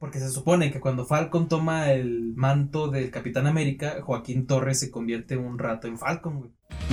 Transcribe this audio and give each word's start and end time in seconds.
Porque 0.00 0.18
se 0.18 0.30
supone 0.30 0.72
que 0.72 0.80
cuando 0.80 1.04
Falcon 1.04 1.46
toma 1.46 1.92
el 1.92 2.32
manto 2.34 2.88
del 2.88 3.10
Capitán 3.10 3.46
América, 3.46 3.98
Joaquín 4.02 4.46
Torres 4.46 4.80
se 4.80 4.90
convierte 4.90 5.36
un 5.36 5.58
rato 5.58 5.88
en 5.88 5.98
Falcon, 5.98 6.38
güey. 6.38 6.50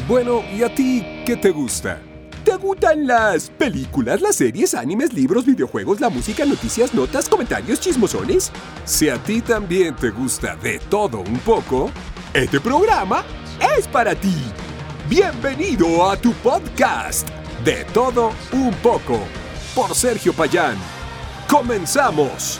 Bueno, 0.10 0.44
¿y 0.54 0.62
a 0.62 0.76
ti 0.76 1.06
qué 1.26 1.38
te 1.38 1.52
gusta? 1.52 2.02
¿Te 2.44 2.58
gustan 2.58 3.08
las 3.08 3.50
películas, 3.50 4.22
las 4.22 4.36
series, 4.36 4.76
animes, 4.76 5.14
libros, 5.14 5.46
videojuegos, 5.46 6.02
la 6.02 6.10
música, 6.10 6.46
noticias, 6.46 6.94
notas, 6.94 7.30
comentarios, 7.30 7.80
chismosones? 7.80 8.52
Si 8.84 9.08
a 9.08 9.18
ti 9.24 9.42
también 9.42 9.96
te 9.96 10.10
gusta 10.10 10.58
de 10.58 10.78
todo 10.90 11.22
un 11.22 11.40
poco, 11.40 11.90
este 12.34 12.60
programa 12.60 13.24
es 13.78 13.88
para 13.88 14.16
ti. 14.16 14.36
Bienvenido 15.10 16.10
a 16.10 16.18
tu 16.18 16.34
podcast, 16.34 17.26
De 17.64 17.86
todo 17.94 18.32
un 18.52 18.74
poco, 18.84 19.18
por 19.74 19.96
Sergio 19.96 20.34
Payán. 20.34 20.76
¡Comenzamos! 21.50 22.60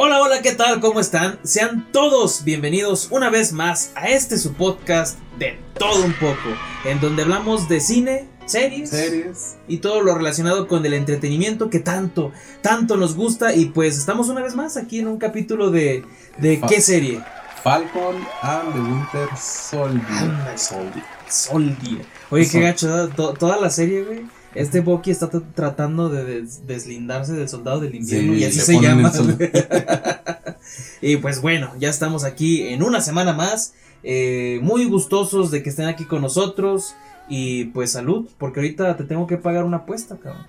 Hola, 0.00 0.20
hola, 0.20 0.42
¿qué 0.42 0.52
tal? 0.52 0.78
¿Cómo 0.78 1.00
están? 1.00 1.40
Sean 1.42 1.88
todos 1.90 2.44
bienvenidos 2.44 3.08
una 3.10 3.30
vez 3.30 3.52
más 3.52 3.90
a 3.96 4.06
este 4.06 4.38
su 4.38 4.54
podcast 4.54 5.18
de 5.40 5.58
todo 5.76 6.04
un 6.04 6.12
poco, 6.12 6.54
en 6.84 7.00
donde 7.00 7.22
hablamos 7.22 7.68
de 7.68 7.80
cine, 7.80 8.28
series, 8.46 8.90
Series. 8.90 9.56
y 9.66 9.78
todo 9.78 10.00
lo 10.00 10.14
relacionado 10.14 10.68
con 10.68 10.86
el 10.86 10.94
entretenimiento 10.94 11.68
que 11.68 11.80
tanto, 11.80 12.30
tanto 12.62 12.96
nos 12.96 13.16
gusta. 13.16 13.56
Y 13.56 13.70
pues 13.70 13.98
estamos 13.98 14.28
una 14.28 14.40
vez 14.40 14.54
más 14.54 14.76
aquí 14.76 15.00
en 15.00 15.08
un 15.08 15.18
capítulo 15.18 15.72
de, 15.72 16.04
de 16.36 16.60
¿qué 16.60 16.80
serie? 16.80 17.20
Falcon 17.64 18.24
and 18.42 18.72
the 18.72 18.78
Winter 18.78 19.28
Soldier. 19.36 20.56
Soldier. 20.56 21.04
Soldier. 21.28 22.06
Oye, 22.30 22.48
qué 22.48 22.60
gacho, 22.60 23.08
toda 23.08 23.60
la 23.60 23.68
serie, 23.68 24.04
güey. 24.04 24.37
Este 24.54 24.80
Bucky 24.80 25.10
está 25.10 25.28
tratando 25.54 26.08
de 26.08 26.24
des- 26.24 26.66
deslindarse 26.66 27.32
del 27.34 27.48
soldado 27.48 27.80
del 27.80 27.94
invierno 27.94 28.32
Sí, 28.34 28.40
y 28.40 28.44
así 28.44 28.60
se 28.60 28.80
llama. 28.80 29.12
y 31.02 31.16
pues 31.18 31.40
bueno, 31.40 31.72
ya 31.78 31.88
estamos 31.90 32.24
aquí 32.24 32.62
en 32.68 32.82
una 32.82 33.00
semana 33.00 33.32
más. 33.32 33.74
eh, 34.02 34.60
muy 34.62 34.84
gustosos 34.86 35.50
de 35.50 35.62
que 35.62 35.70
estén 35.70 35.86
aquí 35.86 36.04
con 36.04 36.22
nosotros. 36.22 36.94
Y 37.28 37.66
pues 37.66 37.92
salud, 37.92 38.26
porque 38.38 38.60
ahorita 38.60 38.96
te 38.96 39.04
tengo 39.04 39.26
que 39.26 39.36
pagar 39.36 39.64
una 39.64 39.78
apuesta, 39.78 40.16
cabrón. 40.16 40.46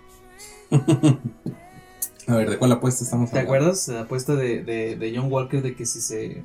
A 2.27 2.35
ver, 2.35 2.49
¿de 2.49 2.57
cuál 2.57 2.71
apuesta 2.71 3.03
estamos 3.03 3.31
¿Te 3.31 3.39
hablando? 3.39 3.57
acuerdas? 3.63 3.87
La 3.89 4.01
apuesta 4.01 4.35
de, 4.35 4.63
de, 4.63 4.95
de 4.95 5.13
John 5.17 5.31
Walker 5.31 5.61
de 5.63 5.75
que 5.75 5.85
si 5.85 5.99
se, 5.99 6.43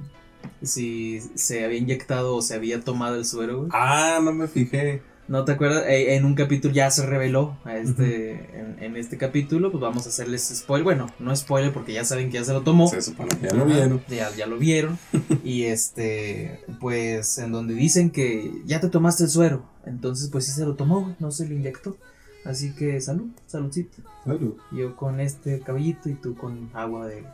si 0.62 1.20
se 1.34 1.64
había 1.64 1.78
inyectado 1.78 2.34
o 2.36 2.42
se 2.42 2.54
había 2.54 2.80
tomado 2.80 3.16
el 3.16 3.24
suero, 3.26 3.58
güey. 3.58 3.68
Ah, 3.72 4.18
no 4.22 4.32
me 4.32 4.48
fijé. 4.48 5.02
¿No 5.26 5.44
te 5.46 5.52
acuerdas? 5.52 5.84
Eh, 5.86 6.16
en 6.16 6.26
un 6.26 6.34
capítulo 6.34 6.74
ya 6.74 6.90
se 6.90 7.06
reveló 7.06 7.56
a 7.64 7.76
este, 7.76 8.32
en, 8.58 8.76
en 8.80 8.96
este 8.96 9.16
capítulo, 9.16 9.70
pues 9.70 9.80
vamos 9.80 10.04
a 10.04 10.10
hacerles 10.10 10.52
spoiler. 10.54 10.84
Bueno, 10.84 11.06
no 11.18 11.34
spoiler 11.34 11.72
porque 11.72 11.94
ya 11.94 12.04
saben 12.04 12.30
que 12.30 12.34
ya 12.34 12.44
se 12.44 12.52
lo 12.52 12.60
tomó. 12.60 12.88
Se 12.88 13.00
supone 13.00 13.30
que 13.30 13.46
ya 13.46 13.54
lo 13.54 13.64
vieron. 13.64 14.02
Ya, 14.08 14.30
ya 14.36 14.46
lo 14.46 14.58
vieron. 14.58 14.98
y 15.44 15.64
este, 15.64 16.60
pues 16.78 17.38
en 17.38 17.52
donde 17.52 17.72
dicen 17.72 18.10
que 18.10 18.52
ya 18.66 18.80
te 18.80 18.90
tomaste 18.90 19.24
el 19.24 19.30
suero. 19.30 19.64
Entonces, 19.86 20.28
pues 20.30 20.44
sí 20.44 20.52
se 20.52 20.66
lo 20.66 20.74
tomó, 20.74 21.16
no 21.18 21.30
se 21.30 21.48
lo 21.48 21.54
inyectó. 21.54 21.96
Así 22.44 22.74
que 22.74 23.00
salud, 23.00 23.30
saludcito. 23.46 24.02
Salud. 24.24 24.56
Yo 24.72 24.94
con 24.96 25.20
este 25.20 25.60
cabellito 25.60 26.10
y 26.10 26.14
tú 26.14 26.34
con 26.36 26.68
agua 26.74 27.06
de, 27.06 27.24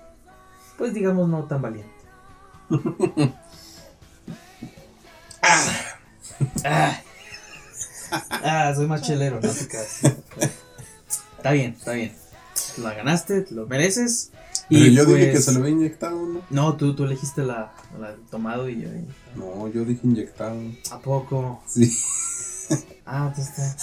pues 0.79 0.95
digamos, 0.95 1.29
no 1.29 1.43
tan 1.45 1.61
valiente. 1.61 1.91
ah, 5.43 5.99
ah, 6.65 7.01
ah, 8.31 8.73
soy 8.75 8.87
más 8.87 9.03
chelero, 9.03 9.41
no 9.41 9.49
te 9.51 9.69
creas. 9.69 10.01
Está 11.37 11.53
bien, 11.53 11.75
está 11.79 11.93
bien. 11.93 12.13
La 12.79 12.95
ganaste, 12.95 13.41
te 13.43 13.55
lo 13.55 13.67
mereces. 13.67 14.31
Pero 14.69 14.85
y 14.85 14.95
yo 14.95 15.05
dije 15.05 15.27
que 15.27 15.33
pues- 15.33 15.45
se 15.45 15.53
lo 15.53 15.61
había 15.61 15.71
inyectado, 15.71 16.27
¿no? 16.27 16.43
No, 16.51 16.77
tú, 16.77 16.95
tú 16.95 17.05
elegiste 17.05 17.43
la, 17.43 17.73
la 17.99 18.15
tomado 18.31 18.69
y 18.69 18.81
yo. 18.83 18.89
No, 19.37 19.69
yo 19.69 19.85
dije 19.85 20.01
inyectado. 20.05 20.61
¿A 20.91 20.99
poco? 21.01 21.63
Sí. 21.67 21.91
Ah, 23.05 23.33
pues 23.35 23.49
está. 23.49 23.77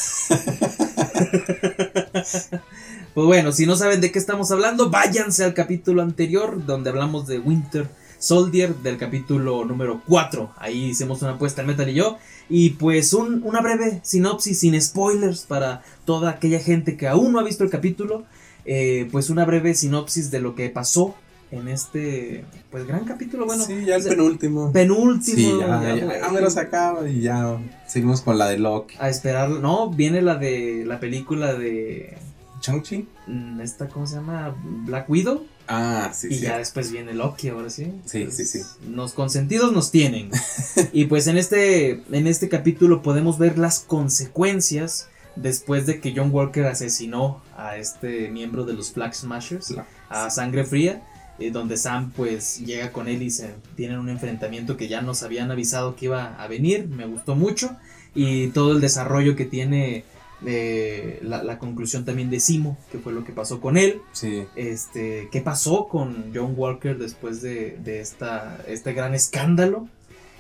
pues 3.14 3.26
bueno, 3.28 3.52
si 3.52 3.66
no 3.66 3.76
saben 3.76 4.00
de 4.00 4.12
qué 4.12 4.20
estamos 4.20 4.52
hablando, 4.52 4.90
váyanse 4.90 5.44
al 5.44 5.54
capítulo 5.54 6.02
anterior 6.02 6.66
donde 6.66 6.90
hablamos 6.90 7.28
de 7.28 7.40
Winter 7.40 7.90
Soldier 8.20 8.76
del 8.76 8.98
capítulo 8.98 9.64
número 9.66 10.02
4. 10.08 10.52
Ahí 10.58 10.86
hicimos 10.86 11.22
una 11.22 11.32
apuesta 11.34 11.62
el 11.62 11.68
Metal 11.68 11.90
y 11.90 11.94
yo. 11.94 12.18
Y 12.50 12.72
pues 12.72 13.14
un- 13.14 13.42
una 13.44 13.62
breve 13.62 14.00
sinopsis 14.04 14.60
sin 14.60 14.80
spoilers 14.82 15.42
para 15.44 15.82
toda 16.06 16.32
aquella 16.32 16.60
gente 16.60 16.98
que 16.98 17.08
aún 17.08 17.32
no 17.34 17.40
ha 17.40 17.44
visto 17.44 17.64
el 17.64 17.70
capítulo. 17.70 18.24
Eh, 18.66 19.08
pues 19.12 19.30
una 19.30 19.46
breve 19.46 19.74
sinopsis 19.74 20.30
de 20.32 20.40
lo 20.42 20.56
que 20.56 20.70
pasó 20.70 21.16
en 21.52 21.70
este 21.70 22.44
pues 22.72 22.86
gran 22.86 23.06
capítulo. 23.06 23.46
Bueno, 23.46 23.64
sí, 23.64 23.86
ya 23.86 23.96
el 23.96 24.04
penúltimo. 24.04 24.72
penúltimo. 24.74 25.38
Sí, 25.38 25.54
ya, 25.60 25.96
ya, 25.96 26.20
ya, 26.22 26.30
me 26.30 26.42
lo 26.42 26.50
sacaba 26.50 27.08
y 27.10 27.22
ya 27.22 27.58
seguimos 27.88 28.20
con 28.22 28.38
la 28.38 28.48
de 28.50 28.58
Loki. 28.58 28.96
a 29.00 29.10
esperar. 29.10 29.50
No, 29.50 29.90
viene 29.90 30.22
la 30.22 30.36
de 30.36 30.84
la 30.86 31.00
película 31.00 31.54
de 31.54 32.18
¿Chang-Chi? 32.60 33.08
mm, 33.28 33.62
esta 33.62 33.88
cómo 33.88 34.06
se 34.08 34.16
llama 34.16 34.54
Black 34.86 35.10
Widow 35.10 35.46
Ah, 35.68 36.12
sí, 36.14 36.28
y 36.32 36.36
sí. 36.36 36.42
ya 36.42 36.58
después 36.58 36.92
viene 36.92 37.14
Loki 37.14 37.50
ahora 37.50 37.70
sí. 37.70 37.92
Sí, 38.06 38.24
Pues, 38.24 38.38
sí, 38.38 38.46
sí. 38.46 38.60
Nos 38.88 39.14
consentidos 39.14 39.74
nos 39.74 39.92
tienen. 39.92 40.30
y 40.94 41.06
pues 41.06 41.28
en 41.28 41.38
este 41.38 42.04
en 42.12 42.28
este 42.28 42.48
capítulo 42.50 43.02
podemos 43.02 43.38
ver 43.38 43.58
las 43.58 43.80
consecuencias 43.80 45.10
después 45.36 45.86
de 45.86 46.00
que 46.00 46.14
John 46.16 46.32
Walker 46.32 46.66
asesinó 46.66 47.42
a 47.58 47.78
este 47.78 48.30
miembro 48.30 48.66
de 48.66 48.74
los 48.74 48.92
Flag 48.92 49.14
Smashers 49.14 49.76
a 50.10 50.30
sangre 50.30 50.64
fría. 50.66 51.02
eh, 51.40 51.52
donde 51.52 51.78
Sam 51.78 52.12
pues 52.16 52.60
llega 52.66 52.92
con 52.92 53.08
él 53.08 53.22
y 53.22 53.30
se 53.30 53.54
tienen 53.76 54.00
un 54.00 54.10
enfrentamiento 54.10 54.76
que 54.78 54.88
ya 54.88 55.02
nos 55.02 55.22
habían 55.22 55.52
avisado 55.52 55.96
que 55.96 56.06
iba 56.06 56.34
a 56.42 56.48
venir, 56.48 56.88
me 56.88 57.06
gustó 57.06 57.36
mucho 57.36 57.76
y 58.16 58.48
todo 58.48 58.72
el 58.72 58.82
desarrollo 58.82 59.36
que 59.36 59.46
tiene 59.46 60.04
eh, 60.46 61.20
la, 61.24 61.44
la 61.44 61.58
conclusión 61.60 62.06
también 62.06 62.30
de 62.30 62.40
Simo, 62.40 62.78
que 62.92 63.00
fue 63.00 63.14
lo 63.14 63.24
que 63.24 63.32
pasó 63.34 63.60
con 63.60 63.78
él, 63.78 64.02
Sí. 64.12 64.46
este, 64.56 65.30
qué 65.32 65.42
pasó 65.42 65.88
con 65.88 66.32
John 66.34 66.54
Walker 66.56 66.98
después 66.98 67.42
de, 67.42 67.78
de 67.84 68.02
esta, 68.02 68.58
este 68.68 68.94
gran 68.94 69.16
escándalo 69.16 69.88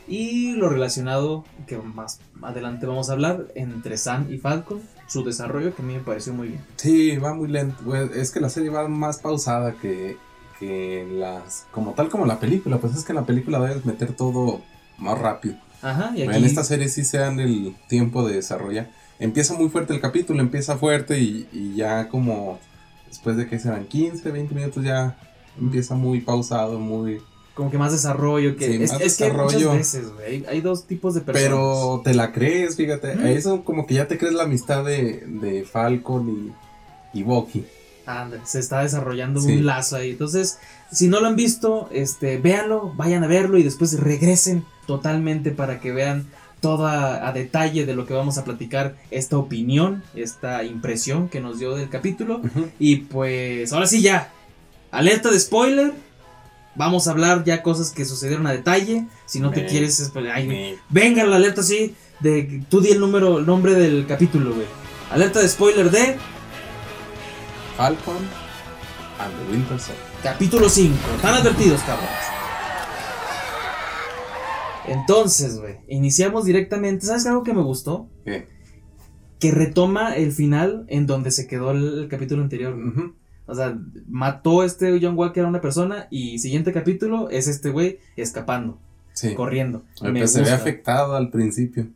y 0.07 0.53
lo 0.53 0.69
relacionado 0.69 1.43
que 1.65 1.77
más 1.77 2.19
adelante 2.41 2.85
vamos 2.85 3.09
a 3.09 3.13
hablar 3.13 3.47
entre 3.55 3.97
Sam 3.97 4.27
y 4.31 4.37
Falcon, 4.37 4.81
su 5.07 5.23
desarrollo 5.23 5.75
que 5.75 5.81
a 5.81 5.85
mí 5.85 5.93
me 5.95 5.99
pareció 5.99 6.33
muy 6.33 6.49
bien. 6.49 6.61
Sí, 6.77 7.17
va 7.17 7.33
muy 7.33 7.47
lento. 7.49 7.77
güey. 7.83 8.09
Es 8.15 8.31
que 8.31 8.39
la 8.39 8.49
serie 8.49 8.69
va 8.69 8.87
más 8.87 9.17
pausada 9.19 9.73
que, 9.81 10.15
que 10.59 11.05
las. 11.11 11.65
Como 11.71 11.91
tal 11.93 12.09
como 12.09 12.25
la 12.25 12.39
película. 12.39 12.77
Pues 12.77 12.95
es 12.95 13.03
que 13.03 13.11
en 13.13 13.17
la 13.17 13.25
película 13.25 13.59
debes 13.59 13.85
meter 13.85 14.13
todo 14.13 14.61
más 14.97 15.17
rápido. 15.17 15.55
Ajá, 15.81 16.11
y 16.15 16.23
aquí 16.23 16.37
En 16.37 16.43
esta 16.45 16.63
serie 16.63 16.87
sí 16.89 17.03
se 17.05 17.17
dan 17.19 17.39
el 17.39 17.75
tiempo 17.87 18.25
de 18.27 18.35
desarrollar. 18.35 18.89
Empieza 19.19 19.53
muy 19.55 19.69
fuerte 19.69 19.94
el 19.94 20.00
capítulo, 20.01 20.39
empieza 20.41 20.78
fuerte 20.78 21.19
y, 21.19 21.47
y 21.51 21.75
ya 21.75 22.07
como. 22.09 22.59
Después 23.07 23.38
de 23.38 23.47
que 23.47 23.57
serán 23.57 23.85
15, 23.85 24.31
20 24.31 24.53
minutos 24.53 24.83
ya 24.83 25.17
empieza 25.59 25.95
muy 25.95 26.19
pausado, 26.22 26.78
muy. 26.78 27.22
como 27.56 27.72
que 27.72 27.77
más 27.77 27.91
desarrollo 27.94 28.56
que 28.57 28.67
Sí, 28.67 28.83
es, 28.83 28.91
más 28.91 29.01
es 29.01 29.17
que 29.17 29.23
desarrollo. 29.23 29.57
muchas 29.72 29.73
veces, 29.77 30.13
güey, 30.13 30.45
hay, 30.45 30.61
dos 30.61 30.85
tipos 30.85 31.13
de 31.16 31.22
personas. 31.22 31.50
Pero 31.50 32.01
te 32.03 32.13
la 32.13 32.31
crees, 32.33 32.75
fíjate. 32.75 33.16
Ujú. 33.16 33.25
Eso 33.25 33.63
como 33.63 33.88
que 33.88 33.95
ya 33.95 34.07
te 34.07 34.17
crees 34.17 34.33
la 34.35 34.44
amistad 34.44 34.83
de, 34.85 35.23
de 35.25 35.63
Falcon 35.63 36.53
y, 37.13 37.19
y 37.19 37.23
Bucky. 37.23 37.66
Se 38.45 38.59
está 38.59 38.81
desarrollando 38.83 39.41
Sí. 39.41 39.53
un 39.57 39.66
lazo 39.66 39.95
ahí. 39.97 40.11
Entonces, 40.11 40.59
si 40.91 41.07
no 41.07 41.19
lo 41.19 41.27
han 41.27 41.35
visto, 41.35 41.89
este, 41.91 42.38
véanlo, 42.38 42.94
vayan 42.95 43.23
a 43.23 43.27
verlo 43.27 43.57
y 43.57 43.63
después 43.63 44.00
regresen 44.00 44.63
totalmente 44.85 45.51
para 45.51 45.79
que 45.81 45.91
vean 45.91 46.27
toda 46.62 47.28
a 47.28 47.31
detalle 47.34 47.85
de 47.85 47.94
lo 47.95 48.06
que 48.06 48.13
vamos 48.13 48.38
a 48.38 48.44
platicar, 48.44 48.95
esta 49.12 49.38
opinión, 49.38 50.03
esta 50.16 50.63
impresión 50.63 51.30
que 51.30 51.39
nos 51.39 51.59
dio 51.59 51.75
del 51.75 51.89
capítulo. 51.89 52.42
Y 52.80 52.98
pues, 52.98 53.71
ahora 53.74 53.88
sí 53.88 54.01
ya, 54.01 54.31
alerta 54.92 55.30
de 55.31 55.39
spoiler. 55.39 55.94
Vamos 56.75 57.07
a 57.07 57.12
hablar 57.12 57.44
ya 57.44 57.63
cosas 57.63 57.89
que 57.92 58.06
sucedieron 58.06 58.45
a 58.45 58.51
detalle. 58.51 59.06
Si 59.25 59.39
no 59.39 59.50
te 59.51 59.65
quieres, 59.65 60.00
esp- 60.13 60.31
ay, 60.31 60.48
Me- 60.48 60.75
venga 60.89 61.24
la 61.25 61.38
alerta 61.38 61.62
así 61.62 61.95
de 62.19 62.63
tú 62.69 62.81
di 62.81 62.89
el 62.92 63.00
número, 63.00 63.39
el 63.39 63.45
nombre 63.48 63.74
del 63.74 64.06
capítulo, 64.07 64.53
güey. 64.53 64.68
Alerta 65.12 65.39
de 65.39 65.50
spoiler 65.50 65.89
de 65.89 66.18
Falcon 67.77 68.18
and 69.19 69.33
the 69.36 69.51
Winter 69.51 69.80
Soldier. 69.80 70.06
Capítulo 70.21 70.69
5. 70.69 70.95
Están 71.15 71.33
advertidos, 71.36 71.81
cabrones. 71.81 72.37
Entonces, 74.88 75.60
güey, 75.60 75.75
iniciamos 75.88 76.45
directamente. 76.45 77.06
¿Sabes 77.06 77.25
algo 77.25 77.44
que 77.44 77.54
me 77.54 77.62
gustó? 77.62 78.07
¿Qué? 78.25 78.48
Que 79.39 79.51
retoma 79.51 80.16
el 80.16 80.31
final 80.31 80.86
en 80.88 81.06
donde 81.06 81.31
se 81.31 81.48
quedó 81.48 81.72
el, 81.72 82.00
el 82.04 82.07
capítulo 82.07 82.42
anterior. 82.44 82.75
O 83.45 83.56
sea, 83.56 83.78
mató 84.07 84.63
este 84.63 85.00
John 85.01 85.18
Walker 85.18 85.45
a 85.45 85.48
una 85.48 85.62
persona 85.62 86.07
y 86.10 86.39
siguiente 86.39 86.74
capítulo 86.74 87.30
es 87.30 87.48
este 87.48 87.69
güey 87.69 88.00
escapando, 88.18 88.78
Sí. 89.13 89.36
corriendo. 89.36 89.84
Oye, 90.01 90.12
Me 90.12 90.19
pues 90.19 90.34
se 90.34 90.42
ve 90.42 90.51
afectado 90.51 91.16
al 91.16 91.30
principio. 91.30 91.88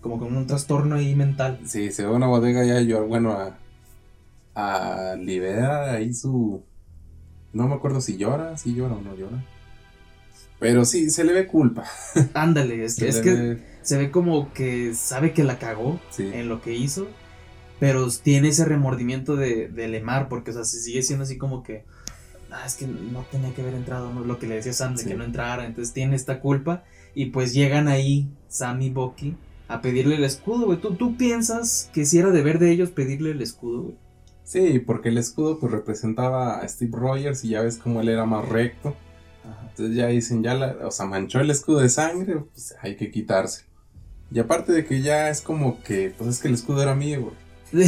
Como 0.00 0.18
con 0.18 0.36
un 0.36 0.46
trastorno 0.46 0.96
ahí 0.96 1.14
mental. 1.16 1.58
Sí, 1.64 1.90
se 1.90 2.04
ve 2.04 2.10
una 2.12 2.26
bodega 2.26 2.64
ya, 2.64 2.80
yo, 2.80 3.06
bueno, 3.06 3.32
a, 3.32 3.56
a 4.54 5.14
liberar 5.16 5.88
ahí 5.96 6.12
su... 6.12 6.62
No 7.52 7.68
me 7.68 7.74
acuerdo 7.74 8.00
si 8.00 8.16
llora, 8.16 8.56
si 8.56 8.74
llora 8.74 8.94
o 8.94 9.00
no 9.00 9.14
llora. 9.14 9.44
Pero 10.62 10.84
sí, 10.86 11.10
se 11.10 11.24
le 11.24 11.32
ve 11.34 11.46
culpa. 11.46 11.84
Ándale, 12.34 12.84
es, 12.84 12.96
que, 12.96 13.08
es 13.08 13.18
que 13.18 13.58
se 13.82 13.98
ve 13.98 14.10
como 14.10 14.52
que 14.54 14.94
sabe 14.94 15.32
que 15.32 15.44
la 15.44 15.58
cagó 15.58 16.00
Sí. 16.10 16.30
en 16.32 16.48
lo 16.48 16.62
que 16.62 16.72
hizo, 16.74 17.08
pero 17.80 18.08
tiene 18.22 18.48
ese 18.48 18.64
remordimiento 18.64 19.36
de, 19.36 19.68
de 19.68 19.88
Lemar, 19.88 20.28
porque, 20.28 20.52
o 20.52 20.54
sea, 20.54 20.64
se 20.64 20.80
sigue 20.80 21.02
siendo 21.02 21.24
así 21.24 21.36
como 21.36 21.62
que, 21.62 21.84
ah, 22.50 22.62
es 22.64 22.76
que 22.76 22.86
no 22.86 23.26
tenía 23.30 23.52
que 23.54 23.62
haber 23.62 23.74
entrado, 23.74 24.12
¿no? 24.14 24.24
lo 24.24 24.38
que 24.38 24.46
le 24.46 24.54
decía 24.54 24.72
Sam, 24.72 24.94
de 24.94 25.02
Sí. 25.02 25.08
que 25.08 25.14
no 25.16 25.24
entrara, 25.24 25.66
entonces 25.66 25.92
tiene 25.92 26.14
esta 26.16 26.40
culpa, 26.40 26.84
y 27.14 27.26
pues 27.26 27.52
llegan 27.52 27.88
ahí 27.88 28.28
Sam 28.48 28.80
y 28.82 28.90
Bucky 28.90 29.36
a 29.68 29.80
pedirle 29.82 30.14
el 30.16 30.24
escudo, 30.24 30.66
güey. 30.66 30.80
¿Tú, 30.80 30.94
¿Tú 30.94 31.16
piensas 31.16 31.90
que 31.92 32.06
si 32.06 32.18
era 32.18 32.30
deber 32.30 32.58
de 32.60 32.70
ellos 32.70 32.90
pedirle 32.90 33.32
el 33.32 33.42
escudo, 33.42 33.82
güey? 33.82 33.96
Sí, 34.44 34.78
porque 34.80 35.08
el 35.08 35.18
escudo 35.18 35.58
pues 35.58 35.72
representaba 35.72 36.58
a 36.58 36.68
Steve 36.68 36.92
Rogers 36.94 37.42
y 37.44 37.50
ya 37.50 37.62
ves 37.62 37.78
cómo 37.78 38.00
él 38.00 38.08
era 38.10 38.26
más 38.26 38.48
recto. 38.48 38.94
Ajá. 39.44 39.66
Entonces 39.70 39.96
ya 39.96 40.06
dicen, 40.08 40.42
ya 40.42 40.54
la, 40.54 40.76
o 40.84 40.90
sea, 40.90 41.06
manchó 41.06 41.40
el 41.40 41.50
escudo 41.50 41.80
de 41.80 41.88
sangre, 41.88 42.36
pues 42.52 42.74
hay 42.80 42.96
que 42.96 43.10
quitarse. 43.10 43.64
Y 44.30 44.38
aparte 44.38 44.72
de 44.72 44.84
que 44.86 45.02
ya 45.02 45.28
es 45.28 45.40
como 45.42 45.82
que, 45.82 46.14
pues 46.16 46.30
es 46.30 46.38
que 46.40 46.48
el 46.48 46.54
escudo 46.54 46.82
era 46.82 46.94
mío, 46.94 47.20
güey. 47.22 47.42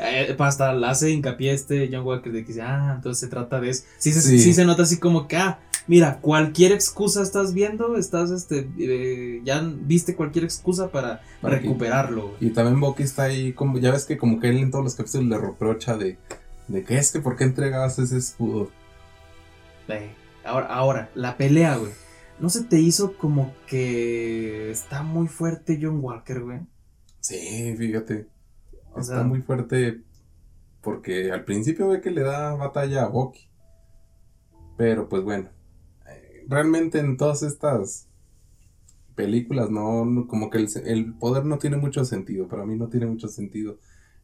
Eh, 0.00 0.34
Hasta 0.38 0.72
la 0.72 0.90
hace 0.90 1.10
hincapié 1.10 1.52
este 1.52 1.88
John 1.92 2.04
Walker 2.06 2.32
de 2.32 2.42
que 2.42 2.48
dice, 2.48 2.62
ah, 2.62 2.92
entonces 2.96 3.20
se 3.20 3.28
trata 3.28 3.60
de 3.60 3.70
eso. 3.70 3.84
Sí, 3.98 4.12
se- 4.12 4.20
Sí. 4.20 4.38
sí 4.38 4.54
se 4.54 4.64
nota 4.64 4.82
así 4.84 4.98
como 4.98 5.26
que, 5.28 5.36
ah, 5.36 5.58
mira, 5.88 6.18
cualquier 6.20 6.72
excusa 6.72 7.20
estás 7.22 7.52
viendo, 7.52 7.96
estás, 7.96 8.30
este, 8.30 8.68
eh, 8.78 9.40
ya 9.44 9.60
viste 9.62 10.14
cualquier 10.14 10.44
excusa 10.44 10.88
para, 10.90 11.20
Para 11.40 11.56
que- 11.58 11.62
recuperarlo. 11.66 12.28
güey. 12.28 12.36
Y 12.40 12.50
también 12.50 12.78
Bucky 12.80 13.02
está 13.02 13.24
ahí, 13.24 13.52
como, 13.52 13.78
ya 13.78 13.90
ves 13.92 14.04
que 14.04 14.16
como 14.16 14.38
que 14.40 14.48
él 14.50 14.58
en 14.58 14.70
todos 14.70 14.84
los 14.84 14.94
capítulos 14.94 15.26
le 15.26 15.38
reprocha 15.38 15.96
de, 15.96 16.16
de 16.68 16.82
que 16.84 16.96
es 16.96 17.10
que 17.12 17.18
por 17.20 17.36
qué 17.36 17.44
entregabas 17.44 17.98
ese 17.98 18.16
escudo. 18.16 18.70
Eh, 19.88 20.10
ahora, 20.44 20.66
ahora, 20.66 21.10
la 21.14 21.36
pelea, 21.36 21.76
güey. 21.76 21.92
¿No 22.40 22.48
se 22.50 22.64
te 22.64 22.80
hizo 22.80 23.16
como 23.16 23.54
que 23.66 24.70
está 24.70 25.02
muy 25.02 25.28
fuerte 25.28 25.78
John 25.80 26.00
Walker, 26.02 26.42
güey? 26.42 26.60
Sí, 27.20 27.74
fíjate. 27.76 28.26
O 28.92 29.00
está 29.00 29.14
sea- 29.16 29.24
muy 29.24 29.40
fuerte 29.42 30.02
porque 30.82 31.32
al 31.32 31.44
principio 31.44 31.88
ve 31.88 32.00
que 32.00 32.10
le 32.10 32.22
da 32.22 32.54
batalla 32.54 33.04
a 33.04 33.08
Bucky. 33.08 33.48
Pero 34.76 35.08
pues 35.08 35.22
bueno, 35.22 35.48
eh, 36.08 36.44
realmente 36.48 36.98
en 36.98 37.16
todas 37.16 37.42
estas 37.42 38.08
películas 39.14 39.70
no, 39.70 40.26
como 40.28 40.50
que 40.50 40.58
el 40.84 41.14
poder 41.14 41.44
no 41.44 41.58
tiene 41.58 41.76
mucho 41.76 42.04
sentido. 42.04 42.48
Para 42.48 42.66
mí 42.66 42.76
no 42.76 42.88
tiene 42.88 43.06
mucho 43.06 43.28
sentido 43.28 43.78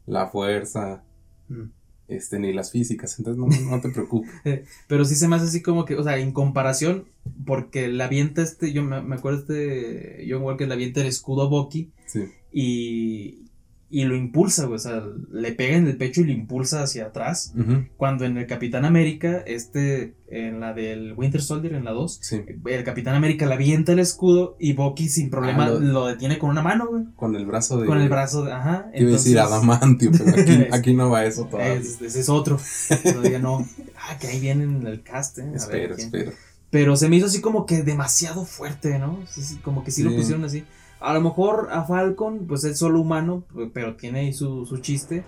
la 0.07 0.27
fuerza, 0.29 1.05
Mm. 1.49 1.71
Este, 2.11 2.39
ni 2.39 2.53
las 2.53 2.71
físicas. 2.71 3.19
Entonces 3.19 3.39
no, 3.39 3.71
no 3.71 3.81
te 3.81 3.89
preocupes. 3.91 4.31
Pero 4.89 5.05
sí 5.05 5.15
se 5.15 5.29
me 5.29 5.37
hace 5.37 5.47
así 5.47 5.63
como 5.63 5.85
que, 5.85 5.95
o 5.97 6.03
sea, 6.03 6.19
en 6.19 6.33
comparación, 6.33 7.05
porque 7.47 7.89
la 7.89 8.07
avienta 8.07 8.43
este, 8.43 8.73
yo 8.73 8.83
me, 8.83 9.01
me 9.03 9.17
acuerdo 9.17 9.41
este 9.41 10.27
John 10.29 10.43
Walker 10.43 10.67
le 10.69 10.75
avienta 10.75 11.01
el 11.01 11.07
escudo 11.07 11.43
a 11.43 11.49
Bucky 11.49 11.91
Sí. 12.07 12.25
y, 12.53 13.50
y 13.93 14.05
lo 14.05 14.15
impulsa, 14.15 14.67
güey, 14.67 14.77
o 14.77 14.79
sea, 14.79 15.03
le 15.33 15.51
pega 15.53 15.77
en 15.77 15.89
el 15.89 15.97
pecho 15.97 16.21
y 16.21 16.25
lo 16.25 16.31
impulsa 16.33 16.83
hacia 16.83 17.07
atrás. 17.07 17.53
Cuando 17.97 18.25
en 18.25 18.37
el 18.39 18.47
Capitán 18.47 18.85
América, 18.85 19.43
este, 19.47 20.15
en 20.29 20.61
la 20.61 20.73
del 20.75 21.15
Winter 21.15 21.43
Soldier, 21.43 21.75
en 21.75 21.85
la 21.85 21.91
2, 21.91 22.19
sí. 22.23 22.41
el 22.67 22.85
Capitán 22.85 23.17
América 23.17 23.47
le 23.47 23.55
avienta 23.55 23.91
el 23.93 23.99
escudo 23.99 24.57
y 24.61 24.75
Bucky 24.75 25.09
sin 25.09 25.29
problema 25.29 25.65
Ah, 25.65 25.71
lo- 25.71 25.81
lo... 25.81 26.07
detiene 26.07 26.39
con 26.39 26.51
una 26.51 26.63
mano, 26.63 26.87
güey. 26.89 27.03
Con 27.17 27.35
el 27.35 27.45
brazo 27.47 27.79
de. 27.81 27.87
Con 27.87 28.01
el 28.01 28.09
brazo, 28.09 28.45
de, 28.45 28.53
ajá. 28.53 28.91
Iba 28.95 29.09
a 29.09 29.13
decir 29.13 29.39
adamantio, 29.41 30.13
pero 30.17 30.31
aquí, 30.41 30.67
aquí 30.71 30.95
no 30.95 31.11
va 31.11 31.25
eso 31.25 31.47
todavía. 31.47 31.75
Es- 31.75 32.01
ese 32.01 32.21
es 32.21 32.29
otro. 32.29 32.61
Todavía 33.03 33.41
no. 33.41 33.67
Ah, 33.97 34.17
que 34.21 34.29
ahí 34.29 34.39
viene 34.39 34.65
en 34.65 34.87
el 34.87 35.03
cast, 35.03 35.39
eh. 35.39 35.51
A 35.53 35.57
espero, 35.57 35.97
espero. 35.97 36.33
Pero 36.71 36.95
se 36.97 37.09
me 37.09 37.17
hizo 37.17 37.27
así 37.27 37.41
como 37.41 37.67
que 37.67 37.83
demasiado 37.83 38.45
fuerte, 38.45 39.01
¿no? 39.01 39.19
Sí, 39.29 39.43
sí, 39.43 39.57
como 39.57 39.83
que 39.83 39.91
sí, 39.91 40.05
lo 40.05 40.15
pusieron 40.15 40.45
así. 40.45 40.63
A 41.01 41.15
lo 41.15 41.21
mejor 41.23 41.69
a 41.73 41.85
Falcon, 41.85 42.47
pues 42.47 42.63
es 42.65 42.79
solo 42.79 43.01
humano, 43.01 43.45
pero 43.73 43.97
tiene 43.97 44.21
ahí 44.21 44.33
su, 44.33 44.67
su 44.67 44.79
chiste. 44.79 45.25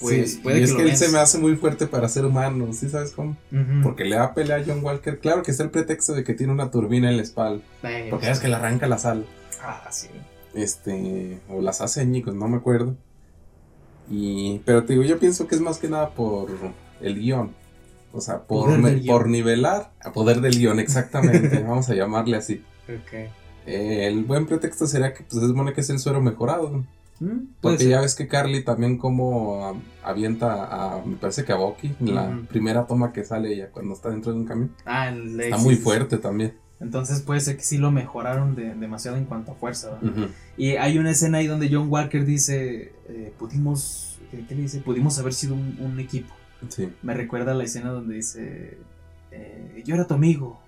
Pues 0.00 0.32
Sí, 0.34 0.40
puede 0.42 0.56
y 0.56 0.58
que 0.60 0.64
es 0.64 0.70
lo 0.72 0.76
que 0.78 0.82
él 0.84 0.96
se 0.96 1.08
me 1.08 1.18
hace 1.18 1.38
muy 1.38 1.56
fuerte 1.56 1.86
para 1.86 2.08
ser 2.08 2.26
humano, 2.26 2.72
¿sí 2.72 2.88
sabes 2.90 3.12
cómo? 3.12 3.36
Porque 3.82 4.04
le 4.04 4.16
da 4.16 4.34
pelea 4.34 4.56
a 4.56 4.62
John 4.66 4.84
Walker. 4.84 5.18
Claro 5.20 5.42
que 5.42 5.50
está 5.52 5.62
el 5.62 5.70
pretexto 5.70 6.12
de 6.14 6.24
que 6.24 6.34
tiene 6.34 6.52
una 6.52 6.70
turbina 6.70 7.08
en 7.10 7.16
la 7.16 7.22
espalda. 7.22 7.62
Eh, 7.84 8.08
Porque 8.10 8.28
es 8.30 8.40
que 8.40 8.48
le 8.48 8.56
arranca 8.56 8.86
la 8.86 8.98
sal. 8.98 9.24
Ah, 9.62 9.88
sí. 9.90 10.08
Este. 10.54 11.40
O 11.48 11.62
las 11.62 11.80
hace 11.80 12.00
añicos, 12.00 12.34
no 12.34 12.48
me 12.48 12.56
acuerdo. 12.58 12.96
Y. 14.10 14.60
Pero 14.66 14.84
te 14.84 14.92
digo, 14.92 15.04
yo 15.04 15.18
pienso 15.18 15.46
que 15.46 15.54
es 15.54 15.60
más 15.60 15.78
que 15.78 15.88
nada 15.88 16.10
por 16.10 16.48
el 17.00 17.14
guion. 17.18 17.52
O 18.12 18.20
sea, 18.20 18.42
por, 18.42 18.76
me- 18.78 18.98
por 19.06 19.28
nivelar. 19.28 19.92
A 20.04 20.12
poder 20.12 20.40
del 20.40 20.58
guion, 20.58 20.80
exactamente. 20.80 21.58
vamos 21.66 21.88
a 21.88 21.94
llamarle 21.94 22.36
así. 22.36 22.62
Ok. 22.88 23.30
Eh, 23.66 24.06
el 24.06 24.24
buen 24.24 24.46
pretexto 24.46 24.86
sería 24.86 25.14
que 25.14 25.24
pues, 25.24 25.40
se 25.40 25.46
supone 25.48 25.72
que 25.72 25.80
es 25.80 25.90
el 25.90 25.98
suero 25.98 26.20
mejorado. 26.20 26.84
Mm, 27.20 27.38
Porque 27.60 27.78
ser. 27.78 27.88
ya 27.90 28.00
ves 28.00 28.14
que 28.14 28.26
Carly 28.26 28.64
también 28.64 28.98
como 28.98 29.80
avienta 30.02 30.64
a, 30.96 31.04
me 31.04 31.16
parece 31.16 31.44
que 31.44 31.52
a 31.52 31.56
Bucky, 31.56 31.94
en 32.00 32.14
la 32.14 32.40
primera 32.48 32.86
toma 32.86 33.12
que 33.12 33.24
sale 33.24 33.52
ella 33.54 33.70
cuando 33.70 33.94
está 33.94 34.10
dentro 34.10 34.32
de 34.32 34.38
un 34.40 34.44
camión. 34.46 34.72
Ah, 34.84 35.08
el 35.08 35.40
Está 35.40 35.56
muy 35.58 35.76
fuerte 35.76 36.18
también. 36.18 36.54
Entonces 36.80 37.20
puede 37.22 37.40
ser 37.40 37.56
que 37.56 37.62
sí 37.62 37.78
lo 37.78 37.90
mejoraron 37.92 38.56
de- 38.56 38.74
demasiado 38.74 39.16
en 39.16 39.24
cuanto 39.26 39.52
a 39.52 39.54
fuerza. 39.54 39.98
Y 40.56 40.70
hay 40.72 40.98
una 40.98 41.12
escena 41.12 41.38
ahí 41.38 41.46
donde 41.46 41.70
John 41.72 41.86
Walker 41.88 42.26
dice, 42.26 42.92
eh, 43.08 43.32
pudimos, 43.38 44.18
¿qué, 44.30 44.44
qué 44.46 44.54
le 44.56 44.62
dice? 44.62 44.80
Pudimos 44.80 45.18
haber 45.18 45.32
sido 45.32 45.54
un, 45.54 45.78
un 45.80 46.00
equipo. 46.00 46.34
Sí. 46.68 46.90
Me 47.02 47.14
recuerda 47.14 47.52
a 47.52 47.54
la 47.54 47.64
escena 47.64 47.90
donde 47.90 48.16
dice, 48.16 48.76
eh, 49.30 49.82
yo 49.86 49.94
era 49.94 50.06
tu 50.06 50.14
amigo. 50.14 50.60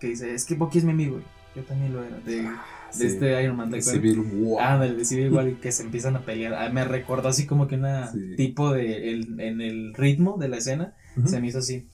Que 0.00 0.08
dice, 0.08 0.32
es 0.34 0.46
que 0.46 0.54
Bucky 0.54 0.78
es 0.78 0.84
mi 0.84 0.92
amigo. 0.92 1.20
Yo 1.56 1.62
también 1.64 1.92
lo 1.92 2.04
era. 2.04 2.16
De, 2.20 2.42
de 2.42 2.48
Sí. 2.92 3.06
este 3.06 3.42
Iron 3.42 3.56
Man, 3.56 3.70
¿te 3.70 3.78
acuerdas? 3.78 3.92
Civil 4.02 4.20
War. 4.42 4.66
Ah, 4.66 4.78
del 4.78 4.96
de 4.98 5.04
Civil 5.04 5.32
War 5.32 5.48
y 5.48 5.54
que 5.54 5.70
se 5.72 5.82
empiezan 5.84 6.16
a 6.16 6.20
pelear. 6.24 6.54
Ah, 6.54 6.68
me 6.70 6.84
recordó 6.84 7.28
así 7.28 7.46
como 7.46 7.66
que 7.68 7.76
una 7.76 8.10
Sí. 8.12 8.34
tipo 8.36 8.72
de, 8.72 9.10
el- 9.10 9.38
en 9.40 9.60
el 9.60 9.94
ritmo 9.94 10.36
de 10.38 10.48
la 10.48 10.56
escena. 10.58 10.94
Se 11.26 11.40
me 11.40 11.48
hizo 11.48 11.58
así. 11.58 11.88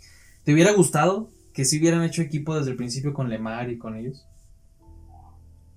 ¿Te 0.45 0.53
hubiera 0.53 0.73
gustado 0.73 1.31
que 1.55 1.65
si 1.65 1.79
hubieran 1.79 2.03
hecho 2.05 2.21
equipo 2.23 2.55
desde 2.57 2.71
el 2.71 2.77
principio 2.77 3.13
con 3.15 3.29
Lemar 3.31 3.71
y 3.71 3.79
con 3.79 3.97
ellos? 3.97 4.27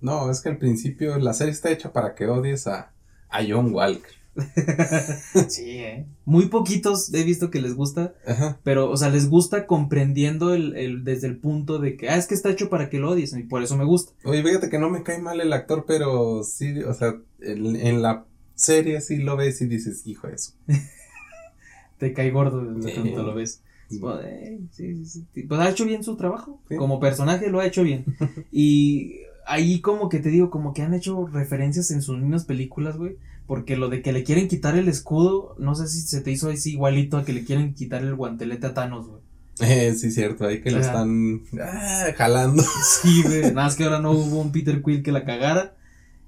No, 0.00 0.30
es 0.30 0.40
que 0.40 0.48
al 0.50 0.58
principio 0.58 1.18
la 1.18 1.32
serie 1.34 1.52
está 1.52 1.70
hecha 1.70 1.92
para 1.92 2.14
que 2.14 2.26
odies 2.26 2.66
a, 2.66 2.92
a 3.28 3.40
John 3.46 3.72
Walker. 3.74 4.12
sí, 5.48 5.70
¿eh? 5.78 6.06
Muy 6.24 6.46
poquitos 6.46 7.12
he 7.14 7.24
visto 7.24 7.50
que 7.50 7.60
les 7.60 7.74
gusta, 7.74 8.14
Ajá. 8.26 8.58
pero, 8.62 8.90
o 8.90 8.96
sea, 8.96 9.10
les 9.10 9.28
gusta 9.28 9.66
comprendiendo 9.66 10.54
el, 10.54 10.76
el- 10.76 11.04
desde 11.04 11.26
el 11.28 11.36
punto 11.38 11.78
de 11.78 11.96
que, 11.96 12.08
ah, 12.08 12.16
es 12.16 12.26
que 12.26 12.34
está 12.34 12.50
hecho 12.50 12.68
para 12.70 12.88
que 12.90 12.98
lo 12.98 13.10
odies, 13.10 13.34
y 13.36 13.42
por 13.44 13.62
eso 13.62 13.76
me 13.76 13.84
gusta. 13.84 14.12
Oye, 14.24 14.42
fíjate 14.42 14.68
que 14.70 14.78
no 14.78 14.90
me 14.90 15.02
cae 15.02 15.20
mal 15.20 15.40
el 15.40 15.52
actor, 15.52 15.84
pero 15.86 16.42
sí, 16.44 16.80
o 16.82 16.94
sea, 16.94 17.16
en, 17.40 17.76
en 17.76 18.02
la 18.02 18.24
serie 18.54 19.00
sí 19.00 19.16
lo 19.18 19.36
ves 19.36 19.60
y 19.62 19.66
dices, 19.66 20.06
hijo 20.06 20.26
de 20.28 20.34
eso. 20.34 20.52
Te 21.98 22.12
cae 22.12 22.30
gordo 22.30 22.64
de 22.64 22.90
Sí. 22.90 22.94
tanto 22.94 23.22
lo 23.22 23.34
ves. 23.34 23.62
Pues, 24.00 24.24
eh, 24.24 24.60
sí, 24.70 25.04
sí, 25.04 25.26
sí. 25.34 25.42
Pues 25.42 25.60
ha 25.60 25.68
hecho 25.68 25.84
bien 25.84 26.04
su 26.04 26.16
trabajo. 26.16 26.60
Como 26.78 27.00
personaje 27.00 27.50
lo 27.50 27.60
ha 27.60 27.66
hecho 27.66 27.82
bien. 27.82 28.04
y 28.52 29.16
ahí 29.46 29.80
como 29.80 30.08
que 30.08 30.20
te 30.20 30.28
digo, 30.30 30.48
como 30.48 30.72
que 30.72 30.82
han 30.82 30.94
hecho 30.94 31.26
referencias 31.26 31.90
en 31.90 32.00
sus 32.00 32.18
mismas 32.18 32.44
películas, 32.44 32.96
güey. 32.96 33.16
Porque 33.50 33.76
lo 33.76 33.88
de 33.88 34.00
que 34.00 34.12
le 34.12 34.22
quieren 34.22 34.46
quitar 34.46 34.76
el 34.76 34.86
escudo, 34.86 35.56
no 35.58 35.74
sé 35.74 35.88
si 35.88 36.02
se 36.02 36.20
te 36.20 36.30
hizo 36.30 36.50
así 36.50 36.74
igualito 36.74 37.16
a 37.16 37.24
que 37.24 37.32
le 37.32 37.42
quieren 37.42 37.74
quitar 37.74 38.00
el 38.00 38.14
guantelete 38.14 38.68
a 38.68 38.74
Thanos, 38.74 39.08
güey. 39.08 39.22
Eh, 39.58 39.92
sí, 39.96 40.12
cierto, 40.12 40.46
ahí 40.46 40.60
que 40.60 40.70
lo 40.70 40.78
están 40.78 41.42
ah, 41.60 42.12
jalando. 42.16 42.62
Sí, 43.02 43.24
güey. 43.24 43.40
Nada 43.40 43.54
más 43.54 43.74
que 43.74 43.82
ahora 43.82 43.98
no 43.98 44.12
hubo 44.12 44.40
un 44.40 44.52
Peter 44.52 44.80
Quill 44.84 45.02
que 45.02 45.10
la 45.10 45.24
cagara. 45.24 45.74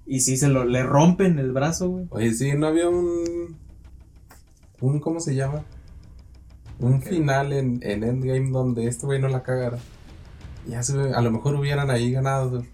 Y 0.04 0.18
sí, 0.18 0.36
se 0.36 0.48
lo, 0.48 0.64
le 0.64 0.82
rompen 0.82 1.38
el 1.38 1.52
brazo, 1.52 1.90
güey. 1.90 2.06
Oye, 2.10 2.34
sí, 2.34 2.54
no 2.54 2.66
había 2.66 2.88
un. 2.88 3.56
un 4.80 4.98
¿Cómo 4.98 5.20
se 5.20 5.36
llama? 5.36 5.62
Un 6.80 7.02
final 7.02 7.52
en, 7.52 7.78
en 7.84 8.02
Endgame 8.02 8.50
donde 8.50 8.88
este 8.88 9.06
güey 9.06 9.20
no 9.20 9.28
la 9.28 9.44
cagara. 9.44 9.78
Ya 10.66 10.82
se 10.82 10.96
ve, 10.96 11.14
a 11.14 11.20
lo 11.20 11.30
mejor 11.30 11.54
hubieran 11.54 11.88
ahí 11.88 12.10
ganado. 12.10 12.64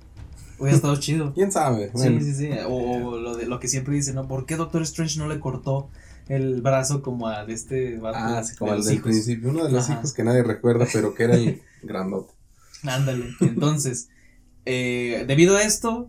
Hubiera 0.58 0.76
estado 0.76 0.96
chido. 0.96 1.32
¿Quién 1.34 1.52
sabe? 1.52 1.90
Bueno, 1.92 2.20
Sí, 2.20 2.26
sí, 2.34 2.34
sí. 2.34 2.50
O, 2.66 3.08
o 3.08 3.18
lo, 3.18 3.36
de, 3.36 3.46
lo 3.46 3.60
que 3.60 3.68
siempre 3.68 3.94
dicen, 3.94 4.14
¿no? 4.16 4.26
¿Por 4.28 4.46
qué 4.46 4.56
Doctor 4.56 4.82
Strange 4.82 5.18
no 5.18 5.28
le 5.28 5.40
cortó 5.40 5.90
el 6.28 6.60
brazo 6.62 7.02
como 7.02 7.28
al 7.28 7.50
este 7.50 7.96
vato 7.98 8.18
Ah, 8.18 8.42
sí, 8.44 8.56
como 8.56 8.72
de 8.72 8.76
los 8.78 8.86
del 8.86 8.94
hijos? 8.96 9.04
principio. 9.04 9.50
Uno 9.50 9.64
de 9.64 9.72
los 9.72 9.88
Ajá. 9.88 9.98
hijos 9.98 10.12
que 10.12 10.24
nadie 10.24 10.42
recuerda, 10.42 10.86
pero 10.92 11.14
que 11.14 11.24
era 11.24 11.34
el 11.36 11.62
grandote. 11.82 12.34
Ándale. 12.84 13.26
Entonces, 13.40 14.08
eh, 14.66 15.24
debido 15.26 15.56
a 15.56 15.62
esto, 15.62 16.08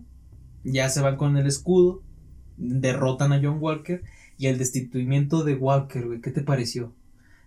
ya 0.64 0.90
se 0.90 1.02
van 1.02 1.18
con 1.18 1.38
el 1.38 1.48
escudo, 1.48 2.04
derrotan 2.58 3.34
a 3.34 3.40
John 3.42 3.58
Walker 3.62 4.04
y 4.38 4.48
el 4.48 4.58
destituimiento 4.58 5.44
de 5.44 5.56
Walker, 5.56 6.06
güey, 6.08 6.22
¿qué 6.22 6.32
te 6.32 6.42
pareció? 6.42 6.94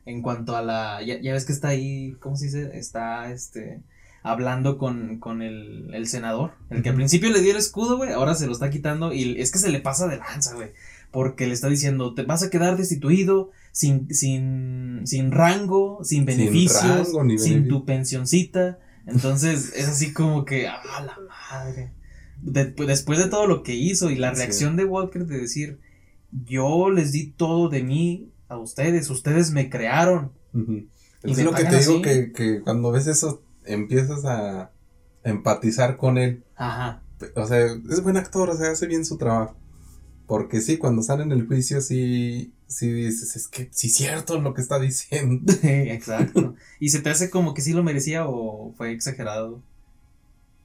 En 0.05 0.23
cuanto 0.23 0.57
a 0.57 0.63
la, 0.63 1.03
ya, 1.03 1.21
ya 1.21 1.33
ves 1.33 1.45
que 1.45 1.53
está 1.53 1.69
ahí, 1.69 2.17
¿cómo 2.21 2.37
se 2.37 2.47
dice? 2.47 2.71
Está, 2.79 3.31
este, 3.33 3.83
hablando 4.23 4.79
con, 4.79 5.19
con 5.19 5.43
el, 5.43 5.91
el 5.95 6.07
senador. 6.07 6.53
El 6.71 6.83
que 6.83 6.91
al 6.91 6.95
principio 6.95 7.31
le 7.31 7.41
dio 7.41 7.51
el 7.53 7.57
escudo, 7.59 7.97
güey, 7.97 8.13
ahora 8.13 8.35
se 8.35 8.47
lo 8.47 8.53
está 8.53 8.71
quitando 8.71 9.13
y 9.13 9.41
es 9.41 9.51
que 9.51 9.59
se 9.59 9.71
le 9.71 9.81
pasa 9.81 10.07
de 10.09 10.17
lanza, 10.19 10.55
güey. 10.55 10.71
Porque 11.11 11.47
le 11.47 11.53
está 11.53 11.69
diciendo, 11.69 12.15
te 12.15 12.23
vas 12.23 12.43
a 12.43 12.49
quedar 12.51 12.77
destituido, 12.77 13.51
sin, 13.73 14.13
sin, 14.15 15.03
sin 15.05 15.31
rango, 15.33 16.01
sin 16.05 16.25
beneficios, 16.25 16.81
sin, 16.81 16.89
rango, 16.91 17.25
ni 17.25 17.39
sin 17.39 17.53
beneficio. 17.55 17.79
tu 17.79 17.85
pensioncita. 17.85 18.79
Entonces 19.07 19.73
es 19.77 19.89
así 19.89 20.13
como 20.13 20.45
que, 20.45 20.69
ah, 20.69 20.81
la 21.05 21.19
madre. 21.51 21.93
De- 22.41 22.67
después 22.87 23.19
de 23.19 23.29
todo 23.29 23.47
lo 23.47 23.63
que 23.63 23.75
hizo 23.75 24.11
y 24.11 24.17
la 24.17 24.35
Sí. 24.35 24.41
reacción 24.43 24.77
de 24.77 24.85
Walker 24.85 25.27
de 25.27 25.39
decir, 25.39 25.81
yo 26.47 26.91
les 26.91 27.13
di 27.13 27.27
todo 27.33 27.69
de 27.69 27.83
mí 27.83 28.31
a 28.49 28.57
ustedes, 28.57 29.11
ustedes 29.11 29.51
me 29.51 29.69
crearon. 29.69 30.33
Y 31.25 31.31
Es 31.33 31.45
lo 31.45 31.53
que 31.53 31.65
te 31.65 31.79
digo 31.79 32.01
que, 32.03 32.33
que 32.33 32.61
cuando 32.63 32.91
ves 32.91 33.07
eso 33.07 33.43
empiezas 33.65 34.25
a 34.25 34.73
empatizar 35.25 35.97
con 35.97 36.19
él. 36.19 36.45
Ajá. 36.57 37.03
O 37.37 37.47
sea, 37.47 37.67
es 37.67 38.03
buen 38.03 38.17
actor, 38.17 38.51
o 38.51 38.57
sea, 38.57 38.71
hace 38.71 38.87
bien 38.87 39.05
su 39.05 39.17
trabajo. 39.17 39.57
Porque 40.27 40.61
sí, 40.61 40.79
cuando 40.79 41.03
están 41.03 41.21
en 41.21 41.33
el 41.33 41.47
juicio, 41.47 41.81
sí, 41.81 42.55
sí 42.67 42.91
dices, 42.91 43.37
es 43.37 43.49
que 43.49 43.69
sí 43.73 43.89
es 43.89 43.95
cierto 43.95 44.41
lo 44.41 44.55
que 44.55 44.63
está 44.63 44.79
diciendo. 44.79 45.53
Exacto. 45.63 46.55
¿Y 46.81 46.89
se 46.89 47.01
te 47.01 47.11
hace 47.11 47.31
como 47.31 47.55
que 47.55 47.63
sí 47.63 47.73
lo 47.73 47.83
merecía 47.83 48.27
o 48.27 48.73
fue 48.77 48.93
exagerado? 48.93 49.63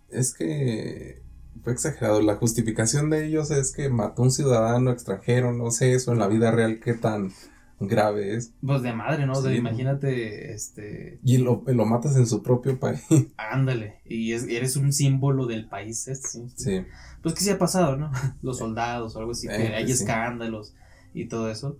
Es 0.09 0.33
que 0.33 1.21
fue 1.63 1.73
exagerado. 1.73 2.21
La 2.21 2.37
justificación 2.37 3.09
de 3.09 3.25
ellos 3.25 3.51
es 3.51 3.71
que 3.71 3.89
mató 3.89 4.21
a 4.21 4.25
un 4.25 4.31
ciudadano 4.31 4.91
extranjero, 4.91 5.53
no 5.53 5.71
sé 5.71 5.93
eso 5.93 6.13
en 6.13 6.19
la 6.19 6.27
vida 6.27 6.51
real 6.51 6.79
qué 6.79 6.93
tan 6.93 7.33
grave 7.79 8.35
es. 8.35 8.53
Pues 8.65 8.81
de 8.81 8.93
madre, 8.93 9.25
¿no? 9.25 9.33
O 9.33 9.41
sea, 9.41 9.51
Sí. 9.51 9.57
imagínate, 9.57 10.53
este, 10.53 11.19
Y 11.23 11.37
lo, 11.37 11.63
lo 11.67 11.85
matas 11.85 12.15
en 12.17 12.25
su 12.27 12.41
propio 12.41 12.79
país. 12.79 13.01
ándale, 13.37 14.01
y 14.05 14.33
es- 14.33 14.47
eres 14.47 14.75
un 14.77 14.91
símbolo 14.93 15.45
del 15.45 15.67
país, 15.69 16.07
este, 16.07 16.27
sí. 16.27 16.43
Sí. 16.55 16.81
Pues 17.21 17.35
que 17.35 17.41
sí 17.41 17.49
ha 17.49 17.57
pasado, 17.59 17.95
¿no? 17.97 18.11
Los 18.41 18.57
soldados 18.59 19.15
o 19.15 19.19
algo 19.19 19.31
así, 19.31 19.47
que 19.47 19.55
Eh, 19.55 19.75
hay 19.75 19.85
pues 19.85 19.97
sí. 19.97 20.03
escándalos 20.03 20.73
y 21.13 21.25
todo 21.27 21.49
eso. 21.51 21.77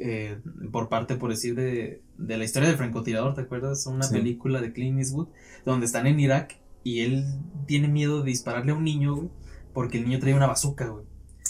eh, 0.00 0.38
por 0.70 0.88
parte, 0.88 1.16
por 1.16 1.30
decir, 1.30 1.56
de, 1.56 2.02
de 2.18 2.38
la 2.38 2.44
historia 2.44 2.68
del 2.68 2.78
francotirador, 2.78 3.34
¿te 3.34 3.40
acuerdas? 3.40 3.84
Una 3.86 4.08
película 4.08 4.60
de 4.60 4.72
Clint 4.72 4.98
Eastwood 5.00 5.26
donde 5.64 5.86
están 5.86 6.06
en 6.06 6.20
Irak 6.20 6.56
y 6.84 7.00
él 7.00 7.24
tiene 7.66 7.88
miedo 7.88 8.22
de 8.22 8.30
dispararle 8.30 8.70
a 8.70 8.74
un 8.76 8.84
niño, 8.84 9.16
güey, 9.16 9.28
porque 9.74 9.98
el 9.98 10.04
niño 10.04 10.20
trae 10.20 10.34
una 10.34 10.46
bazooka, 10.46 10.86
güey. 10.86 11.04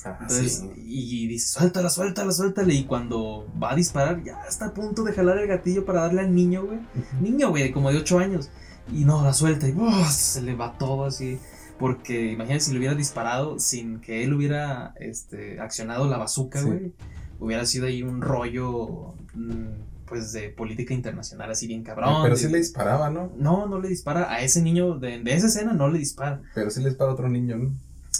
Entonces, 0.06 0.58
sí. 0.60 0.70
y 0.76 1.26
dice, 1.28 1.48
suéltala, 1.48 1.88
suéltala, 1.90 2.32
suéltala. 2.32 2.72
Y 2.72 2.84
cuando 2.84 3.46
va 3.62 3.72
a 3.72 3.76
disparar, 3.76 4.22
ya 4.24 4.42
está 4.48 4.66
a 4.66 4.74
punto 4.74 5.02
de 5.04 5.12
jalar 5.12 5.38
el 5.38 5.46
gatillo 5.48 5.84
para 5.84 6.02
darle 6.02 6.20
al 6.22 6.34
niño, 6.34 6.64
güey. 6.66 6.78
Niño, 7.20 7.50
güey, 7.50 7.70
como 7.72 7.90
de 7.90 7.98
8 7.98 8.18
años. 8.18 8.50
Y 8.92 9.04
no, 9.04 9.22
la 9.22 9.32
suelta 9.34 9.68
y 9.68 9.74
se 10.10 10.42
le 10.42 10.54
va 10.54 10.76
todo 10.78 11.04
así. 11.04 11.38
Porque 11.78 12.32
imagínate 12.32 12.60
si 12.64 12.72
le 12.72 12.78
hubiera 12.78 12.94
disparado 12.94 13.58
sin 13.60 14.00
que 14.00 14.24
él 14.24 14.32
hubiera 14.34 14.94
este, 14.98 15.60
accionado 15.60 16.08
la 16.08 16.18
bazooka, 16.18 16.60
Sí. 16.60 16.66
güey. 16.66 16.92
Hubiera 17.40 17.66
sido 17.66 17.86
ahí 17.86 18.02
un 18.02 18.20
rollo, 18.20 19.14
mm, 19.34 20.06
pues, 20.06 20.32
de 20.32 20.48
política 20.48 20.92
internacional 20.94 21.50
así 21.52 21.66
bien 21.68 21.84
cabrón. 21.84 22.22
Pero 22.22 22.34
de- 22.34 22.40
sí 22.40 22.48
le 22.48 22.58
disparaba, 22.58 23.10
¿no? 23.10 23.30
No, 23.36 23.66
no 23.66 23.78
le 23.80 23.88
dispara. 23.88 24.32
A 24.32 24.40
ese 24.40 24.60
niño 24.62 24.98
de, 24.98 25.22
de 25.22 25.34
esa 25.34 25.46
escena 25.46 25.72
no 25.72 25.88
le 25.88 25.98
dispara. 26.00 26.40
Pero 26.54 26.70
sí 26.70 26.80
le 26.82 26.88
dispara 26.88 27.10
a 27.10 27.14
otro 27.14 27.28
niño, 27.28 27.56
¿no? 27.58 27.70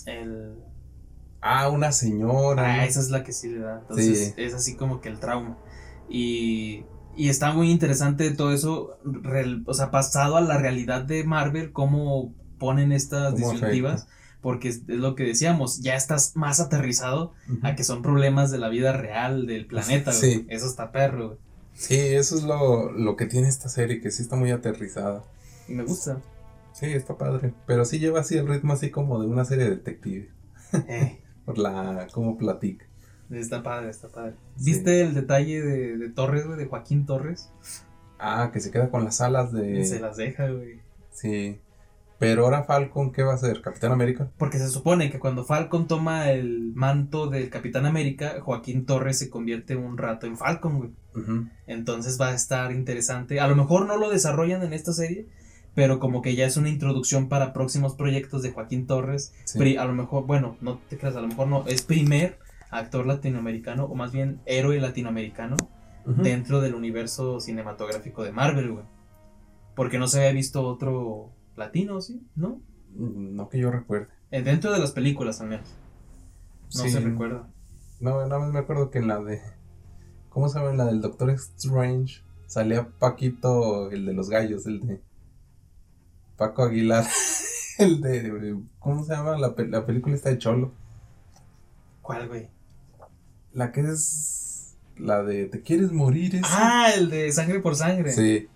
El, 0.07 0.53
Ah, 1.41 1.69
una 1.69 1.93
señora. 1.93 2.65
Ah, 2.81 2.85
esa 2.85 3.01
es 3.01 3.11
la 3.11 3.23
que 3.25 3.33
sí 3.33 3.49
le 3.49 3.61
da. 3.61 3.79
Entonces 3.81 4.35
Sí. 4.37 4.43
es 4.43 4.55
así 4.55 4.77
como 4.77 5.01
que 5.01 5.09
el 5.09 5.19
trauma. 5.21 5.57
Y, 6.09 6.85
y 7.17 7.29
está 7.29 7.53
muy 7.53 7.71
interesante 7.71 8.31
todo 8.33 8.53
eso, 8.53 8.99
o 9.67 9.75
sea, 9.75 9.91
pasado 9.91 10.37
a 10.37 10.41
la 10.41 10.59
realidad 10.59 11.03
de 11.03 11.25
Marvel, 11.25 11.73
cómo 11.73 12.33
ponen 12.59 12.93
estas 12.93 13.37
disyuntivas. 13.37 14.07
Porque 14.41 14.69
es, 14.69 14.83
es 14.89 14.99
lo 14.99 15.17
que 15.17 15.25
decíamos, 15.25 15.81
ya 15.81 15.97
estás 15.97 16.37
más 16.37 16.61
aterrizado 16.61 17.35
a 17.63 17.75
que 17.75 17.83
son 17.83 18.03
problemas 18.03 18.53
de 18.53 18.59
la 18.59 18.69
vida 18.69 18.93
real 18.93 19.47
del 19.47 19.67
planeta, 19.69 20.13
güey. 20.13 20.21
Sí. 20.35 20.47
Eso 20.49 20.67
está 20.67 20.93
perro, 20.93 21.27
güey. 21.29 21.39
Sí, 21.75 21.97
eso 21.97 22.37
es 22.37 22.43
lo, 22.45 22.91
lo 22.93 23.17
que 23.17 23.27
tiene 23.27 23.49
esta 23.49 23.69
serie, 23.69 24.01
que 24.01 24.11
sí 24.11 24.23
está 24.23 24.37
muy 24.37 24.51
aterrizada. 24.53 25.25
Y 25.69 25.73
me 25.75 25.83
gusta. 25.85 26.21
Sí, 26.73 26.87
está 26.87 27.17
padre. 27.19 27.53
Pero 27.67 27.85
sí 27.85 27.99
lleva 27.99 28.21
así 28.21 28.37
el 28.37 28.47
ritmo 28.49 28.73
así 28.73 28.91
como 28.91 29.21
de 29.21 29.27
una 29.27 29.45
serie 29.45 29.65
de 29.65 29.71
detective. 29.71 30.31
Eh, 30.73 31.19
Por 31.49 31.57
la, 31.57 32.07
como 32.13 32.37
platica. 32.37 32.85
está 33.31 33.63
padre, 33.63 33.89
está 33.89 34.09
padre. 34.09 34.35
Sí. 34.57 34.67
¿Viste 34.67 35.01
el 35.01 35.15
detalle 35.15 35.63
de, 35.63 35.97
de 35.97 36.11
Torres, 36.11 36.45
güey? 36.45 36.59
De 36.59 36.67
Joaquín 36.67 37.07
Torres. 37.07 37.51
Ah, 38.19 38.51
que 38.53 38.61
se 38.61 38.71
queda 38.71 38.91
con 38.91 39.03
las 39.03 39.23
alas 39.23 39.51
de... 39.51 39.83
Se 39.87 39.99
las 39.99 40.19
deja, 40.19 40.51
güey. 40.51 40.81
Sí. 41.11 41.59
Pero 42.19 42.45
ahora 42.45 42.65
Falcon, 42.65 43.13
¿qué 43.13 43.23
va 43.23 43.33
a 43.33 43.37
hacer? 43.37 43.63
¿Capitán 43.63 43.93
América? 43.93 44.29
Porque 44.37 44.59
se 44.59 44.69
supone 44.69 45.11
que 45.11 45.19
cuando 45.19 45.45
Falcon 45.45 45.87
toma 45.87 46.31
el 46.33 46.73
manto 46.75 47.29
del 47.29 47.49
Capitán 47.49 47.87
América, 47.87 48.41
Joaquín 48.43 48.85
Torres 48.85 49.19
se 49.19 49.31
convierte 49.31 49.75
un 49.75 49.97
rato 49.97 50.27
en 50.27 50.37
Falcon, 50.37 50.77
güey. 50.77 50.91
Entonces 51.67 52.21
va 52.21 52.29
a 52.29 52.35
estar 52.35 52.73
interesante. 52.73 53.41
A 53.41 53.49
lo 53.49 53.57
mejor 53.57 53.87
no 53.87 53.97
lo 53.97 54.11
desarrollan 54.11 54.63
en 54.63 54.75
esta 54.75 54.93
serie, 54.93 55.27
pero 55.79 56.01
como 56.01 56.23
que 56.23 56.35
ya 56.35 56.45
es 56.45 56.57
una 56.57 56.71
introducción 56.71 57.29
para 57.29 57.53
próximos 57.53 57.95
proyectos 57.95 58.43
de 58.43 58.51
Joaquín 58.51 58.89
Torres. 58.89 59.33
Sí. 59.45 59.77
A 59.77 59.85
lo 59.85 59.95
mejor, 59.95 60.27
bueno, 60.27 60.57
no 60.61 60.79
te 60.89 60.99
creas, 60.99 61.15
a 61.15 61.21
lo 61.21 61.29
mejor 61.29 61.47
no, 61.47 61.65
es 61.69 61.83
primer 61.83 62.41
actor 62.73 63.07
latinoamericano, 63.07 63.85
o 63.85 63.95
más 63.95 64.11
bien 64.11 64.41
héroe 64.45 64.81
latinoamericano, 64.81 65.57
dentro 66.05 66.61
del 66.61 66.75
universo 66.75 67.39
cinematográfico 67.39 68.25
de 68.25 68.33
Marvel, 68.33 68.73
güey. 68.73 68.85
Porque 69.77 70.01
no 70.01 70.09
se 70.09 70.19
había 70.19 70.33
visto 70.33 70.67
otro 70.67 71.31
latino, 71.55 72.01
¿sí? 72.01 72.27
¿No? 72.35 72.61
No 72.97 73.49
que 73.49 73.61
yo 73.61 73.71
recuerde. 73.71 74.09
Eh, 74.33 74.43
Dentro 74.43 74.73
de 74.73 74.81
las 74.81 74.91
películas, 74.91 75.41
al 75.41 75.47
menos. 75.47 75.69
No 76.75 76.83
Sí. 76.83 76.91
se 76.91 76.99
recuerda. 76.99 77.49
No, 78.01 78.21
nada 78.27 78.41
más 78.41 78.53
me 78.53 78.59
acuerdo 78.59 78.91
que 78.91 78.99
en 78.99 79.07
la 79.07 79.21
de... 79.23 79.41
¿Cómo 80.29 80.49
se 80.49 80.59
llama? 80.59 80.73
En 80.73 80.79
la 80.79 80.87
del 80.87 81.01
Doctor 81.01 81.31
Strange 81.31 82.23
salía 82.49 82.89
Paquito, 82.99 83.93
el 83.93 84.07
de 84.07 84.13
los 84.13 84.29
gallos, 84.29 84.67
el 84.67 84.81
de... 84.85 85.08
Paco 86.39 86.63
Aguilar. 86.63 87.05
el 87.79 88.01
de... 88.01 88.57
¿Cómo 88.79 89.05
se 89.05 89.13
llama? 89.13 89.37
La, 89.37 89.55
la 89.57 89.85
película 89.85 90.15
está 90.15 90.31
de 90.31 90.39
Cholo. 90.39 90.73
¿Cuál, 92.01 92.29
güey? 92.29 92.49
La 93.53 93.73
que 93.73 93.81
es... 93.81 94.77
La 94.97 95.23
de... 95.23 95.47
¿Te 95.47 95.61
quieres 95.61 95.93
morir? 95.93 96.37
ese? 96.37 96.47
Ah, 96.49 96.91
el 96.97 97.11
de 97.11 97.31
sangre 97.33 97.61
por 97.61 97.77
sangre. 97.77 98.13
Sí. 98.13 98.49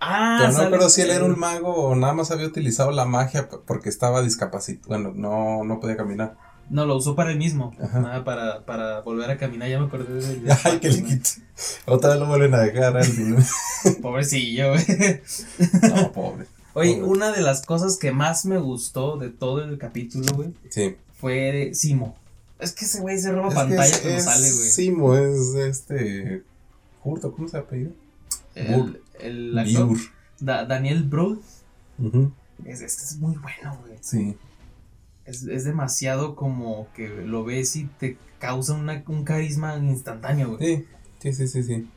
Ah, 0.00 0.38
Pero 0.40 0.52
no 0.52 0.64
recuerdo 0.64 0.88
si 0.90 1.00
él 1.00 1.10
era 1.10 1.24
un 1.24 1.38
mago 1.38 1.74
o 1.74 1.96
nada 1.96 2.12
más 2.12 2.30
había 2.30 2.46
utilizado 2.46 2.92
la 2.92 3.04
magia 3.04 3.48
porque 3.48 3.88
estaba 3.88 4.22
discapacitado. 4.22 4.88
Bueno, 4.88 5.12
no, 5.14 5.64
no 5.64 5.80
podía 5.80 5.96
caminar. 5.96 6.36
No, 6.70 6.84
lo 6.86 6.96
usó 6.96 7.16
para 7.16 7.32
él 7.32 7.38
mismo. 7.38 7.74
Nada, 7.78 8.22
para, 8.24 8.64
para 8.64 9.00
volver 9.00 9.30
a 9.30 9.38
caminar. 9.38 9.68
Ya 9.68 9.80
me 9.80 9.86
acordé 9.86 10.14
de. 10.14 10.36
de 10.40 10.56
Ay, 10.64 10.78
que 10.78 10.90
le 10.90 11.02
quito. 11.02 11.30
Otra 11.86 12.10
vez 12.10 12.20
lo 12.20 12.26
vuelven 12.26 12.54
a 12.54 12.60
dejar 12.60 12.96
al. 12.96 13.06
Pobrecillo, 14.02 14.72
güey. 14.72 14.84
No, 15.82 16.12
pobre. 16.12 16.46
Oye, 16.78 17.02
una 17.02 17.32
de 17.32 17.40
las 17.42 17.64
cosas 17.64 17.96
que 17.98 18.12
más 18.12 18.44
me 18.46 18.58
gustó 18.58 19.16
de 19.16 19.30
todo 19.30 19.62
el 19.64 19.78
capítulo, 19.78 20.26
güey, 20.34 20.54
Sí. 20.70 20.96
fue 21.18 21.70
Simo. 21.74 22.16
Es 22.58 22.72
que 22.72 22.84
ese 22.84 23.00
güey 23.00 23.18
se 23.18 23.30
roba 23.32 23.48
Es 23.48 23.54
que 23.54 23.60
pantalla 23.60 23.84
es- 23.84 23.98
cuando 24.00 24.18
es 24.18 24.24
sale, 24.24 24.50
güey. 24.52 24.70
Simo 24.70 25.14
es 25.16 25.54
este. 25.54 26.42
Curto, 27.02 27.32
¿cómo 27.32 27.48
se 27.48 27.56
apellida? 27.58 27.90
El, 28.54 29.00
el 29.20 29.58
actor. 29.58 29.96
Da- 30.40 30.64
Daniel 30.64 31.04
Brod. 31.04 31.38
Ujú, 31.98 32.32
Es, 32.64 32.80
es, 32.80 33.02
es 33.02 33.18
muy 33.18 33.36
bueno, 33.36 33.78
güey. 33.80 33.98
Sí. 34.00 34.36
Es, 35.24 35.42
es 35.44 35.64
demasiado 35.64 36.34
como 36.34 36.88
que 36.94 37.08
lo 37.08 37.44
ves 37.44 37.76
y 37.76 37.84
te 37.98 38.16
causa 38.38 38.72
una- 38.74 39.04
un 39.06 39.24
carisma 39.24 39.76
instantáneo, 39.76 40.56
güey. 40.56 40.78
Sí, 40.78 40.84
sí, 41.20 41.32
sí, 41.32 41.48
sí, 41.48 41.62
sí. 41.62 41.88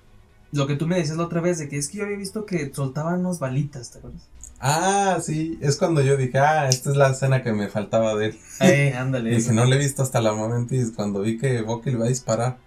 Lo 0.52 0.68
que 0.68 0.76
tú 0.76 0.88
me 0.88 0.98
decías 0.98 1.18
la 1.18 1.24
otra 1.26 1.42
vez, 1.42 1.60
de 1.60 1.70
que 1.70 1.78
es 1.78 1.88
que 1.88 1.98
yo 2.00 2.04
había 2.04 2.18
visto 2.18 2.46
que 2.46 2.74
soltaban 2.74 3.22
unos 3.22 3.40
balitas, 3.40 3.92
¿te 3.92 4.00
acuerdas? 4.00 4.22
Ah, 4.60 5.20
sí. 5.24 5.58
Es 5.62 5.78
cuando 5.78 6.02
yo 6.02 6.18
dije, 6.18 6.38
ah, 6.40 6.68
esta 6.68 6.92
es 6.92 6.98
la 6.98 7.10
escena 7.12 7.42
que 7.42 7.52
me 7.54 7.68
faltaba 7.70 8.16
de 8.16 8.28
él. 8.28 8.40
Eh, 8.60 8.94
ándale. 8.98 9.42
Que 9.44 9.52
no 9.54 9.66
le 9.66 9.76
he 9.76 9.80
visto 9.80 10.04
hasta 10.04 10.22
la 10.22 10.34
momento 10.34 10.76
y 10.76 10.80
es 10.80 10.92
cuando 10.92 11.22
vi 11.22 11.38
que 11.38 11.62
Bucky 11.62 11.92
le 11.92 11.98
va 11.98 12.06
a 12.06 12.10
disparar. 12.10 12.58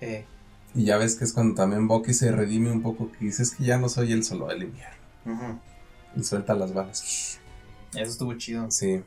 Eh, 0.00 0.24
Y 0.74 0.84
ya 0.84 0.98
ves 0.98 1.14
que 1.14 1.24
es 1.24 1.32
cuando 1.32 1.54
también 1.54 1.88
Bucky 1.88 2.12
se 2.12 2.32
redime 2.32 2.70
un 2.70 2.82
poco, 2.82 3.10
que 3.12 3.24
dice, 3.24 3.42
es 3.42 3.54
que 3.54 3.64
ya 3.64 3.78
no 3.78 3.88
soy 3.88 4.12
el 4.12 4.24
solo 4.24 4.48
del 4.48 4.64
invierno. 4.64 4.96
ujú. 5.24 5.58
Y 6.16 6.24
suelta 6.24 6.54
las 6.54 6.72
balas. 6.74 7.38
Eso 7.94 8.10
estuvo 8.10 8.34
chido. 8.34 8.70
Sí. 8.70 9.02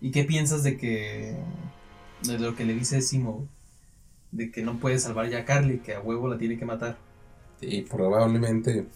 ¿Y 0.00 0.10
qué 0.10 0.24
piensas 0.24 0.62
de 0.62 0.76
que. 0.76 1.36
de 2.22 2.38
lo 2.38 2.54
que 2.54 2.64
le 2.64 2.74
dice 2.74 3.02
Simo? 3.02 3.48
De 4.30 4.50
que 4.50 4.62
no 4.62 4.78
puede 4.78 4.98
salvar 4.98 5.28
ya 5.28 5.40
a 5.40 5.44
Carly, 5.44 5.78
que 5.80 5.94
a 5.94 6.00
huevo 6.00 6.28
la 6.28 6.38
tiene 6.38 6.58
que 6.58 6.64
matar. 6.64 6.96
Y 7.62 7.82
probablemente 7.82 8.86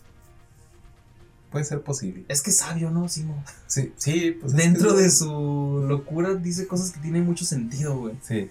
puede 1.51 1.65
ser 1.65 1.81
posible. 1.83 2.25
Es 2.29 2.43
que 2.43 2.51
es 2.51 2.57
sabio, 2.59 2.91
¿no, 2.91 3.09
Simo? 3.09 3.43
Sí, 3.67 3.93
sí, 3.97 4.37
pues 4.41 4.53
es 4.53 4.59
Dentro 4.59 4.95
que- 4.95 5.03
de 5.03 5.11
su 5.11 5.85
locura 5.89 6.35
dice 6.35 6.67
cosas 6.67 6.91
que 6.93 7.01
tienen 7.01 7.25
mucho 7.25 7.45
sentido, 7.45 7.97
güey. 7.99 8.15
Sí. 8.23 8.51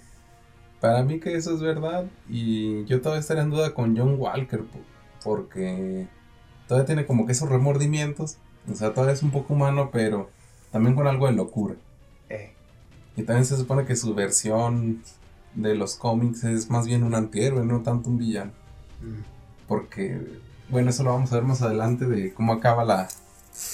Para 0.82 1.04
mí 1.04 1.20
que 1.20 1.36
eso 1.36 1.54
es 1.54 1.62
verdad 1.62 2.06
y 2.30 2.86
yo 2.86 3.02
todavía 3.02 3.20
estaría 3.22 3.44
en 3.44 3.50
duda 3.50 3.74
con 3.74 3.96
John 3.98 4.16
Walker 4.20 4.64
po- 4.64 4.80
porque 5.24 6.08
todavía 6.68 6.86
tiene 6.86 7.06
como 7.06 7.26
que 7.26 7.32
esos 7.32 7.50
remordimientos 7.50 8.38
O 8.70 8.74
sea, 8.76 8.94
todavía 8.94 9.14
es 9.14 9.22
un 9.24 9.30
poco 9.32 9.54
humano, 9.54 9.90
pero 9.92 10.30
también 10.72 10.96
con 10.96 11.06
algo 11.08 11.28
de 11.28 11.34
locura. 11.34 11.76
Eh, 12.30 12.54
Y 13.16 13.22
también 13.24 13.46
se 13.46 13.58
supone 13.58 13.86
que 13.86 13.96
su 13.96 14.16
versión 14.16 15.04
de 15.54 15.76
los 15.76 15.96
cómics 15.96 16.44
es 16.44 16.70
más 16.72 16.88
bien 16.88 17.04
un 17.04 17.14
antihéroe, 17.14 17.64
no 17.64 17.82
tanto 17.84 18.10
un 18.10 18.18
villano. 18.18 18.52
mm. 19.02 19.35
Porque, 19.68 20.20
bueno, 20.70 20.90
eso 20.90 21.04
lo 21.04 21.12
vamos 21.14 21.32
a 21.32 21.36
ver 21.36 21.44
más 21.44 21.62
adelante 21.62 22.06
de 22.06 22.34
cómo 22.34 22.54
acaba 22.54 22.84
la, 22.86 23.08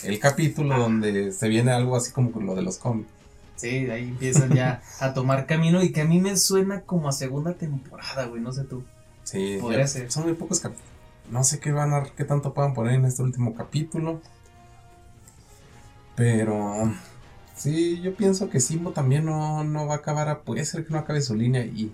el 0.03 0.19
capítulo 0.19 0.77
donde 0.77 1.31
se 1.31 1.47
viene 1.49 1.71
algo 1.71 1.95
así 1.95 2.11
como 2.11 2.31
con 2.31 2.45
lo 2.45 2.55
de 2.55 2.61
los 2.61 2.77
cómics. 2.77 3.09
Sí, 3.55 3.89
ahí 3.91 4.07
empiezan 4.09 4.53
ya 4.55 4.81
a 4.99 5.13
tomar 5.13 5.45
camino 5.45 5.83
y 5.83 5.91
que 5.91 6.01
a 6.01 6.05
mí 6.05 6.19
me 6.19 6.35
suena 6.37 6.81
como 6.81 7.09
a 7.09 7.11
segunda 7.11 7.53
temporada, 7.53 8.25
güey, 8.25 8.41
no 8.41 8.51
sé 8.51 8.63
tú. 8.63 8.83
Sí, 9.23 9.57
Podría 9.61 9.85
ser. 9.87 10.11
son 10.11 10.23
muy 10.23 10.33
pocos 10.33 10.59
capítulos. 10.59 10.89
No 11.29 11.43
sé 11.43 11.59
qué 11.59 11.71
van 11.71 11.93
a, 11.93 12.03
qué 12.03 12.25
tanto 12.25 12.53
puedan 12.53 12.73
poner 12.73 12.95
en 12.95 13.05
este 13.05 13.21
último 13.21 13.53
capítulo. 13.53 14.19
Pero 16.15 16.91
sí, 17.55 18.01
yo 18.01 18.15
pienso 18.15 18.49
que 18.49 18.59
Simbo 18.59 18.91
también 18.91 19.25
no, 19.25 19.63
no 19.63 19.87
va 19.87 19.95
a 19.95 19.97
acabar. 19.97 20.27
a- 20.29 20.41
puede 20.41 20.65
ser 20.65 20.85
que 20.85 20.91
no 20.93 20.99
acabe 20.99 21.21
su 21.21 21.35
línea 21.35 21.63
y 21.63 21.91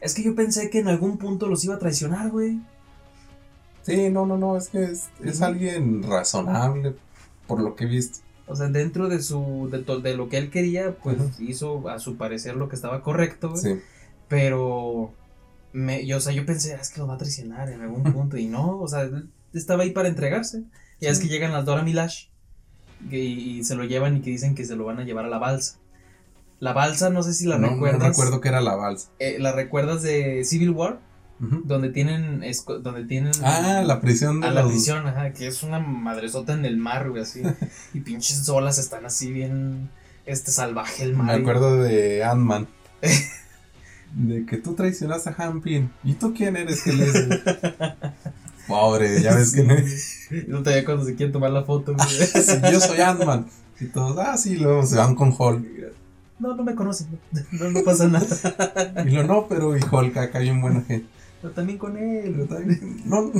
Es 0.00 0.14
que 0.14 0.22
yo 0.22 0.34
pensé 0.34 0.70
que 0.70 0.78
en 0.78 0.88
algún 0.88 1.18
punto 1.18 1.46
los 1.48 1.64
iba 1.64 1.74
a 1.74 1.78
traicionar, 1.78 2.30
güey. 2.30 2.60
Sí, 3.84 4.10
no, 4.10 4.26
no, 4.26 4.36
no, 4.36 4.56
es 4.56 4.68
que 4.68 4.82
es, 4.84 5.08
es 5.22 5.40
alguien 5.42 6.02
razonable 6.02 6.94
por 7.46 7.60
lo 7.60 7.76
que 7.76 7.84
he 7.84 7.86
visto. 7.86 8.18
O 8.46 8.56
sea, 8.56 8.68
dentro 8.68 9.08
de 9.08 9.22
su 9.22 9.68
de, 9.70 9.78
de 10.02 10.16
lo 10.16 10.28
que 10.28 10.36
él 10.38 10.50
quería, 10.50 10.96
pues 11.02 11.16
hizo 11.40 11.88
a 11.88 11.98
su 11.98 12.16
parecer 12.16 12.56
lo 12.56 12.68
que 12.68 12.76
estaba 12.76 13.02
correcto, 13.02 13.50
güey. 13.50 13.62
Sí, 13.62 13.80
Pero 14.28 15.12
me, 15.72 16.04
yo, 16.06 16.18
o 16.18 16.20
sea, 16.20 16.32
yo 16.32 16.44
pensé, 16.44 16.74
"Ah, 16.74 16.78
es 16.80 16.90
que 16.90 17.00
lo 17.00 17.06
va 17.06 17.14
a 17.14 17.18
traicionar 17.18 17.70
en 17.70 17.80
algún 17.80 18.02
punto 18.12 18.36
y 18.36 18.46
no, 18.46 18.78
o 18.80 18.88
sea, 18.88 19.02
él 19.02 19.30
estaba 19.52 19.82
ahí 19.84 19.90
para 19.90 20.08
entregarse. 20.08 20.64
Y 21.00 21.06
es 21.06 21.20
que 21.20 21.28
llegan 21.28 21.52
las 21.52 21.64
Dora 21.64 21.82
Milash 21.82 22.26
que- 23.10 23.18
y, 23.22 23.64
se 23.64 23.74
lo 23.74 23.84
llevan 23.84 24.16
y 24.16 24.20
que 24.20 24.30
dicen 24.30 24.54
que 24.54 24.64
se 24.64 24.76
lo 24.76 24.84
van 24.84 24.98
a 24.98 25.04
llevar 25.04 25.24
a 25.24 25.28
la 25.28 25.38
balsa. 25.38 25.78
La 26.60 26.72
balsa, 26.72 27.10
no 27.10 27.22
sé 27.22 27.34
si 27.34 27.46
la 27.46 27.58
no, 27.58 27.66
no 27.68 27.72
recuerdas. 27.74 28.08
recuerdo 28.08 28.40
que 28.40 28.48
era 28.48 28.60
la 28.60 28.74
balsa. 28.76 29.10
eh, 29.18 29.36
la 29.38 29.52
recuerdas 29.52 30.02
de 30.02 30.44
Civil 30.44 30.70
War, 30.70 31.00
Donde 31.38 31.90
tienen 31.90 32.42
donde 32.82 33.04
tienen 33.04 33.32
Ah, 33.42 33.82
la 33.84 34.00
prisión 34.00 34.40
de 34.40 34.46
a 34.46 34.50
la 34.52 34.66
prisión, 34.66 35.06
ajá, 35.06 35.32
que 35.32 35.46
es 35.46 35.62
una 35.62 35.78
madresota 35.80 36.54
en 36.54 36.64
el 36.64 36.76
mar, 36.76 37.10
güey, 37.10 37.22
así. 37.22 37.42
y 37.94 38.00
pinches 38.00 38.48
olas 38.48 38.78
están 38.78 39.04
así 39.04 39.32
bien 39.32 39.90
este 40.26 40.52
salvaje 40.52 41.02
el 41.02 41.14
mar. 41.14 41.26
Me 41.26 41.42
acuerdo 41.42 41.82
de 41.82 42.24
Ant-Man. 42.24 42.68
de 44.14 44.46
que 44.46 44.58
tú 44.58 44.74
traicionaste 44.74 45.30
a 45.30 45.34
Hampin. 45.38 45.90
¿Y 46.04 46.14
tú 46.14 46.32
quién 46.34 46.56
eres 46.56 46.82
que 46.82 46.92
le? 46.92 47.06
Pobre, 48.68 49.20
ya 49.20 49.34
ves 49.34 49.52
que 49.52 49.62
no. 49.62 49.74
No 50.48 50.62
te 50.62 50.70
ve 50.70 50.84
cuando 50.84 51.04
se 51.04 51.14
quieren 51.14 51.32
tomar 51.32 51.50
la 51.50 51.64
foto, 51.64 51.94
güey. 51.94 52.08
Sí, 52.08 52.54
yo 52.72 52.80
soy 52.80 53.00
Ant-Man. 53.00 53.46
Y 53.80 53.86
todos, 53.86 54.16
ah, 54.18 54.36
sí, 54.38 54.56
luego 54.56 54.86
se 54.86 54.96
van 54.96 55.14
con 55.14 55.34
Hulk. 55.36 55.66
No, 56.38 56.54
no 56.54 56.62
me 56.62 56.74
conocen. 56.74 57.18
No, 57.52 57.70
no 57.70 57.82
pasa 57.82 58.06
nada. 58.08 58.26
Y 59.04 59.10
lo 59.10 59.24
no, 59.24 59.46
pero 59.48 59.76
y 59.76 59.80
Hulk 59.82 60.16
acá 60.16 60.38
bien 60.38 60.60
buena 60.60 60.82
gente. 60.82 61.08
Pero 61.44 61.52
también 61.54 61.76
con 61.78 61.94
él. 61.98 62.32
Pero 62.34 62.46
también- 62.46 63.02
No, 63.04 63.30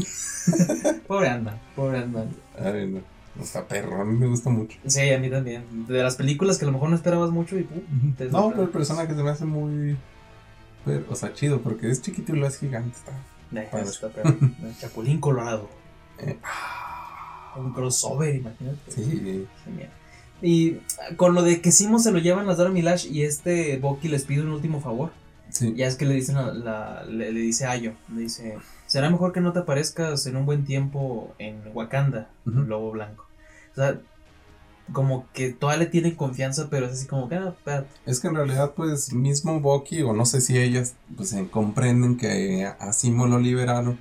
Pobre 1.06 1.28
anda, 1.30 1.58
pobre 1.74 1.98
anda. 2.00 2.26
Ay, 2.62 2.86
no. 2.86 3.00
No 3.34 3.42
está 3.42 3.66
perro, 3.66 4.02
a 4.02 4.04
mí 4.04 4.14
me 4.16 4.26
gusta 4.26 4.50
mucho. 4.50 4.78
Sí, 4.86 5.10
a 5.10 5.18
mí 5.18 5.30
también. 5.30 5.86
De 5.88 6.02
las 6.02 6.16
películas 6.16 6.58
que 6.58 6.66
a 6.66 6.66
lo 6.66 6.72
mejor 6.72 6.90
no 6.90 6.96
esperabas 6.96 7.30
mucho 7.30 7.58
y 7.58 7.62
pum. 7.62 8.14
te 8.14 8.26
No, 8.26 8.50
pero 8.50 8.64
el 8.64 8.68
personaje 8.68 9.14
se 9.14 9.22
me 9.22 9.30
hace 9.30 9.46
muy. 9.46 9.96
pero, 10.84 11.04
o 11.08 11.14
sea, 11.16 11.32
chido, 11.32 11.62
porque 11.62 11.90
es 11.90 12.02
chiquito 12.02 12.36
y 12.36 12.38
lo 12.40 12.46
es 12.46 12.58
gigante. 12.58 12.94
Está. 12.96 13.12
Eh, 13.78 13.82
está 13.82 14.08
perro. 14.10 14.36
Chapulín 14.80 15.18
Colorado. 15.18 15.68
Eh, 16.18 16.36
Un 17.56 17.72
crossover, 17.72 18.34
imagínate. 18.34 18.78
sí. 18.92 19.46
Genial. 19.64 19.90
Y 20.42 20.74
ah, 21.00 21.16
con 21.16 21.34
lo 21.34 21.42
de 21.42 21.62
que 21.62 21.72
Simo 21.72 21.98
se 22.00 22.12
lo 22.12 22.18
llevan 22.18 22.46
las 22.46 22.58
Dora 22.58 22.70
Milash 22.70 23.06
y 23.10 23.22
este 23.22 23.78
Bucky 23.78 24.08
les 24.08 24.24
pide 24.24 24.42
un 24.42 24.50
último 24.50 24.80
favor. 24.82 25.10
Sí. 25.54 25.72
Ya 25.76 25.86
es 25.86 25.94
que 25.96 26.04
le 26.04 26.14
dicen 26.14 26.36
a 26.36 26.52
la- 26.52 27.04
le, 27.04 27.30
le 27.32 27.40
dice 27.40 27.66
Ayo, 27.66 27.92
le 28.12 28.22
dice, 28.22 28.58
será 28.86 29.08
mejor 29.08 29.32
que 29.32 29.40
no 29.40 29.52
te 29.52 29.60
aparezcas 29.60 30.26
en 30.26 30.36
un 30.36 30.46
buen 30.46 30.64
tiempo 30.64 31.32
en 31.38 31.60
Wakanda. 31.72 32.28
Lobo 32.44 32.90
Blanco. 32.90 33.24
O 33.72 33.74
sea, 33.76 34.00
como 34.92 35.26
que 35.32 35.52
todavía 35.52 35.84
le 35.84 35.90
tienen 35.90 36.16
confianza, 36.16 36.68
pero 36.70 36.86
es 36.86 36.92
así 36.92 37.06
como 37.06 37.28
que, 37.28 37.36
ah. 37.36 37.54
Es 38.04 38.18
que 38.20 38.28
en 38.28 38.34
realidad, 38.34 38.72
pues, 38.76 39.12
mismo 39.14 39.60
Bucky, 39.60 40.02
o 40.02 40.12
no 40.12 40.26
sé 40.26 40.40
si 40.40 40.58
ellas, 40.58 40.96
pues, 41.16 41.34
comprenden 41.50 42.16
que 42.16 42.66
a 42.66 42.92
Simo 42.92 43.26
lo 43.26 43.38
liberaron 43.38 43.98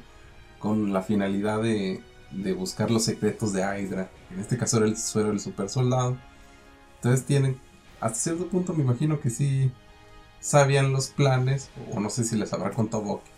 con 0.59 0.91
la 0.91 1.01
finalidad 1.03 1.61
de, 1.61 2.01
de 2.31 2.53
buscar 2.53 2.89
los 2.91 3.05
secretos 3.05 3.53
de 3.53 3.61
Hydra. 3.61 4.09
En 4.31 4.39
este 4.39 4.57
caso 4.57 4.77
era 4.77 4.87
el 4.87 4.97
suero 4.97 5.29
del 5.29 5.39
super 5.39 5.69
soldado. 5.69 6.17
Entonces 6.95 7.25
tienen, 7.25 7.59
hasta 8.01 8.17
cierto 8.19 8.47
punto 8.47 8.73
me 8.73 8.83
imagino 8.83 9.19
que 9.19 9.29
sí 9.29 9.71
sabían 10.43 10.91
los 10.91 11.07
planes, 11.07 11.69
o 11.93 11.99
no 12.01 12.09
sé 12.09 12.23
si 12.25 12.35
les 12.35 12.51
habrá 12.53 12.71
contado 12.71 13.01
Bucky. 13.03 13.31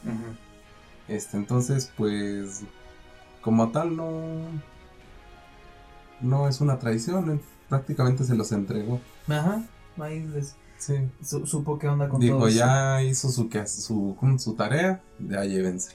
Este, 1.07 1.37
entonces, 1.37 1.91
pues, 1.95 2.61
como 3.41 3.69
tal, 3.69 3.95
no, 3.95 4.09
no 6.21 6.47
es 6.47 6.61
una 6.61 6.79
traición, 6.79 7.41
prácticamente 7.69 8.23
se 8.23 8.35
los 8.35 8.51
entregó. 8.51 8.99
Ajá, 9.27 9.63
ahí 9.99 10.21
les- 10.25 10.55
Sí. 10.77 10.95
su- 11.23 11.45
supo 11.47 11.79
qué 11.79 11.87
onda 11.87 12.09
con 12.09 12.19
Dijo, 12.19 12.49
ya 12.49 13.01
hizo 13.01 13.29
su, 13.29 13.49
que- 13.49 13.67
su, 13.67 14.17
su 14.39 14.53
tarea, 14.55 15.01
ya 15.19 15.43
llévense. 15.45 15.93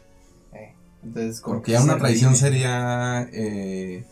Eh, 0.52 0.74
entonces, 1.02 1.40
Porque 1.44 1.66
que 1.66 1.72
ya 1.72 1.82
una 1.82 1.98
traición 1.98 2.34
sería, 2.36 3.28
eh, 3.32 4.06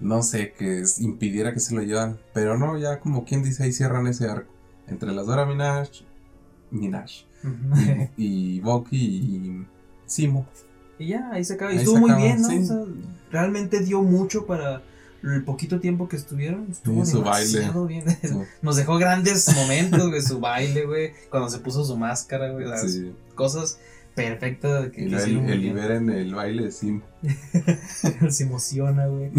no 0.00 0.22
sé, 0.22 0.52
que 0.52 0.82
impidiera 0.98 1.52
que 1.54 1.60
se 1.60 1.74
lo 1.74 1.82
llevaran. 1.82 2.18
Pero 2.34 2.58
no, 2.58 2.78
ya 2.78 2.98
como 3.00 3.24
quien 3.24 3.42
dice, 3.44 3.62
ahí 3.64 3.72
cierran 3.72 4.06
ese 4.06 4.28
arco. 4.28 4.52
Entre 4.88 5.12
las 5.12 5.26
Dora 5.26 5.44
Minaj, 5.44 5.88
Minaj 6.70 7.10
y 8.16 8.60
Bucky 8.60 8.96
y 8.96 9.66
Simo. 10.06 10.46
Y 10.98 11.08
ya, 11.08 11.30
ahí 11.32 11.44
se 11.44 11.54
acaba. 11.54 11.72
Y 11.72 11.74
Ahí 11.74 11.80
estuvo 11.80 11.98
muy 11.98 12.10
acaba, 12.10 12.24
bien, 12.26 12.42
¿no? 12.42 12.48
sí. 12.48 12.58
O 12.58 12.64
sea, 12.64 12.76
realmente 13.30 13.80
dio 13.80 14.02
mucho 14.02 14.46
para 14.46 14.82
el 15.22 15.44
poquito 15.44 15.80
tiempo 15.80 16.08
que 16.08 16.16
estuvieron. 16.16 16.66
Estuvo 16.70 17.04
Sí, 17.04 17.12
su 17.12 17.22
baile. 17.22 17.46
demasiado 17.52 17.86
bien. 17.86 18.04
Sí. 18.22 18.28
Nos 18.62 18.76
dejó 18.76 18.98
grandes 18.98 19.54
momentos, 19.54 20.08
güey, 20.08 20.22
su 20.22 20.40
baile, 20.40 20.86
güey. 20.86 21.12
Cuando 21.30 21.50
se 21.50 21.58
puso 21.58 21.84
su 21.84 21.96
máscara, 21.96 22.50
güey. 22.50 22.66
Las 22.66 22.84
cosas 23.34 23.78
perfectas 24.14 24.90
que, 24.90 25.02
Y 25.02 25.04
que 25.04 25.10
luego 25.10 25.24
hicieron 25.26 25.44
el, 25.46 25.52
el 25.52 25.60
bien. 25.60 25.74
liberen 25.76 26.10
el 26.10 26.34
baile 26.34 26.64
de 26.64 26.72
Simo. 26.72 27.02
se 28.30 28.42
emociona, 28.44 29.06
güey. 29.06 29.30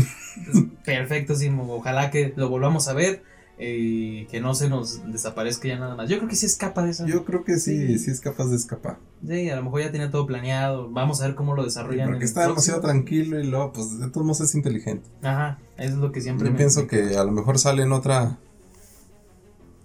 Perfecto, 0.85 1.35
Simo. 1.35 1.73
Ojalá 1.73 2.09
que 2.11 2.33
lo 2.35 2.47
volvamos 2.49 2.87
a 2.87 2.93
ver. 2.93 3.23
Eh, 3.59 3.75
Y 3.77 4.25
que 4.27 4.39
no 4.41 4.55
se 4.55 4.69
nos 4.69 5.01
desaparezca 5.11 5.67
ya 5.67 5.77
nada 5.77 5.95
más. 5.95 6.09
Yo 6.09 6.17
creo 6.17 6.29
que 6.29 6.35
sí 6.35 6.45
escapa 6.45 6.81
de 6.83 6.91
esa. 6.91 7.05
Yo 7.05 7.25
creo 7.25 7.43
que 7.43 7.57
sí, 7.59 7.87
Sí. 7.87 7.99
sí 7.99 8.11
es 8.11 8.21
capaz 8.21 8.45
de 8.45 8.55
escapar. 8.55 8.97
Sí, 9.27 9.49
a 9.49 9.57
lo 9.57 9.63
mejor 9.63 9.81
ya 9.81 9.91
tenía 9.91 10.09
todo 10.09 10.25
planeado. 10.25 10.89
Vamos 10.89 11.21
a 11.21 11.25
ver 11.27 11.35
cómo 11.35 11.53
lo 11.55 11.63
desarrollan. 11.65 12.09
Porque 12.09 12.25
está 12.25 12.47
demasiado 12.47 12.79
tranquilo 12.81 13.39
y 13.39 13.43
luego, 13.45 13.73
pues 13.73 13.99
de 13.99 14.07
todos 14.09 14.25
modos 14.25 14.41
es 14.41 14.55
inteligente. 14.55 15.09
Ajá, 15.21 15.59
eso 15.77 15.89
es 15.93 15.99
lo 15.99 16.11
que 16.11 16.21
siempre 16.21 16.45
Yo 16.47 16.51
me- 16.53 16.57
pienso 16.57 16.87
que 16.87 17.17
a 17.17 17.23
lo 17.23 17.31
mejor 17.31 17.59
sale 17.59 17.83
en 17.83 17.91
otra. 17.91 18.37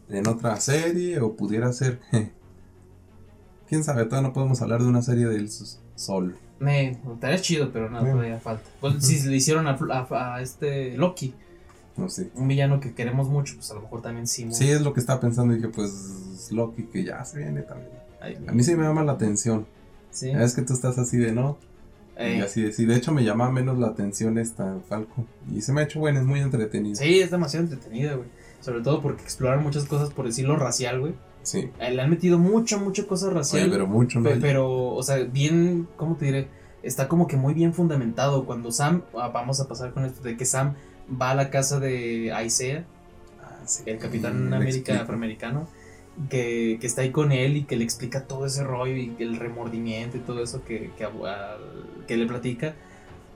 En 0.08 0.28
otra 0.28 0.60
serie 0.60 1.18
o 1.20 1.34
pudiera 1.34 1.72
ser. 1.72 2.00
Quién 3.68 3.82
sabe, 3.82 4.04
todavía 4.04 4.28
no 4.28 4.34
podemos 4.34 4.60
hablar 4.62 4.82
de 4.82 4.88
una 4.88 5.02
serie 5.02 5.26
del 5.26 5.48
sol. 5.96 6.36
Me 6.60 6.90
estaría 7.12 7.40
chido, 7.40 7.72
pero 7.72 7.90
no, 7.90 8.00
Sí. 8.04 8.10
todavía 8.10 8.38
falta. 8.38 8.68
Pues, 8.80 9.04
si 9.04 9.20
le 9.28 9.36
hicieron 9.36 9.66
a, 9.66 9.70
a- 9.90 10.34
a 10.36 10.42
este 10.42 10.96
Loki, 10.96 11.34
No 11.96 12.08
sé. 12.08 12.30
un 12.34 12.48
villano 12.48 12.80
que 12.80 12.92
queremos 12.92 13.28
mucho, 13.28 13.54
pues 13.54 13.70
a 13.70 13.74
lo 13.74 13.82
mejor 13.82 14.02
también 14.02 14.26
sí. 14.26 14.48
Sí, 14.50 14.68
es 14.70 14.80
lo 14.80 14.92
que 14.92 15.00
estaba 15.00 15.20
pensando 15.20 15.54
dije, 15.54 15.68
pues 15.68 16.48
Loki, 16.50 16.84
que 16.84 17.04
ya 17.04 17.24
se 17.24 17.38
viene 17.38 17.62
también. 17.62 17.90
Ay, 18.20 18.36
A 18.48 18.52
mí 18.52 18.62
sí 18.64 18.74
me 18.74 18.82
llama 18.84 19.04
la 19.04 19.12
atención. 19.12 19.66
sí. 20.10 20.30
Es 20.30 20.54
que 20.54 20.62
tú 20.62 20.72
estás 20.72 20.98
así 20.98 21.18
de 21.18 21.30
no. 21.32 21.56
Eh, 22.16 22.36
Y 22.38 22.40
así 22.42 22.62
de 22.62 22.72
sí. 22.72 22.84
De 22.84 22.96
hecho, 22.96 23.12
me 23.12 23.24
llama 23.24 23.50
menos 23.50 23.78
la 23.78 23.88
atención 23.88 24.38
esta 24.38 24.76
Falco. 24.88 25.24
Y 25.52 25.60
se 25.60 25.72
me 25.72 25.80
ha 25.80 25.84
hecho 25.84 26.00
bueno, 26.00 26.20
es 26.20 26.26
muy 26.26 26.40
entretenido. 26.40 26.96
sí, 26.96 27.20
es 27.20 27.30
demasiado 27.30 27.64
entretenida, 27.66 28.14
güey. 28.14 28.28
Sobre 28.60 28.80
todo 28.82 29.00
porque 29.02 29.22
exploran 29.22 29.62
muchas 29.62 29.84
cosas 29.84 30.10
por 30.10 30.26
decirlo 30.26 30.56
racial, 30.56 31.00
güey. 31.00 31.14
Sí. 31.42 31.70
Eh, 31.78 31.90
Le 31.92 32.00
han 32.02 32.10
metido 32.10 32.38
mucha, 32.38 32.76
mucha 32.78 33.06
cosa 33.06 33.30
racial. 33.30 33.64
Oye, 33.64 33.70
pero 33.72 33.86
mucho, 33.86 34.18
¿no? 34.20 34.30
Pe- 34.30 34.36
pero, 34.40 34.94
o 34.94 35.02
sea, 35.02 35.18
bien, 35.18 35.86
¿cómo 35.96 36.16
te 36.16 36.24
diré? 36.24 36.48
Está 36.82 37.06
como 37.08 37.26
que 37.26 37.36
muy 37.36 37.52
bien 37.54 37.72
fundamentado. 37.74 38.46
Cuando 38.46 38.72
Sam, 38.72 39.02
ah, 39.18 39.28
vamos 39.28 39.60
a 39.60 39.68
pasar 39.68 39.92
con 39.92 40.04
esto, 40.04 40.22
de 40.22 40.36
que 40.36 40.44
Sam 40.44 40.74
va 41.10 41.30
a 41.30 41.34
la 41.34 41.50
casa 41.50 41.80
de 41.80 42.32
Isaiah, 42.44 42.84
Ah, 43.42 43.58
sí. 43.66 43.82
el 43.86 43.98
Capitán 43.98 44.52
América 44.52 44.76
explico. 44.78 45.02
afroamericano, 45.02 45.68
que, 46.30 46.78
que 46.80 46.86
está 46.86 47.02
ahí 47.02 47.10
con 47.10 47.32
él 47.32 47.56
y 47.56 47.64
que 47.64 47.76
le 47.76 47.84
explica 47.84 48.26
todo 48.26 48.46
ese 48.46 48.62
rollo 48.64 48.96
y 48.96 49.14
el 49.18 49.36
remordimiento 49.36 50.16
y 50.16 50.20
todo 50.20 50.42
eso 50.42 50.64
que, 50.64 50.90
que, 50.96 51.04
a- 51.04 51.56
que 52.06 52.16
le 52.16 52.26
platica. 52.26 52.74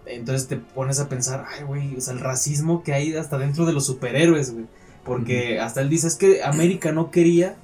Entonces 0.06 0.48
te 0.48 0.56
pones 0.56 1.00
a 1.00 1.08
pensar, 1.08 1.44
ay, 1.48 1.64
güey, 1.64 1.96
o 1.96 2.00
sea, 2.00 2.14
el 2.14 2.20
racismo 2.20 2.82
que 2.82 2.94
hay 2.94 3.14
hasta 3.14 3.36
dentro 3.36 3.66
de 3.66 3.72
los 3.74 3.84
superhéroes, 3.86 4.52
güey. 4.54 4.66
Porque 5.04 5.60
hasta 5.60 5.80
él 5.82 5.88
dice, 5.90 6.06
es 6.06 6.16
que 6.16 6.42
América 6.42 6.92
no 6.92 7.10
quería, 7.10 7.56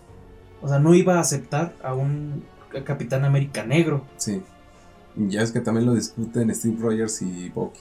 o 0.63 0.69
sea, 0.69 0.79
no 0.79 0.95
iba 0.95 1.17
a 1.17 1.21
aceptar 1.21 1.75
a 1.83 1.95
un 1.95 2.43
Capitán 2.85 3.25
América 3.25 3.65
negro. 3.65 4.05
Sí. 4.17 4.43
Ya 5.17 5.43
es 5.43 5.53
que 5.53 5.61
también 5.61 5.87
lo 5.87 5.95
discuten 5.95 6.53
Steve 6.55 6.77
Rogers 6.81 7.23
y 7.23 7.49
Bucky. 7.51 7.81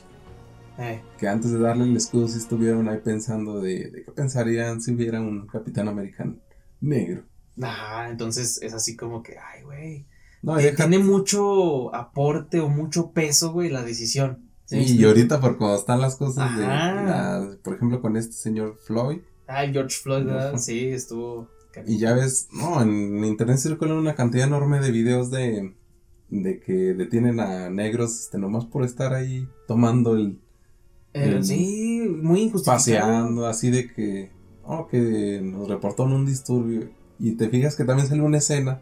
Eh, 0.78 1.02
Que 1.20 1.28
antes 1.28 1.52
de 1.52 1.60
darle 1.60 1.84
el 1.84 1.96
escudo 1.96 2.28
sí 2.28 2.38
estuvieron 2.40 2.90
ahí 2.90 3.00
pensando 3.04 3.60
de, 3.62 3.92
de 3.92 4.04
qué 4.06 4.12
pensarían 4.12 4.82
si 4.82 4.94
hubiera 4.94 5.22
un 5.22 5.46
capitán 5.48 5.88
americano 5.88 6.38
negro. 6.82 7.24
ah, 7.62 8.08
entonces 8.10 8.60
es 8.62 8.74
así 8.74 8.96
como 8.96 9.22
que, 9.22 9.36
ay, 9.38 9.64
güey. 9.64 10.08
No, 10.42 10.58
Eh, 10.60 10.64
deja- 10.64 10.88
Tiene 10.90 11.00
mucho 11.04 11.94
aporte 11.96 12.60
o 12.60 12.68
mucho 12.70 13.12
peso, 13.12 13.52
güey, 13.54 13.70
la 13.70 13.84
decisión. 13.84 14.50
¿Sí 14.66 14.78
me 14.78 14.86
Sí, 14.88 14.98
y 14.98 15.04
ahorita 15.06 15.40
por 15.40 15.58
cómo 15.58 15.76
están 15.76 16.02
las 16.02 16.16
cosas 16.16 16.58
de, 16.58 16.64
la- 16.66 17.56
por 17.64 17.76
ejemplo, 17.76 18.02
con 18.02 18.18
este 18.18 18.34
señor 18.34 18.78
Floyd, 18.86 19.20
Ay, 19.46 19.72
George 19.74 19.98
Floyd, 20.02 20.26
¿verdad? 20.26 20.58
Sí, 20.58 20.88
estuvo. 20.88 21.50
y 21.86 21.98
ya 22.00 22.14
ves, 22.14 22.48
no, 22.54 22.82
en 22.82 23.24
internet 23.26 23.58
circulan 23.58 23.98
una 23.98 24.16
cantidad 24.16 24.48
enorme 24.48 24.80
de 24.80 24.92
videos 24.92 25.30
de, 25.32 25.76
de 26.30 26.60
que 26.62 26.74
detienen 26.94 27.40
a 27.40 27.70
negros, 27.70 28.20
este, 28.22 28.38
nomás 28.38 28.66
por 28.66 28.84
estar 28.86 29.14
ahí 29.14 29.48
tomando 29.68 30.16
el, 30.16 30.40
Eh, 31.14 31.24
el- 31.38 31.44
sí, 31.46 32.08
muy 32.22 32.42
injustificado. 32.44 32.78
paseando, 32.78 33.46
así 33.48 33.70
de 33.70 33.92
que, 33.94 34.32
oh, 34.64 34.88
que 34.88 35.42
nos 35.44 35.68
reportó 35.68 36.04
un 36.04 36.26
disturbio. 36.26 36.90
Y 37.20 37.34
te 37.34 37.50
fijas 37.50 37.76
que 37.76 37.84
también 37.86 38.08
sale 38.08 38.22
una 38.22 38.40
escena 38.40 38.82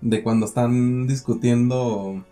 de 0.00 0.22
cuando 0.22 0.46
están 0.46 1.06
discutiendo 1.06 2.24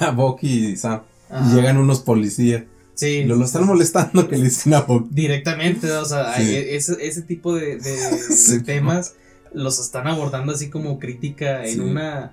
a 0.00 0.10
Bucky 0.10 0.66
y 0.72 0.76
Sam. 0.76 1.02
Ajá. 1.30 1.50
Y 1.50 1.54
llegan 1.54 1.76
unos 1.78 2.00
policías. 2.00 2.64
Sí. 2.94 3.24
Lo, 3.24 3.36
lo 3.36 3.44
están 3.44 3.66
molestando 3.66 4.28
que 4.28 4.36
le 4.36 4.44
dicen 4.44 4.74
a 4.74 4.80
Bucky. 4.82 5.08
Directamente, 5.14 5.90
o 5.92 6.04
sea, 6.04 6.34
Sí. 6.36 6.42
hay 6.42 6.54
ese, 6.74 6.96
ese 7.06 7.22
tipo 7.22 7.54
de, 7.54 7.76
de- 7.76 8.18
Sí. 8.30 8.58
de 8.58 8.60
temas 8.64 9.14
los 9.54 9.78
están 9.80 10.06
abordando 10.06 10.52
así 10.52 10.70
como 10.70 10.98
crítica 10.98 11.64
en 11.66 11.74
Sí. 11.74 11.80
una... 11.80 12.32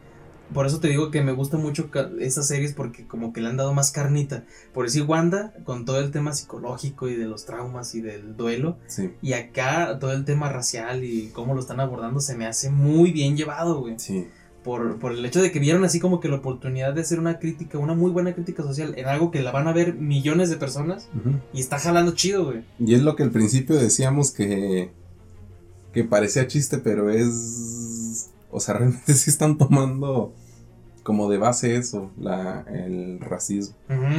Por 0.53 0.65
eso 0.65 0.79
te 0.79 0.87
digo 0.87 1.11
que 1.11 1.21
me 1.21 1.31
gusta 1.31 1.57
mucho 1.57 1.89
esas 2.19 2.47
series 2.47 2.73
porque 2.73 3.05
como 3.05 3.33
que 3.33 3.41
le 3.41 3.49
han 3.49 3.57
dado 3.57 3.73
más 3.73 3.91
carnita. 3.91 4.45
Por 4.73 4.85
decir 4.85 5.03
Wanda, 5.03 5.53
con 5.63 5.85
todo 5.85 5.99
el 5.99 6.11
tema 6.11 6.33
psicológico 6.33 7.07
y 7.07 7.15
de 7.15 7.25
los 7.25 7.45
traumas 7.45 7.93
y 7.95 8.01
del 8.01 8.35
duelo. 8.35 8.77
Sí, 8.87 9.11
Y 9.21 9.33
acá 9.33 9.97
todo 9.99 10.11
el 10.11 10.25
tema 10.25 10.49
racial 10.49 11.03
y 11.03 11.29
cómo 11.33 11.53
lo 11.53 11.59
están 11.59 11.79
abordando 11.79 12.19
se 12.19 12.35
me 12.35 12.47
hace 12.47 12.69
muy 12.69 13.11
bien 13.11 13.37
llevado, 13.37 13.79
güey. 13.79 13.95
sí. 13.97 14.27
Por, 14.63 14.99
por 14.99 15.13
el 15.13 15.25
hecho 15.25 15.41
de 15.41 15.53
que 15.53 15.59
vieron 15.59 15.85
así 15.85 16.01
como 16.01 16.19
que 16.19 16.27
la 16.27 16.35
oportunidad 16.35 16.93
de 16.93 16.99
hacer 16.99 17.17
una 17.17 17.39
crítica, 17.39 17.77
una 17.77 17.93
muy 17.93 18.11
buena 18.11 18.33
crítica 18.33 18.61
social 18.61 18.93
en 18.97 19.07
algo 19.07 19.31
que 19.31 19.41
la 19.41 19.51
van 19.51 19.69
a 19.69 19.73
ver 19.73 19.93
millones 19.93 20.49
de 20.49 20.57
personas 20.57 21.07
y 21.53 21.61
está 21.61 21.79
jalando 21.79 22.11
chido, 22.11 22.43
güey. 22.43 22.65
Y 22.77 22.93
es 22.93 23.01
lo 23.01 23.15
que 23.15 23.23
al 23.23 23.31
principio 23.31 23.77
decíamos 23.77 24.31
que, 24.31 24.91
que 25.93 26.03
parecía 26.03 26.45
chiste, 26.45 26.77
pero 26.77 27.09
es... 27.09 27.78
O 28.51 28.59
sea, 28.59 28.73
realmente 28.77 29.13
sí 29.13 29.29
están 29.29 29.57
tomando 29.57 30.33
como 31.03 31.29
de 31.29 31.37
base 31.37 31.75
eso, 31.75 32.11
la, 32.19 32.65
el 32.71 33.19
racismo. 33.19 33.75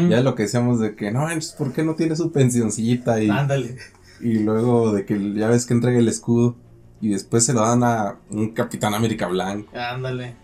Ya 0.09 0.23
lo 0.23 0.35
que 0.35 0.45
decíamos 0.45 0.81
de 0.81 0.97
que, 0.97 1.13
no, 1.13 1.27
¿por 1.57 1.73
qué 1.73 1.85
no 1.85 1.95
tiene 1.95 2.17
su 2.17 2.33
pensioncita? 2.33 3.23
Y, 3.23 3.31
Ándale. 3.31 3.77
y 4.21 4.41
luego 4.41 4.93
de 4.93 5.05
que 5.05 5.35
ya 5.35 5.49
ves 5.49 5.67
que 5.67 5.75
entrega 5.75 5.99
el 5.99 6.09
escudo 6.09 6.57
y 7.01 7.11
después 7.11 7.45
se 7.45 7.53
lo 7.53 7.61
dan 7.61 7.85
a 7.85 8.19
un 8.31 8.51
Capitán 8.51 8.95
América 8.95 9.29
blanco. 9.29 9.71
Ándale. 9.79 10.35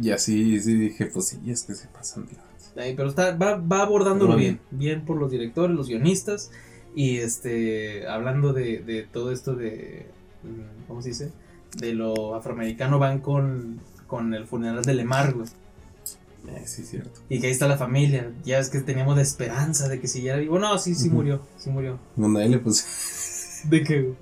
Y 0.00 0.10
así, 0.10 0.58
sí 0.60 0.74
dije, 0.74 1.06
pues 1.06 1.28
sí, 1.28 1.38
es 1.46 1.62
que 1.62 1.74
se 1.74 1.86
pasan 1.88 2.26
de. 2.26 2.82
Ahí, 2.82 2.94
pero 2.96 3.08
está, 3.08 3.36
va, 3.36 3.56
va 3.56 3.82
abordándolo 3.82 4.32
Muy 4.32 4.40
bien. 4.40 4.60
Bien 4.70 5.04
por 5.04 5.18
los 5.18 5.30
directores, 5.30 5.76
los 5.76 5.88
guionistas. 5.88 6.50
Y 6.94 7.18
este, 7.18 8.08
hablando 8.08 8.52
de, 8.52 8.78
de 8.78 9.02
todo 9.02 9.30
esto 9.32 9.54
de, 9.54 10.06
mm, 10.42 10.88
¿cómo 10.88 11.02
se 11.02 11.10
dice? 11.10 11.32
De 11.76 11.94
lo 11.94 12.34
afroamericano 12.34 12.98
van 12.98 13.20
con, 13.20 13.80
con 14.06 14.34
el 14.34 14.46
funeral 14.46 14.82
de 14.84 14.94
Lemar, 14.94 15.34
güey. 15.34 15.48
Eh, 16.48 16.62
sí, 16.66 16.84
cierto. 16.84 17.20
Y 17.28 17.38
que 17.40 17.46
ahí 17.46 17.52
está 17.52 17.68
la 17.68 17.76
familia. 17.76 18.32
Ya 18.44 18.58
es 18.58 18.70
que 18.70 18.80
teníamos 18.80 19.16
la 19.16 19.22
esperanza 19.22 19.88
de 19.88 20.00
que 20.00 20.08
siguiera 20.08 20.38
vivo. 20.38 20.58
No, 20.58 20.78
sí, 20.78 20.94
sí 20.94 21.10
murió. 21.10 21.40
Sí 21.58 21.70
murió. 21.70 21.98
Ahí 22.38 22.48
le 22.48 22.58
puse 22.58 22.84
¿De 23.68 23.84
qué? 23.84 24.14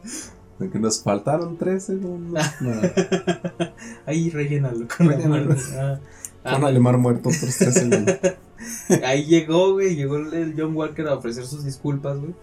de 0.59 0.71
que 0.71 0.79
nos 0.79 1.03
faltaron 1.03 1.57
tres 1.57 1.85
segundos. 1.85 2.45
No. 2.61 2.73
Ahí 4.07 4.29
rellénalo 4.31 4.87
con 4.89 5.09
Rellénalo. 5.09 5.55
Ah, 5.77 6.01
Con 6.43 6.55
ándale. 6.55 6.67
Alemar 6.67 6.99
muerto 6.99 7.29
otros. 7.29 7.59
Ahí 9.05 9.25
llegó, 9.27 9.75
güey, 9.75 9.95
llegó 9.95 10.17
el 10.17 10.55
John 10.57 10.75
Walker 10.75 11.07
a 11.07 11.15
ofrecer 11.15 11.47
sus 11.47 11.65
disculpas, 11.65 12.19
güey. 12.19 12.35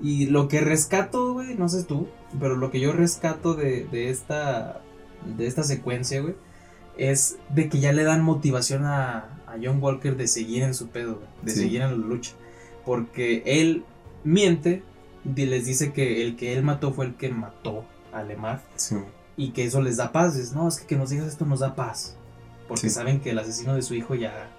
Y 0.00 0.26
lo 0.26 0.48
que 0.48 0.60
rescato, 0.60 1.32
güey, 1.34 1.54
no 1.54 1.68
sé 1.68 1.84
tú, 1.84 2.08
pero 2.40 2.56
lo 2.56 2.70
que 2.70 2.80
yo 2.80 2.92
rescato 2.92 3.54
de, 3.54 3.84
de 3.86 4.10
esta 4.10 4.80
de 5.36 5.46
esta 5.46 5.62
secuencia, 5.62 6.20
güey, 6.20 6.34
es 6.98 7.38
de 7.48 7.68
que 7.68 7.80
ya 7.80 7.92
le 7.92 8.04
dan 8.04 8.22
motivación 8.22 8.84
a, 8.84 9.40
a 9.46 9.56
John 9.62 9.82
Walker 9.82 10.16
de 10.16 10.26
seguir 10.26 10.62
en 10.62 10.74
su 10.74 10.88
pedo, 10.88 11.14
güey, 11.16 11.26
de 11.42 11.52
Sí. 11.52 11.60
seguir 11.60 11.80
en 11.82 11.90
la 11.90 12.06
lucha. 12.06 12.32
Porque 12.84 13.42
él 13.46 13.84
miente 14.24 14.82
y 15.24 15.46
les 15.46 15.64
dice 15.64 15.92
que 15.92 16.22
el 16.22 16.36
que 16.36 16.52
él 16.52 16.62
mató 16.62 16.92
fue 16.92 17.06
el 17.06 17.14
que 17.14 17.30
mató 17.30 17.84
a 18.12 18.22
Lemar 18.22 18.62
Sí. 18.76 18.96
y 19.36 19.52
que 19.52 19.64
eso 19.64 19.80
les 19.80 19.96
da 19.96 20.12
paz. 20.12 20.36
Es, 20.36 20.52
no, 20.52 20.68
es 20.68 20.78
que 20.80 20.86
que 20.86 20.96
nos 20.96 21.08
digas 21.10 21.26
esto 21.28 21.46
nos 21.46 21.60
da 21.60 21.74
paz. 21.74 22.16
Porque 22.68 22.88
Sí. 22.88 22.90
saben 22.90 23.20
que 23.20 23.30
el 23.30 23.38
asesino 23.38 23.74
de 23.74 23.82
su 23.82 23.94
hijo 23.94 24.14
ya 24.14 24.50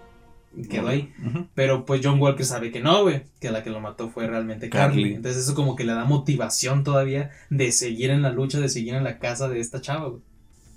quedó 0.69 0.87
ahí. 0.87 1.13
Pero 1.53 1.85
pues 1.85 2.01
John 2.03 2.19
Walker 2.21 2.45
sabe 2.45 2.71
que 2.71 2.79
no, 2.81 3.03
güey. 3.03 3.23
Que 3.39 3.51
la 3.51 3.63
que 3.63 3.69
lo 3.69 3.79
mató 3.81 4.09
fue 4.09 4.27
realmente 4.27 4.69
Carly. 4.69 5.01
Carly. 5.03 5.13
Entonces 5.15 5.43
eso 5.43 5.55
como 5.55 5.75
que 5.75 5.83
le 5.83 5.93
da 5.93 6.05
motivación 6.05 6.83
todavía 6.83 7.31
de 7.49 7.71
seguir 7.71 8.09
en 8.09 8.21
la 8.21 8.31
lucha, 8.31 8.59
de 8.59 8.69
seguir 8.69 8.93
en 8.95 9.03
la 9.03 9.19
casa 9.19 9.49
de 9.49 9.59
esta 9.59 9.81
chava, 9.81 10.07
güey. 10.09 10.21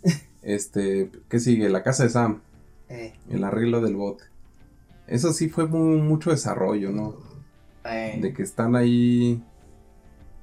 Este, 0.43 1.11
¿qué 1.29 1.41
sigue? 1.41 1.69
La 1.69 1.83
casa 1.83 2.05
de 2.05 2.11
Sam, 2.11 2.41
Eh, 2.89 3.13
el 3.31 3.45
arreglo 3.45 3.81
del 3.81 3.97
bote. 3.97 4.25
Eso 5.07 5.33
sí 5.33 5.49
fue 5.49 5.67
mu- 5.67 5.99
mucho 5.99 6.31
desarrollo, 6.31 6.91
¿no? 6.93 7.17
eh, 7.85 8.19
De 8.21 8.33
que 8.33 8.43
están 8.43 8.77
ahí, 8.77 9.43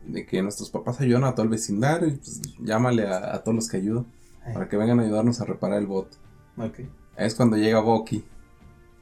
de 0.06 0.26
que 0.26 0.41
nuestros 0.43 0.69
papás 0.69 1.00
ayudan 1.02 1.24
a 1.24 1.34
todo 1.34 1.43
el 1.43 1.50
vecindario 1.50 2.08
y 2.10 2.12
pues 2.12 2.41
llámale 2.60 3.08
a, 3.08 3.36
a 3.36 3.43
todos 3.43 3.56
los 3.56 3.67
que 3.69 3.78
ayudan 3.78 4.06
eh, 4.45 4.52
para 4.54 4.67
que 4.69 4.78
vengan 4.78 5.00
a 5.00 5.04
ayudarnos 5.04 5.39
a 5.41 5.45
reparar 5.45 5.80
el 5.80 5.88
bote. 5.88 6.17
ok. 6.58 6.80
Es 7.17 7.34
cuando 7.34 7.56
llega 7.58 7.80
Bucky, 7.80 8.24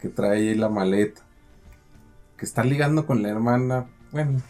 que 0.04 0.10
trae 0.10 0.54
la 0.56 0.68
maleta, 0.68 1.22
que 2.38 2.44
está 2.46 2.62
ligando 2.66 3.06
con 3.08 3.24
la 3.24 3.30
hermana. 3.30 3.86
Bueno, 4.12 4.42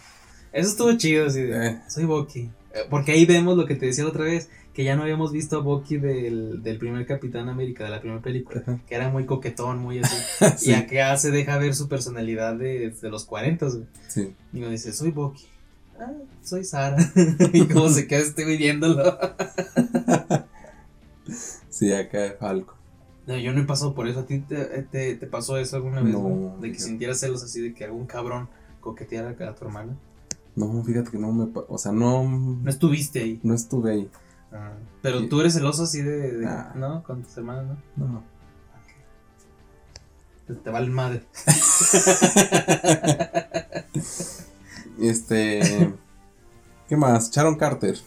Eso 0.51 0.69
estuvo 0.69 0.97
chido, 0.97 1.29
de, 1.31 1.67
Eh. 1.67 1.79
soy 1.87 2.05
Bucky. 2.05 2.49
Eh, 2.73 2.79
Porque 2.89 3.11
ahí 3.11 3.25
vemos 3.27 3.55
lo 3.55 3.67
que 3.67 3.75
te 3.75 3.85
decía 3.85 4.03
la 4.03 4.09
otra 4.09 4.23
vez, 4.23 4.49
que 4.73 4.83
ya 4.83 4.95
no 4.95 5.03
habíamos 5.03 5.31
visto 5.31 5.57
a 5.57 5.61
Bucky 5.61 5.97
del, 5.97 6.63
del 6.63 6.79
primer 6.79 7.05
Capitán 7.05 7.49
América, 7.49 7.83
de 7.83 7.91
la 7.91 7.99
primera 8.01 8.19
película, 8.19 8.61
Ajá. 8.65 8.79
que 8.87 8.95
era 8.95 9.09
muy 9.09 9.27
coquetón, 9.27 9.77
muy 9.77 9.99
así. 9.99 10.15
sí, 10.57 10.71
Y 10.71 10.73
acá 10.73 11.15
se 11.17 11.29
deja 11.29 11.59
ver 11.59 11.75
su 11.75 11.87
personalidad 11.87 12.55
de, 12.55 12.89
de 12.89 13.09
los 13.11 13.25
40, 13.25 13.67
güey. 13.67 13.83
sí. 14.07 14.33
Y 14.53 14.59
me 14.59 14.69
dice, 14.71 14.91
soy 14.91 15.11
Bucky. 15.11 15.45
Ah, 15.99 16.11
soy 16.41 16.63
Sara. 16.63 16.97
y 17.53 17.67
como 17.67 17.89
se 17.89 18.07
queda 18.07 18.21
este 18.21 18.43
güey 18.43 18.57
viéndolo. 18.57 19.19
Sí, 21.69 21.91
acá 21.93 22.19
de 22.19 22.31
Falco. 22.31 22.75
No, 23.25 23.37
yo 23.37 23.53
no 23.53 23.61
he 23.61 23.65
pasado 23.65 23.93
por 23.93 24.07
eso. 24.07 24.21
¿A 24.21 24.25
ti 24.25 24.39
te, 24.39 24.65
te, 24.83 25.15
te 25.15 25.27
pasó 25.27 25.57
eso 25.57 25.77
alguna 25.77 26.01
vez? 26.01 26.13
No? 26.13 26.57
De 26.59 26.67
que 26.67 26.73
fíjate. 26.75 26.89
sintieras 26.89 27.19
celos 27.19 27.43
así 27.43 27.61
de 27.61 27.73
que 27.73 27.85
algún 27.85 28.05
cabrón 28.05 28.49
coqueteara 28.81 29.29
a 29.49 29.55
tu 29.55 29.65
hermana. 29.65 29.95
No, 30.55 30.83
fíjate 30.83 31.11
que 31.11 31.17
no 31.17 31.31
me. 31.31 31.47
O 31.67 31.77
sea, 31.77 31.91
no. 31.91 32.23
No 32.23 32.69
estuviste 32.69 33.21
ahí. 33.21 33.39
No 33.43 33.53
estuve 33.53 33.91
ahí. 33.91 34.09
Ah, 34.51 34.73
pero 35.01 35.27
tú 35.27 35.39
eres 35.41 35.53
celoso 35.53 35.83
así 35.83 36.01
de, 36.01 36.37
de- 36.39 36.47
Ah. 36.47 36.73
¿no? 36.75 37.03
Con 37.03 37.23
tus 37.23 37.35
hermanas, 37.37 37.77
¿no? 37.95 38.07
No. 38.07 38.23
Te, 40.45 40.53
te 40.55 40.69
vale 40.69 40.89
madre. 40.89 41.23
Este. 44.99 45.93
¿Qué 46.87 46.95
más? 46.97 47.31
Sharon 47.31 47.55
Carter. 47.55 47.97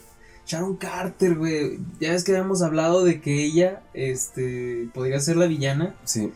Sharon 0.47 0.77
Carter, 0.77 1.35
güey. 1.35 1.77
Ya 1.99 2.11
ves 2.13 2.23
que 2.23 2.31
habíamos 2.31 2.61
hablado 2.63 3.03
de 3.03 3.21
que 3.21 3.43
ella, 3.43 3.83
este, 3.93 4.89
podría 4.93 5.19
ser 5.19 5.35
la 5.37 5.45
villana 5.45 5.95
Sí. 6.05 6.31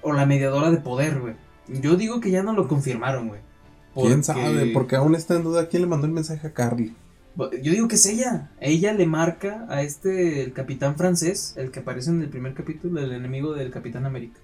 o 0.00 0.12
la 0.12 0.24
mediadora 0.26 0.70
de 0.70 0.78
poder, 0.78 1.20
güey. 1.20 1.34
Yo 1.68 1.96
digo 1.96 2.20
que 2.20 2.30
ya 2.30 2.42
no 2.42 2.52
lo 2.54 2.68
confirmaron, 2.68 3.28
güey. 3.28 3.40
¿Quién 3.94 4.24
sabe? 4.24 4.70
Porque 4.72 4.96
aún 4.96 5.14
está 5.14 5.34
en 5.34 5.42
duda 5.44 5.68
quién 5.68 5.82
le 5.82 5.88
mandó 5.88 6.06
el 6.06 6.12
mensaje 6.12 6.46
a 6.46 6.52
Carly. 6.54 6.94
Yo 7.36 7.72
digo 7.72 7.88
que 7.88 7.96
es 7.96 8.06
ella. 8.06 8.50
Ella 8.60 8.92
le 8.92 9.06
marca 9.06 9.66
a 9.68 9.82
este, 9.82 10.42
el 10.42 10.52
capitán 10.52 10.96
francés, 10.96 11.54
el 11.56 11.70
que 11.70 11.80
aparece 11.80 12.10
en 12.10 12.20
el 12.22 12.28
primer 12.28 12.54
capítulo, 12.54 13.00
el 13.00 13.12
enemigo 13.12 13.54
del 13.54 13.70
Capitán 13.70 14.04
América. 14.06 14.38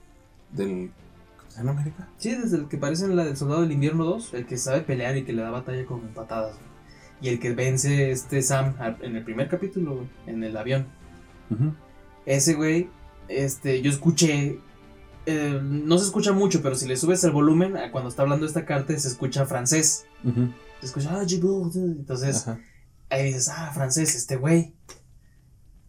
Del. 0.52 0.90
¿Capitán 1.38 1.68
América? 1.68 2.08
Sí, 2.18 2.34
desde 2.34 2.56
el 2.56 2.68
que 2.68 2.76
aparece 2.78 3.04
en 3.04 3.14
la 3.16 3.24
del 3.24 3.36
Soldado 3.36 3.62
del 3.62 3.72
Invierno 3.72 4.04
2, 4.04 4.34
el 4.34 4.46
que 4.46 4.56
sabe 4.58 4.80
pelear 4.80 5.16
y 5.16 5.24
que 5.24 5.32
le 5.32 5.42
da 5.42 5.50
batalla 5.50 5.84
con 5.86 6.00
patadas. 6.14 6.54
güey. 6.56 6.67
Y 7.20 7.28
el 7.28 7.40
que 7.40 7.52
vence 7.52 8.10
este 8.12 8.42
Sam 8.42 8.74
en 9.02 9.16
el 9.16 9.24
primer 9.24 9.48
capítulo, 9.48 10.06
en 10.26 10.44
el 10.44 10.56
avión. 10.56 10.86
Ese 12.26 12.54
güey, 12.54 12.90
este, 13.28 13.80
yo 13.82 13.90
escuché. 13.90 14.60
eh, 15.26 15.60
no 15.62 15.98
se 15.98 16.04
escucha 16.06 16.32
mucho, 16.32 16.62
pero 16.62 16.74
si 16.74 16.86
le 16.86 16.96
subes 16.96 17.22
el 17.24 17.32
volumen, 17.32 17.76
a 17.76 17.90
cuando 17.90 18.08
está 18.08 18.22
hablando 18.22 18.46
esta 18.46 18.64
carta, 18.64 18.96
se 18.98 19.08
escucha 19.08 19.46
francés. 19.46 20.06
Se 20.80 20.86
escucha, 20.86 21.10
ah. 21.20 21.26
Entonces, 21.74 22.46
Ajá. 22.48 22.60
ahí 23.10 23.24
dices, 23.26 23.48
ah, 23.48 23.70
francés, 23.74 24.14
este 24.14 24.36
güey. 24.36 24.74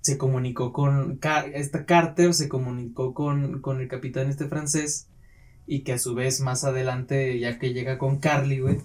Se 0.01 0.17
comunicó 0.17 0.71
con. 0.73 1.17
Car- 1.17 1.49
esta 1.53 1.85
Carter 1.85 2.33
se 2.33 2.47
comunicó 2.49 3.13
con, 3.13 3.61
con 3.61 3.81
el 3.81 3.87
capitán 3.87 4.29
este 4.29 4.47
francés. 4.47 5.07
Y 5.67 5.83
que 5.83 5.93
a 5.93 5.99
su 5.99 6.15
vez 6.15 6.41
más 6.41 6.63
adelante, 6.63 7.37
ya 7.39 7.59
que 7.59 7.73
llega 7.73 7.99
con 7.99 8.17
Carly, 8.19 8.59
güey, 8.59 8.79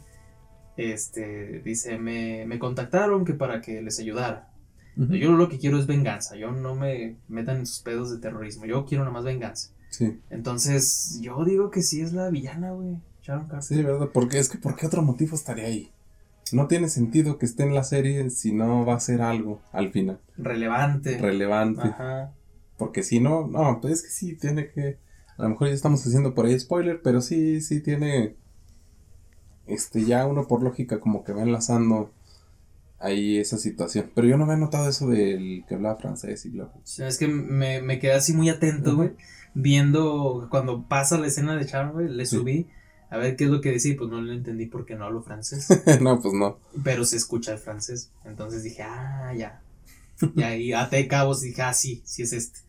este, 0.76 1.60
dice, 1.64 1.98
me, 1.98 2.44
me 2.46 2.58
contactaron 2.58 3.24
que 3.24 3.34
para 3.34 3.60
que 3.60 3.82
les 3.82 3.98
ayudara. 3.98 4.50
Yo 4.96 5.32
lo 5.32 5.48
que 5.48 5.58
quiero 5.58 5.76
es 5.78 5.88
venganza, 5.88 6.36
yo 6.36 6.52
no 6.52 6.76
me 6.76 7.16
metan 7.26 7.56
en 7.58 7.66
sus 7.66 7.80
pedos 7.80 8.12
de 8.12 8.18
terrorismo, 8.18 8.64
yo 8.64 8.84
quiero 8.86 9.02
nada 9.02 9.12
más 9.14 9.24
venganza. 9.24 9.70
Sí, 9.90 10.20
Entonces, 10.30 11.18
yo 11.20 11.44
digo 11.44 11.70
que 11.70 11.82
sí 11.82 12.00
es 12.00 12.12
la 12.12 12.30
villana, 12.30 12.70
güey, 12.72 13.00
Sharon 13.22 13.46
Carter. 13.48 13.62
sí, 13.62 13.82
¿verdad? 13.82 14.10
Porque 14.12 14.38
es 14.38 14.48
que, 14.48 14.58
¿por 14.58 14.76
qué 14.76 14.86
otro 14.86 15.02
motivo 15.02 15.34
estaría 15.34 15.64
ahí? 15.64 15.90
No 16.52 16.68
tiene 16.68 16.88
sentido 16.88 17.38
que 17.38 17.46
esté 17.46 17.64
en 17.64 17.74
la 17.74 17.82
serie 17.82 18.30
si 18.30 18.52
no 18.52 18.84
va 18.86 18.94
a 18.94 19.00
ser 19.00 19.22
algo 19.22 19.60
al 19.72 19.90
final 19.90 20.20
Relevante. 20.36 21.18
relevante. 21.18 21.82
Ajá. 21.82 22.32
Porque 22.76 23.02
si 23.02 23.18
no, 23.18 23.46
no, 23.48 23.80
pues 23.80 23.94
es 23.94 24.02
que 24.02 24.10
sí 24.10 24.36
tiene 24.36 24.70
que. 24.70 24.98
A 25.38 25.44
lo 25.44 25.48
mejor 25.50 25.68
ya 25.68 25.74
estamos 25.74 26.06
haciendo 26.06 26.34
por 26.34 26.46
ahí 26.46 26.58
spoiler, 26.60 27.00
pero 27.02 27.20
sí, 27.20 27.60
sí 27.60 27.80
tiene. 27.80 28.36
Este, 29.66 30.04
ya 30.04 30.26
uno 30.26 30.46
por 30.46 30.62
lógica 30.62 31.00
como 31.00 31.24
que 31.24 31.32
va 31.32 31.42
enlazando 31.42 32.10
ahí 32.98 33.38
esa 33.38 33.58
situación. 33.58 34.10
Pero 34.14 34.28
yo 34.28 34.36
no 34.36 34.44
había 34.44 34.56
notado 34.56 34.88
eso 34.88 35.08
del 35.08 35.64
que 35.68 35.74
hablaba 35.74 35.96
francés 35.96 36.44
y 36.46 36.50
bla. 36.50 36.64
bla. 36.64 36.74
O 36.74 36.80
sea, 36.86 37.08
es 37.08 37.18
que 37.18 37.28
me, 37.28 37.80
me 37.82 37.98
quedé 37.98 38.12
así 38.14 38.32
muy 38.32 38.48
atento, 38.48 38.96
güey, 38.96 39.12
viendo 39.54 40.48
cuando 40.50 40.82
pasa 40.86 41.18
la 41.18 41.26
escena 41.26 41.56
de 41.56 41.64
Sharon, 41.64 41.92
güey, 41.92 42.08
le 42.08 42.26
Sí. 42.26 42.36
subí 42.36 42.66
a 43.10 43.16
ver 43.18 43.36
qué 43.36 43.44
es 43.44 43.50
lo 43.50 43.60
que 43.60 43.70
decía 43.70 43.92
y 43.92 43.96
pues 43.96 44.10
no 44.10 44.20
lo 44.20 44.32
entendí 44.32 44.66
porque 44.66 44.96
no 44.96 45.04
hablo 45.04 45.22
francés. 45.22 45.68
no, 46.02 46.20
pues 46.20 46.34
no. 46.34 46.58
pero 46.82 47.04
se 47.04 47.16
escucha 47.16 47.52
el 47.52 47.58
francés. 47.58 48.10
Entonces 48.24 48.62
dije, 48.62 48.82
ah, 48.82 49.32
ya. 49.36 49.60
Y 50.36 50.42
ahí 50.42 50.72
até 50.72 51.06
cabos 51.08 51.40
dije, 51.40 51.62
ah, 51.62 51.74
sí, 51.74 52.02
sí 52.04 52.22
es 52.22 52.32
este. 52.32 52.60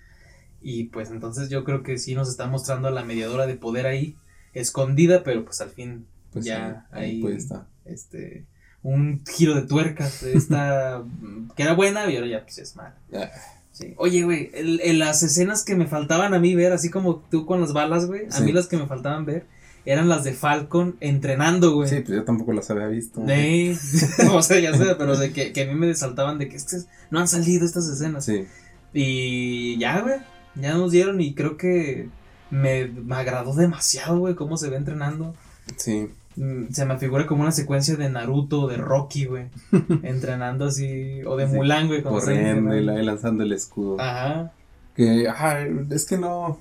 Y 0.62 0.86
pues 0.86 1.12
entonces 1.12 1.50
yo 1.50 1.64
creo 1.64 1.84
que 1.84 1.98
sí 1.98 2.16
nos 2.16 2.28
está 2.30 2.48
mostrando 2.48 2.88
a 2.88 2.92
la 2.92 3.04
mediadora 3.04 3.46
de 3.48 3.56
poder 3.56 3.86
ahí, 3.86 4.18
escondida, 4.54 5.24
pero 5.24 5.46
pues 5.46 5.62
al 5.62 5.70
fin 5.70 6.08
Pues 6.36 6.46
ya 6.46 6.86
sí, 6.92 6.98
ahí 6.98 7.22
puede 7.22 7.36
estar. 7.38 7.66
este, 7.86 8.46
un 8.84 9.24
giro 9.26 9.56
de 9.56 9.64
tuerca 9.64 10.08
de 10.22 10.34
esta, 10.34 11.04
que 11.56 11.64
era 11.64 11.74
buena 11.74 12.10
y 12.12 12.16
ahora 12.18 12.28
ya 12.30 12.44
pues 12.44 12.58
es 12.60 12.76
mala. 12.76 12.96
Ah, 13.14 13.30
Sí. 13.72 13.94
Oye, 13.98 14.24
güey, 14.24 14.52
el- 14.54 15.00
las 15.00 15.22
escenas 15.22 15.66
que 15.66 15.76
me 15.76 15.86
faltaban 15.86 16.34
a 16.34 16.40
mí 16.40 16.56
ver, 16.56 16.72
así 16.72 16.90
como 16.90 17.18
tú 17.30 17.46
con 17.46 17.60
las 17.60 17.74
balas, 17.74 18.06
güey, 18.06 18.22
a 18.32 18.40
mí 18.40 18.54
las 18.54 18.68
que 18.68 18.78
me 18.78 18.86
faltaban 18.88 19.26
ver 19.26 19.48
eran 19.86 20.08
las 20.08 20.24
de 20.24 20.32
Falcon 20.34 20.96
entrenando, 21.02 21.74
güey. 21.76 21.90
Sí, 21.90 21.96
pues 22.00 22.10
yo 22.18 22.24
tampoco 22.24 22.54
las 22.54 22.70
había 22.72 22.88
visto. 22.88 23.22
Sí, 23.28 23.78
o 24.32 24.42
sea, 24.42 24.60
ya 24.62 24.74
sé, 24.78 24.96
pero 24.98 25.18
de 25.18 25.34
que, 25.34 25.52
que 25.52 25.64
a 25.64 25.66
mí 25.66 25.76
me 25.76 25.94
saltaban 25.94 26.38
de 26.40 26.48
que 26.48 26.56
es 26.56 26.64
que 26.64 26.78
no 27.12 27.20
han 27.20 27.28
salido 27.28 27.66
estas 27.66 27.88
escenas. 27.90 28.24
Sí, 28.24 28.46
Y 28.94 29.78
ya, 29.78 30.00
güey, 30.00 30.16
ya 30.56 30.74
nos 30.76 30.92
dieron 30.94 31.20
y 31.20 31.36
creo 31.36 31.58
que 31.58 32.08
me, 32.50 32.86
me 32.88 33.16
agradó 33.18 33.54
demasiado, 33.56 34.20
güey, 34.20 34.36
cómo 34.36 34.56
se 34.56 34.70
ve 34.70 34.78
entrenando. 34.78 35.36
sí. 35.76 36.08
Mm, 36.36 36.72
Se 36.72 36.86
me 36.86 36.98
figura 36.98 37.26
como 37.26 37.42
una 37.44 37.52
secuencia 37.52 37.96
de 37.96 38.10
Naruto 38.10 38.68
de 38.68 38.78
Rocky, 38.78 39.26
güey, 39.26 39.46
entrenando 40.04 40.66
así, 40.66 41.24
o 41.24 41.36
de 41.38 41.48
Sí, 41.48 41.56
Mulan, 41.56 41.88
güey, 41.88 42.04
Corriendo 42.04 42.76
y 42.76 42.84
lanzando 42.84 43.44
el 43.44 43.54
escudo. 43.54 44.00
Ajá. 44.00 44.52
Que, 44.96 45.28
ajá, 45.28 45.60
es 45.90 46.06
que 46.06 46.18
no. 46.18 46.60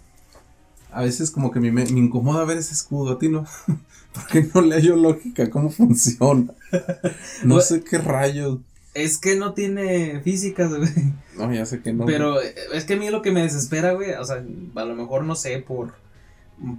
A 0.93 1.03
veces 1.03 1.31
como 1.31 1.51
que 1.51 1.59
me, 1.61 1.73
me 1.73 1.83
incomoda 1.83 2.45
ver 2.45 2.59
ese 2.59 2.73
escudo, 2.73 3.15
a 3.15 3.19
ti 3.19 3.29
no. 3.29 3.47
Porque 4.15 4.49
no 4.55 4.61
le 4.61 4.77
hallo 4.77 4.97
lógica 4.97 5.51
cómo 5.51 5.71
funciona. 5.71 6.53
No 7.45 7.61
sé 7.61 7.83
qué 7.83 7.99
rayos. 7.99 8.59
Es 8.95 9.19
que 9.19 9.37
no 9.37 9.55
tiene 9.55 10.21
físicas, 10.21 10.73
güey. 10.73 11.13
No, 11.37 11.53
ya 11.53 11.67
sé 11.67 11.83
que 11.83 11.93
no. 11.93 12.07
Pero 12.07 12.41
eh, 12.41 12.55
es 12.73 12.85
que 12.85 12.95
a 12.95 12.97
mí 12.97 13.11
lo 13.11 13.23
que 13.23 13.33
me 13.33 13.43
desespera, 13.43 13.93
güey, 13.93 14.13
o 14.13 14.25
sea, 14.25 14.37
a 14.37 14.85
lo 14.85 14.95
mejor 14.95 15.25
no 15.25 15.35
sé 15.35 15.59
por 15.59 15.95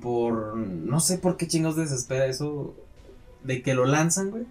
por 0.01 0.55
no 0.55 1.01
sé 1.01 1.17
por 1.17 1.35
qué 1.35 1.47
chingos 1.47 1.75
desespera 1.75 2.25
eso 2.27 2.73
de 3.45 3.61
que 3.61 3.73
lo 3.73 3.85
lanzan, 3.85 4.31
güey. 4.31 4.45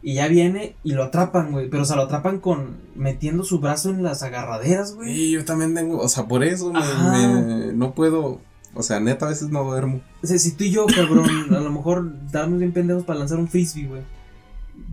Y 0.00 0.14
ya 0.14 0.28
viene 0.28 0.76
y 0.84 0.92
lo 0.92 1.04
atrapan, 1.04 1.50
güey, 1.50 1.68
pero 1.68 1.82
o 1.82 1.86
sea, 1.86 1.96
lo 1.96 2.02
atrapan 2.02 2.38
con 2.38 2.76
metiendo 2.94 3.42
su 3.42 3.58
brazo 3.58 3.90
en 3.90 4.02
las 4.02 4.22
agarraderas, 4.22 4.94
güey. 4.94 5.14
Sí, 5.14 5.30
yo 5.32 5.44
también 5.44 5.74
tengo, 5.74 5.98
o 5.98 6.08
sea, 6.08 6.26
por 6.26 6.44
eso 6.44 6.72
me, 6.72 7.72
no 7.72 7.94
puedo, 7.94 8.40
o 8.74 8.82
sea, 8.82 9.00
neta 9.00 9.26
a 9.26 9.30
veces 9.30 9.50
no 9.50 9.64
duermo. 9.64 10.00
O 10.22 10.26
sea, 10.26 10.38
si 10.38 10.52
tú 10.52 10.64
y 10.64 10.70
yo, 10.70 10.86
cabrón, 10.86 11.28
a 11.54 11.60
lo 11.60 11.70
mejor 11.70 12.12
estamos 12.24 12.60
bien 12.60 12.72
pendejos 12.72 13.04
para 13.04 13.18
lanzar 13.18 13.38
un 13.38 13.48
frisbee, 13.48 13.88
güey. 13.88 14.02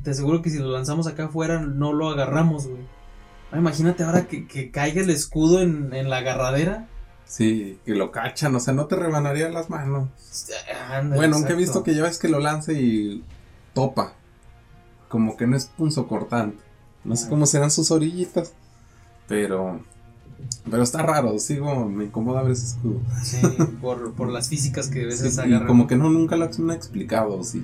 Te 0.04 0.12
aseguro 0.12 0.42
que 0.42 0.50
si 0.50 0.58
lo 0.58 0.72
lanzamos 0.72 1.06
acá 1.06 1.26
afuera 1.26 1.62
no 1.62 1.94
lo 1.94 2.10
agarramos, 2.10 2.66
güey. 2.68 2.82
Ah, 3.52 3.60
imagínate 3.60 4.04
ahora 4.04 4.28
que, 4.28 4.48
que 4.48 4.72
caiga 4.72 5.02
el 5.02 5.12
escudo 5.12 5.62
en, 5.62 5.94
en 5.94 6.10
la 6.10 6.18
agarradera. 6.18 6.88
Sí, 7.26 7.80
que 7.86 7.96
lo 7.96 8.12
cachan, 8.12 8.56
o 8.56 8.60
sea, 8.60 8.74
no 8.74 8.86
te 8.86 8.96
rebanaría 8.96 9.50
las 9.50 9.70
manos. 9.70 10.10
Ándale, 10.90 11.16
bueno, 11.16 11.36
aunque 11.36 11.54
he 11.54 11.56
visto 11.56 11.84
que 11.84 11.96
ya 11.96 12.04
ves 12.04 12.18
que 12.20 12.30
lo 12.30 12.40
lanza 12.40 12.72
y 12.74 13.24
topa. 13.74 14.14
Como 15.10 15.36
que 15.38 15.48
no 15.48 15.56
es 15.58 15.66
punzo 15.66 16.08
cortante. 16.08 16.58
No 17.04 17.16
sé 17.16 17.26
Ah. 17.26 17.30
cómo 17.30 17.46
serán 17.46 17.72
sus 17.72 17.92
orillitas. 17.92 18.54
Pero. 19.28 19.82
Pero 20.70 20.84
está 20.84 21.02
raro, 21.02 21.40
sigo, 21.40 21.86
me 21.86 22.06
incomoda 22.06 22.44
ver 22.44 22.52
ese 22.52 22.66
escudo. 22.68 23.00
Sí, 23.24 23.38
por, 23.82 24.14
por 24.14 24.30
las 24.30 24.50
físicas 24.50 24.88
que 24.90 25.04
a 25.04 25.06
veces 25.08 25.36
Sí, 25.36 25.42
y 25.42 25.44
agarran. 25.46 25.68
como 25.68 25.88
que 25.88 25.96
no, 25.96 26.10
nunca 26.10 26.36
lo 26.36 26.46
han 26.46 26.72
explicado, 26.72 27.44
sí. 27.44 27.64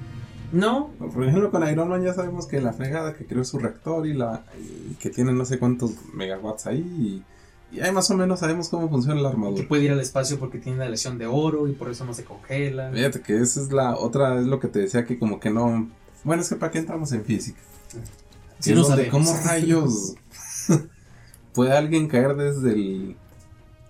No, 0.51 0.89
Por 0.99 1.23
ejemplo, 1.23 1.49
con 1.51 1.67
Iron 1.69 1.87
Man 1.89 2.03
ya 2.03 2.13
sabemos 2.13 2.45
que 2.45 2.59
la 2.59 2.73
fregada 2.73 3.13
que 3.13 3.25
creó 3.25 3.43
su 3.45 3.57
reactor 3.57 4.05
y 4.05 4.13
la 4.13 4.43
y 4.59 4.95
que 4.95 5.09
tiene 5.09 5.31
no 5.31 5.45
sé 5.45 5.59
cuántos 5.59 5.91
megawatts 6.13 6.67
ahí 6.67 6.79
y, 6.79 7.23
y 7.71 7.79
ahí 7.79 7.91
más 7.91 8.09
o 8.11 8.15
menos 8.17 8.39
sabemos 8.39 8.69
cómo 8.69 8.89
funciona 8.89 9.21
la 9.21 9.29
que 9.29 9.35
armadura. 9.35 9.67
puede 9.67 9.83
ir 9.83 9.91
al 9.91 9.99
espacio 9.99 10.37
porque 10.39 10.57
tiene 10.57 10.79
la 10.79 10.89
lesión 10.89 11.17
de 11.17 11.25
oro 11.25 11.67
y 11.67 11.71
por 11.71 11.89
eso 11.89 12.03
no 12.05 12.13
se 12.13 12.23
congela. 12.25 12.91
Fíjate 12.91 13.21
que 13.21 13.39
esa 13.39 13.61
es 13.61 13.71
la 13.71 13.95
otra, 13.97 14.39
es 14.39 14.45
lo 14.45 14.59
que 14.59 14.67
te 14.67 14.79
decía 14.79 15.05
que 15.05 15.17
como 15.17 15.39
que 15.39 15.49
no... 15.49 15.89
Bueno, 16.23 16.41
es 16.41 16.49
que 16.49 16.55
para 16.55 16.71
qué 16.71 16.79
entramos 16.79 17.11
en 17.13 17.23
física. 17.23 17.59
Sí, 18.59 18.73
no 18.75 18.83
donde. 18.83 19.07
¿Cómo 19.09 19.33
rayos 19.45 20.15
puede 21.53 21.75
alguien 21.75 22.07
caer 22.07 22.35
desde 22.35 22.73
el, 22.73 23.15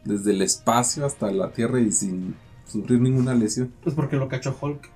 desde 0.05 0.31
el 0.31 0.41
espacio 0.41 1.05
hasta 1.05 1.31
la 1.31 1.51
Tierra 1.51 1.79
y 1.81 1.91
sin 1.91 2.35
sufrir 2.67 3.01
ninguna 3.01 3.33
lesión? 3.33 3.73
Pues 3.83 3.95
porque 3.95 4.15
lo 4.15 4.29
cachó 4.29 4.55
Hulk. 4.59 4.89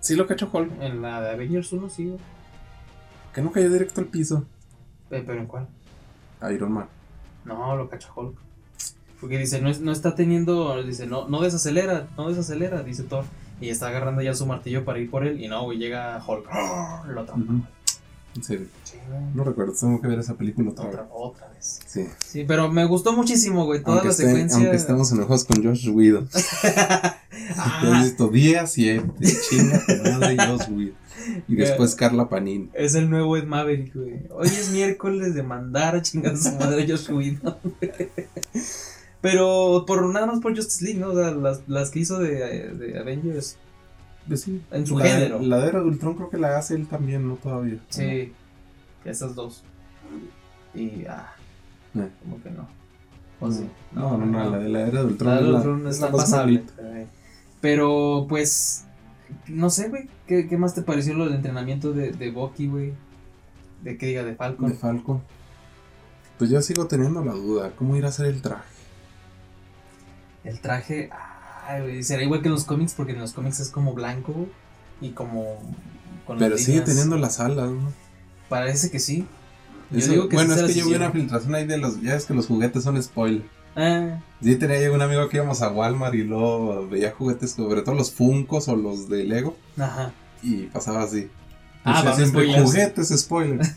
Sí 0.00 0.14
lo 0.14 0.26
cachó 0.26 0.48
Hulk, 0.52 0.70
En 0.80 1.02
la 1.02 1.20
de 1.20 1.30
Avengers 1.30 1.72
1, 1.72 1.90
sí. 1.90 2.14
que 3.34 3.42
no 3.42 3.50
cayó 3.52 3.70
directo 3.70 4.00
al 4.00 4.06
piso. 4.06 4.46
Eh, 5.10 5.22
¿Pero 5.26 5.40
en 5.40 5.46
cuál? 5.46 5.66
Iron 6.52 6.72
Man. 6.72 6.86
No, 7.44 7.76
lo 7.76 7.88
cacha 7.88 8.08
Hulk. 8.14 8.36
Porque 9.20 9.38
dice, 9.38 9.60
no, 9.60 9.68
es- 9.68 9.80
no 9.80 9.92
está 9.92 10.14
teniendo, 10.14 10.82
dice, 10.82 11.06
no, 11.06 11.28
no 11.28 11.40
desacelera, 11.42 12.08
no 12.16 12.28
desacelera, 12.28 12.82
dice 12.82 13.02
Thor. 13.02 13.24
Y 13.60 13.68
está 13.68 13.88
agarrando 13.88 14.22
ya 14.22 14.34
su 14.34 14.46
martillo 14.46 14.84
para 14.84 14.98
ir 14.98 15.10
por 15.10 15.26
él. 15.26 15.40
Y 15.42 15.48
no, 15.48 15.64
güey, 15.64 15.76
llega 15.78 16.22
Hulk. 16.26 16.46
Lo. 17.08 17.22
Ujú. 17.24 17.62
En 18.36 18.42
serio. 18.44 18.66
Sí. 18.84 18.96
No 19.34 19.42
recuerdo, 19.44 19.72
tengo 19.78 20.00
que 20.00 20.06
ver 20.08 20.20
esa 20.20 20.34
película 20.34 20.70
otra 20.70 20.86
vez. 20.86 20.98
otra, 21.12 21.48
vez. 21.48 21.80
Sí. 21.84 22.06
Sí, 22.24 22.44
pero 22.46 22.70
me 22.70 22.84
gustó 22.86 23.12
muchísimo, 23.12 23.64
güey, 23.66 23.82
toda 23.82 23.96
Aunque, 23.96 24.08
la 24.08 24.14
esté- 24.14 24.22
secuencia. 24.26 24.56
aunque 24.58 24.76
estemos 24.76 25.12
enojados 25.12 25.44
con 25.44 25.62
Josh 25.64 25.88
Whedon. 25.90 26.28
Ah, 27.56 27.80
Hemos 27.82 28.04
visto 28.04 28.28
día 28.28 28.66
7, 28.66 29.04
chinga 29.48 29.82
madre 30.04 30.36
Josh 30.46 30.68
Whedon. 30.70 30.94
Y 31.48 31.56
después 31.56 31.94
Carla 31.94 32.28
Panini. 32.28 32.68
Es 32.74 32.94
el 32.94 33.10
nuevo 33.10 33.36
Ed 33.36 33.44
Maverick, 33.44 33.94
güey. 33.94 34.20
Hoy 34.30 34.46
es 34.46 34.70
miércoles 34.70 35.34
de 35.34 35.42
mandar 35.42 35.94
a 35.96 36.02
chingar 36.02 36.34
a 36.34 36.36
su 36.36 36.52
madre 36.56 36.86
Josh 36.88 37.10
Whedon. 37.10 37.56
Pero 39.20 39.84
por 39.86 40.04
nada 40.06 40.26
más 40.26 40.40
por 40.40 40.54
Justice 40.56 40.84
League, 40.84 40.98
¿no? 40.98 41.08
O 41.08 41.14
sea, 41.14 41.30
las, 41.32 41.62
las 41.68 41.90
que 41.90 42.00
hizo 42.00 42.18
de, 42.18 42.68
de 42.74 42.98
Avengers. 42.98 43.56
Pues 44.26 44.42
sí, 44.42 44.62
En 44.70 44.86
su 44.86 44.98
la, 44.98 45.04
género. 45.06 45.40
La 45.40 45.58
de 45.58 45.68
Era 45.68 45.80
de 45.80 45.86
Ultron 45.86 46.14
creo 46.14 46.30
que 46.30 46.38
la 46.38 46.56
hace 46.56 46.74
él 46.74 46.86
también, 46.86 47.26
¿no? 47.26 47.34
Todavía. 47.36 47.78
Sí, 47.88 48.32
esas 49.04 49.34
dos. 49.34 49.62
Y, 50.74 51.04
ah, 51.06 51.34
Eh. 51.96 52.08
como 52.22 52.42
que 52.42 52.50
no. 52.50 52.68
¿O 53.40 53.48
No, 53.48 53.52
sí? 53.52 53.66
no, 53.92 54.16
no, 54.18 54.26
no, 54.26 54.50
la 54.50 54.58
de 54.58 54.68
la 54.68 54.80
Era 54.86 55.00
de 55.00 55.06
Ultron. 55.06 55.28
La 55.28 55.36
de 55.36 55.42
es 55.46 55.48
la- 55.50 55.56
Ultron 55.58 55.86
es 55.88 55.94
está 55.94 56.06
la 56.06 56.12
más 56.12 56.20
pasable. 56.22 56.62
Pero, 57.60 58.26
pues, 58.28 58.84
no 59.48 59.70
sé, 59.70 59.88
güey. 59.88 60.08
¿Qué, 60.26 60.48
qué 60.48 60.56
más 60.56 60.74
te 60.74 60.82
pareció 60.82 61.14
lo 61.14 61.24
del 61.24 61.34
entrenamiento 61.34 61.92
de, 61.92 62.12
de 62.12 62.30
Bucky, 62.30 62.68
güey? 62.68 62.92
De 63.82 63.96
que 63.96 64.06
diga, 64.06 64.24
de 64.24 64.34
Falcon. 64.34 64.70
De 64.70 64.76
Falcon. 64.76 65.22
Pues 66.38 66.50
yo 66.50 66.60
sigo 66.62 66.86
teniendo 66.86 67.24
la 67.24 67.32
duda. 67.32 67.72
¿Cómo 67.76 67.96
irá 67.96 68.08
a 68.08 68.12
ser 68.12 68.26
el 68.26 68.40
traje? 68.42 68.64
El 70.44 70.60
traje, 70.60 71.10
ay, 71.66 71.82
güey, 71.82 72.02
será 72.02 72.22
igual 72.22 72.40
que 72.40 72.48
en 72.48 72.54
los 72.54 72.64
cómics, 72.64 72.94
porque 72.94 73.12
en 73.12 73.20
los 73.20 73.32
cómics 73.32 73.60
es 73.60 73.68
como 73.68 73.92
blanco 73.92 74.32
güey, 74.32 74.48
y 75.02 75.10
como 75.10 75.58
con 76.26 76.38
Pero 76.38 76.56
sigue 76.56 76.78
líneas. 76.78 76.88
teniendo 76.88 77.18
las 77.18 77.40
alas, 77.40 77.70
¿no? 77.70 77.92
Parece 78.48 78.90
que 78.90 79.00
sí. 79.00 79.26
Yo 79.90 80.06
digo 80.06 80.28
que 80.28 80.36
bueno, 80.36 80.54
es 80.54 80.62
que 80.62 80.80
yo 80.80 80.86
vi 80.86 80.94
una 80.94 81.10
filtración 81.10 81.54
ahí 81.54 81.66
de 81.66 81.76
los. 81.76 82.00
Ya 82.00 82.14
es 82.14 82.24
que 82.24 82.32
los 82.32 82.46
juguetes 82.46 82.84
son 82.84 83.00
spoiler. 83.02 83.42
Ah, 83.76 84.18
Sí, 84.42 84.56
tenía 84.56 84.82
yo 84.82 84.94
un 84.94 85.02
amigo 85.02 85.28
que 85.28 85.36
íbamos 85.36 85.60
a 85.62 85.70
Walmart 85.70 86.14
y 86.14 86.22
luego 86.24 86.88
veía 86.88 87.12
juguetes, 87.12 87.50
sobre 87.52 87.82
todo 87.82 87.94
los 87.94 88.10
Funkos 88.10 88.68
o 88.68 88.76
los 88.76 89.08
de 89.10 89.24
Lego, 89.24 89.56
ajá. 89.78 90.12
y 90.42 90.62
pasaba 90.66 91.02
así. 91.02 91.28
Ah, 91.84 91.96
Decía 91.96 92.10
va, 92.10 92.16
siempre 92.16 92.42
spoilers. 92.44 92.64
juguetes, 92.64 93.08
spoiler. 93.20 93.60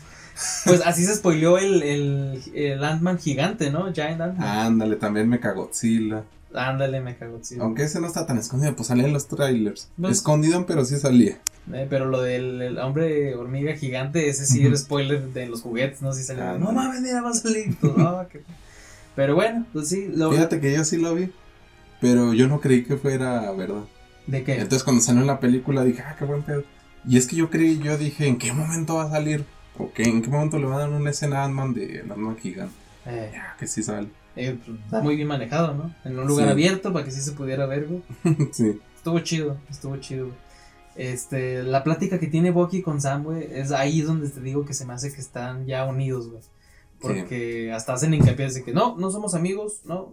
Pues 0.64 0.80
así 0.84 1.04
se 1.04 1.14
spoileó 1.14 1.58
el, 1.58 1.80
el, 1.84 2.42
el 2.54 2.82
Ant-Man 2.82 3.18
gigante, 3.20 3.70
¿no? 3.70 3.92
Giant 3.92 4.20
Ant-Man. 4.20 4.42
Ándale, 4.48 4.96
también 4.96 5.28
me 5.28 5.38
Godzilla. 5.38 6.24
Ándale, 6.52 7.00
Mechagodzilla. 7.00 7.62
Aunque 7.62 7.84
ese 7.84 8.00
no 8.00 8.06
está 8.08 8.26
tan 8.26 8.38
escondido, 8.38 8.74
pues 8.74 8.88
salía 8.88 9.04
en 9.06 9.12
los 9.12 9.28
trailers. 9.28 9.88
Escondido, 10.08 10.66
pero 10.66 10.84
sí 10.84 10.98
salía. 10.98 11.38
Eh, 11.72 11.86
pero 11.88 12.06
lo 12.06 12.20
del 12.20 12.60
el 12.62 12.78
hombre 12.78 13.34
hormiga 13.34 13.74
gigante, 13.76 14.28
ese 14.28 14.44
sí 14.44 14.60
era 14.60 14.70
Ujú. 14.70 14.78
spoiler 14.78 15.28
de 15.32 15.46
los 15.46 15.62
juguetes, 15.62 16.02
¿no? 16.02 16.12
Sí 16.12 16.22
salió. 16.24 16.44
Ah, 16.44 16.56
no 16.58 16.72
mames, 16.72 17.00
mira, 17.00 17.22
va 17.22 17.30
a 17.30 17.34
salir. 17.34 17.74
Todo, 17.80 17.94
ah, 18.08 18.26
qué- 18.30 18.42
Pero 19.16 19.34
bueno, 19.34 19.66
pues 19.72 19.88
sí. 19.88 20.08
Lo... 20.14 20.30
Fíjate 20.32 20.60
que 20.60 20.72
yo 20.74 20.84
sí 20.84 20.96
lo 20.98 21.14
vi, 21.14 21.30
pero 22.00 22.32
yo 22.34 22.48
no 22.48 22.60
creí 22.60 22.84
que 22.84 22.96
fuera 22.96 23.50
verdad. 23.52 23.84
¿De 24.26 24.42
qué? 24.42 24.54
Entonces 24.54 24.82
cuando 24.84 25.02
salió 25.02 25.20
en 25.20 25.26
la 25.26 25.40
película 25.40 25.84
dije, 25.84 26.02
ah, 26.06 26.16
qué 26.18 26.24
buen 26.24 26.42
pedo. 26.42 26.64
Y 27.06 27.18
es 27.18 27.26
que 27.26 27.36
yo 27.36 27.50
creí, 27.50 27.78
yo 27.78 27.96
dije, 27.98 28.26
¿en 28.26 28.38
qué 28.38 28.52
momento 28.52 28.94
va 28.96 29.04
a 29.04 29.10
salir? 29.10 29.44
¿O 29.78 29.92
qué, 29.92 30.04
en 30.04 30.22
qué 30.22 30.30
momento 30.30 30.58
le 30.58 30.64
van 30.66 30.74
a 30.76 30.78
dar 30.80 30.90
una 30.90 31.10
escena 31.10 31.42
a 31.42 31.44
Ant-Man 31.44 31.74
de 31.74 32.00
Ant-Man 32.08 32.36
gigante? 32.38 32.74
Eh, 33.06 33.30
Ya, 33.34 33.54
que 33.58 33.66
sí 33.66 33.82
sale. 33.82 34.08
eh, 34.36 34.56
pues, 34.64 34.78
está 34.84 35.00
muy 35.02 35.16
bien 35.16 35.28
manejado, 35.28 35.74
¿no? 35.74 35.94
En 36.04 36.18
un 36.18 36.26
lugar 36.26 36.46
Sí. 36.46 36.52
abierto 36.52 36.92
para 36.92 37.04
que 37.04 37.10
sí 37.10 37.20
se 37.20 37.32
pudiera 37.32 37.66
ver, 37.66 37.86
güey. 37.86 38.02
sí. 38.52 38.80
Estuvo 38.96 39.18
chido, 39.20 39.58
estuvo 39.70 39.96
chido, 39.98 40.26
güey. 40.28 40.38
Este, 40.96 41.62
la 41.64 41.82
plática 41.84 42.18
que 42.20 42.28
tiene 42.28 42.50
Bucky 42.52 42.80
con 42.80 43.00
Sam, 43.00 43.24
güey, 43.24 43.48
es 43.50 43.72
ahí 43.72 44.00
donde 44.00 44.28
te 44.28 44.40
digo 44.40 44.64
que 44.64 44.74
se 44.74 44.86
me 44.86 44.92
hace 44.94 45.12
que 45.12 45.20
están 45.20 45.66
ya 45.66 45.84
unidos, 45.84 46.28
güey. 46.30 46.42
Porque 47.08 47.72
hasta 47.72 47.94
hacen 47.94 48.14
hincapié 48.14 48.50
de 48.50 48.64
que 48.64 48.72
no, 48.72 48.96
no 48.96 49.10
somos 49.10 49.34
amigos, 49.34 49.82
no, 49.84 50.12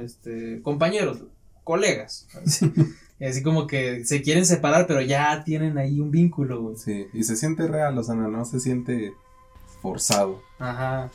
este, 0.00 0.60
compañeros, 0.62 1.22
colegas. 1.64 2.28
Así, 2.34 2.72
Y 3.18 3.24
así 3.24 3.42
como 3.42 3.66
que 3.66 4.04
se 4.04 4.20
quieren 4.20 4.44
separar, 4.44 4.86
pero 4.86 5.00
ya 5.00 5.42
tienen 5.44 5.78
ahí 5.78 6.00
un 6.00 6.10
vínculo, 6.10 6.60
güey. 6.60 6.76
Sí, 6.76 7.06
y 7.14 7.24
se 7.24 7.36
siente 7.36 7.66
real, 7.66 7.96
o 7.96 8.02
sea, 8.02 8.14
no, 8.14 8.28
no 8.28 8.44
se 8.44 8.60
siente 8.60 9.14
forzado. 9.80 10.42
Ajá. 10.58 11.10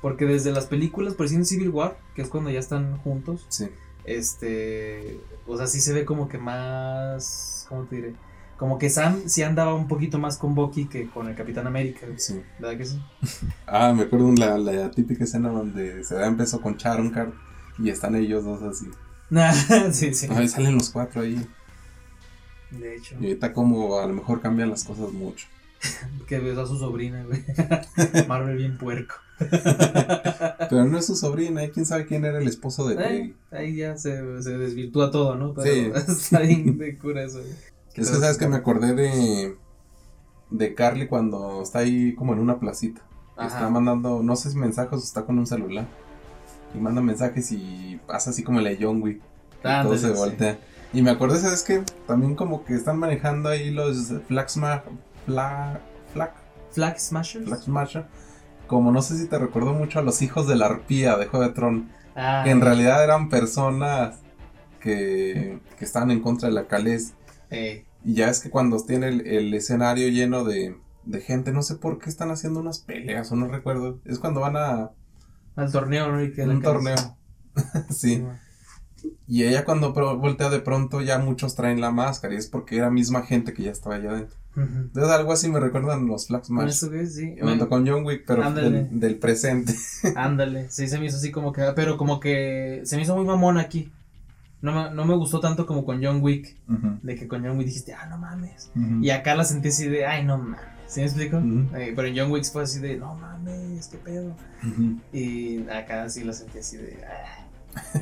Porque 0.00 0.26
desde 0.26 0.52
las 0.52 0.66
películas, 0.66 1.14
por 1.14 1.26
ejemplo, 1.26 1.46
Civil 1.46 1.70
War, 1.70 1.98
que 2.14 2.22
es 2.22 2.28
cuando 2.28 2.50
ya 2.50 2.60
están 2.60 2.98
juntos, 2.98 3.46
Sí, 3.48 3.68
este, 4.04 5.18
o 5.46 5.56
sea, 5.56 5.66
sí 5.66 5.80
se 5.80 5.92
ve 5.92 6.04
como 6.04 6.28
que 6.28 6.38
más, 6.38 7.66
¿cómo 7.68 7.84
te 7.84 7.96
diré? 7.96 8.14
Como 8.56 8.78
que 8.78 8.88
Sam 8.88 9.22
sí 9.26 9.42
andaba 9.42 9.74
un 9.74 9.88
poquito 9.88 10.18
más 10.18 10.38
con 10.38 10.54
Bucky 10.54 10.86
que 10.86 11.08
con 11.08 11.28
el 11.28 11.34
Capitán 11.34 11.66
América, 11.66 12.06
sí. 12.16 12.40
¿verdad 12.58 12.78
que 12.78 12.86
sí? 12.86 13.00
Ah, 13.66 13.92
me 13.92 14.04
acuerdo 14.04 14.32
la, 14.32 14.56
la 14.58 14.90
típica 14.90 15.24
escena 15.24 15.48
donde 15.48 16.04
se 16.04 16.14
da 16.14 16.26
empezó 16.26 16.60
con 16.60 16.76
Charon 16.76 17.12
y 17.78 17.90
están 17.90 18.14
ellos 18.14 18.44
dos 18.44 18.62
así. 18.62 18.86
Nah, 19.30 19.52
sí, 19.92 20.14
sí. 20.14 20.28
Ahí 20.30 20.48
salen 20.48 20.74
los 20.74 20.90
cuatro 20.90 21.22
ahí. 21.22 21.44
De 22.70 22.96
hecho, 22.96 23.16
Y 23.20 23.26
ahorita 23.28 23.52
como 23.52 23.98
a 23.98 24.06
lo 24.06 24.14
mejor 24.14 24.40
cambian 24.40 24.70
las 24.70 24.84
cosas 24.84 25.12
mucho. 25.12 25.46
que 26.28 26.38
besó 26.38 26.62
a 26.62 26.66
su 26.66 26.78
sobrina, 26.78 27.24
güey. 27.24 27.42
Marvel 28.28 28.56
bien 28.56 28.78
puerco. 28.78 29.16
Pero 30.70 30.84
no 30.84 30.98
es 30.98 31.06
su 31.06 31.16
sobrina, 31.16 31.64
¿eh? 31.64 31.70
quién 31.72 31.86
sabe 31.86 32.06
quién 32.06 32.24
era 32.24 32.38
el 32.38 32.46
esposo 32.48 32.88
de 32.88 32.94
Eh, 32.94 32.96
Peggy. 32.98 33.34
ahí 33.50 33.76
ya 33.76 33.96
se, 33.96 34.42
se 34.42 34.56
desvirtúa 34.56 35.10
todo, 35.10 35.34
¿no? 35.34 35.54
Pero 35.54 35.66
Sí. 35.96 36.12
está 36.12 36.40
bien 36.40 36.78
de 36.78 36.96
cura 36.98 37.24
eso, 37.24 37.40
güey. 37.40 37.52
Es 37.94 38.10
que 38.10 38.16
sabes 38.16 38.38
que 38.38 38.48
me 38.48 38.56
acordé 38.56 38.94
de 38.94 39.56
de 40.50 40.74
Carly 40.74 41.06
cuando 41.08 41.62
está 41.62 41.80
ahí 41.80 42.14
como 42.14 42.32
en 42.32 42.38
una 42.38 42.58
placita. 42.58 43.02
Que 43.38 43.46
está 43.46 43.68
mandando, 43.68 44.22
no 44.22 44.36
sé 44.36 44.50
si 44.50 44.56
mensajes 44.56 44.92
o 44.92 45.02
está 45.02 45.24
con 45.24 45.38
un 45.38 45.46
celular. 45.46 45.86
Y 46.74 46.78
manda 46.78 47.00
mensajes 47.00 47.50
y 47.50 48.00
pasa 48.06 48.30
así 48.30 48.42
como 48.44 48.60
la 48.60 48.70
de 48.70 48.78
John 48.80 49.02
Wick. 49.02 49.20
que 49.62 49.68
todo 49.82 49.96
se 49.98 50.08
sí. 50.08 50.14
voltea. 50.14 50.58
Y 50.92 51.02
me 51.02 51.10
acordé, 51.10 51.40
¿sabes 51.40 51.64
qué? 51.64 51.82
También 52.06 52.36
como 52.36 52.64
que 52.64 52.74
están 52.74 52.98
manejando 52.98 53.48
ahí 53.48 53.70
los 53.70 54.12
Flag 54.28 54.48
Smash. 54.48 54.80
Flag. 55.26 55.80
Flag. 56.12 56.32
Flag 56.70 57.00
Smashers. 57.00 57.44
Flag 57.46 57.62
Smasher. 57.62 58.06
Como 58.68 58.92
no 58.92 59.02
sé 59.02 59.18
si 59.18 59.26
te 59.26 59.38
recordó 59.38 59.72
mucho 59.72 59.98
a 59.98 60.02
los 60.02 60.22
hijos 60.22 60.46
de 60.46 60.54
la 60.56 60.66
arpía 60.66 61.16
de 61.16 61.26
Juego 61.26 61.46
de 61.46 61.52
Tron. 61.52 61.90
Ah, 62.14 62.42
Que 62.44 62.50
en 62.50 62.60
realidad 62.60 63.02
eran 63.02 63.28
personas 63.28 64.20
que, 64.78 65.58
que 65.76 65.84
estaban 65.84 66.12
en 66.12 66.20
contra 66.20 66.48
de 66.48 66.54
la 66.54 66.66
Calés. 66.68 67.14
Y 68.04 68.14
ya 68.14 68.28
es 68.28 68.40
que 68.40 68.50
cuando 68.50 68.82
tiene 68.84 69.08
el, 69.08 69.26
el 69.26 69.54
escenario 69.54 70.08
lleno 70.08 70.44
de, 70.44 70.76
de 71.04 71.20
gente, 71.20 71.52
no 71.52 71.62
sé 71.62 71.76
por 71.76 71.98
qué 71.98 72.10
están 72.10 72.30
haciendo 72.30 72.60
unas 72.60 72.80
peleas 72.80 73.30
o 73.32 73.36
no 73.36 73.48
recuerdo. 73.48 74.00
Es 74.04 74.18
cuando 74.18 74.40
van 74.40 74.56
a 74.56 74.90
al 75.56 75.70
torneo, 75.70 76.10
¿no? 76.10 76.22
Y 76.22 76.32
que 76.32 76.46
la 76.46 76.54
un 76.54 76.62
torneo. 76.62 77.16
sí. 77.90 78.24
Y 79.26 79.44
ella 79.44 79.64
cuando 79.64 79.92
voltea 79.92 80.50
de 80.50 80.60
pronto 80.60 81.00
ya 81.00 81.18
muchos 81.18 81.54
traen 81.54 81.80
la 81.80 81.90
máscara 81.90 82.34
y 82.34 82.38
es 82.38 82.48
porque 82.48 82.76
era 82.76 82.90
misma 82.90 83.22
gente 83.22 83.52
que 83.52 83.62
ya 83.62 83.70
estaba 83.70 83.96
allá 83.96 84.10
adentro. 84.10 84.38
Entonces 84.56 85.10
algo 85.10 85.32
así 85.32 85.48
me 85.48 85.58
recuerdan 85.58 86.06
los 86.06 86.28
Flag 86.28 86.42
Con 86.42 86.46
Smash. 86.46 86.68
eso, 86.68 86.88
güey, 86.88 87.06
sí. 87.06 87.34
Con 87.68 87.86
John 87.86 88.04
Wick, 88.04 88.24
pero 88.26 88.52
del, 88.52 89.00
del 89.00 89.18
presente. 89.18 89.74
Ándale, 90.16 90.70
sí 90.70 90.86
se 90.88 90.98
me 90.98 91.06
hizo 91.06 91.16
así 91.16 91.32
como 91.32 91.52
que, 91.52 91.62
pero 91.74 91.96
como 91.96 92.20
que 92.20 92.82
se 92.84 92.96
me 92.96 93.02
hizo 93.02 93.16
muy 93.16 93.24
mamón 93.24 93.58
aquí. 93.58 93.92
No 94.64 94.72
me, 94.72 94.94
no 94.94 95.04
me 95.04 95.14
gustó 95.14 95.40
tanto 95.40 95.66
como 95.66 95.84
con 95.84 96.02
John 96.02 96.22
Wick, 96.22 96.56
de 97.02 97.16
que 97.16 97.28
con 97.28 97.44
John 97.44 97.58
Wick 97.58 97.66
dijiste, 97.66 97.92
ah, 97.92 98.06
no 98.06 98.16
mames. 98.16 98.70
Y 99.02 99.10
acá 99.10 99.34
la 99.34 99.44
sentí 99.44 99.68
así 99.68 99.88
de, 99.88 100.06
ay, 100.06 100.24
no 100.24 100.38
mames. 100.38 100.60
¿Sí 100.86 101.00
me 101.00 101.06
explico? 101.06 101.36
Eh, 101.76 101.92
pero 101.94 102.08
en 102.08 102.16
John 102.16 102.30
Wick 102.30 102.44
fue 102.50 102.62
así 102.62 102.80
de, 102.80 102.96
no 102.96 103.14
mames, 103.14 103.88
qué 103.88 103.98
pedo. 103.98 104.34
Y 105.12 105.68
acá 105.68 106.08
sí 106.08 106.24
la 106.24 106.32
sentí 106.32 106.60
así 106.60 106.78
de, 106.78 106.96
ah, 107.04 107.46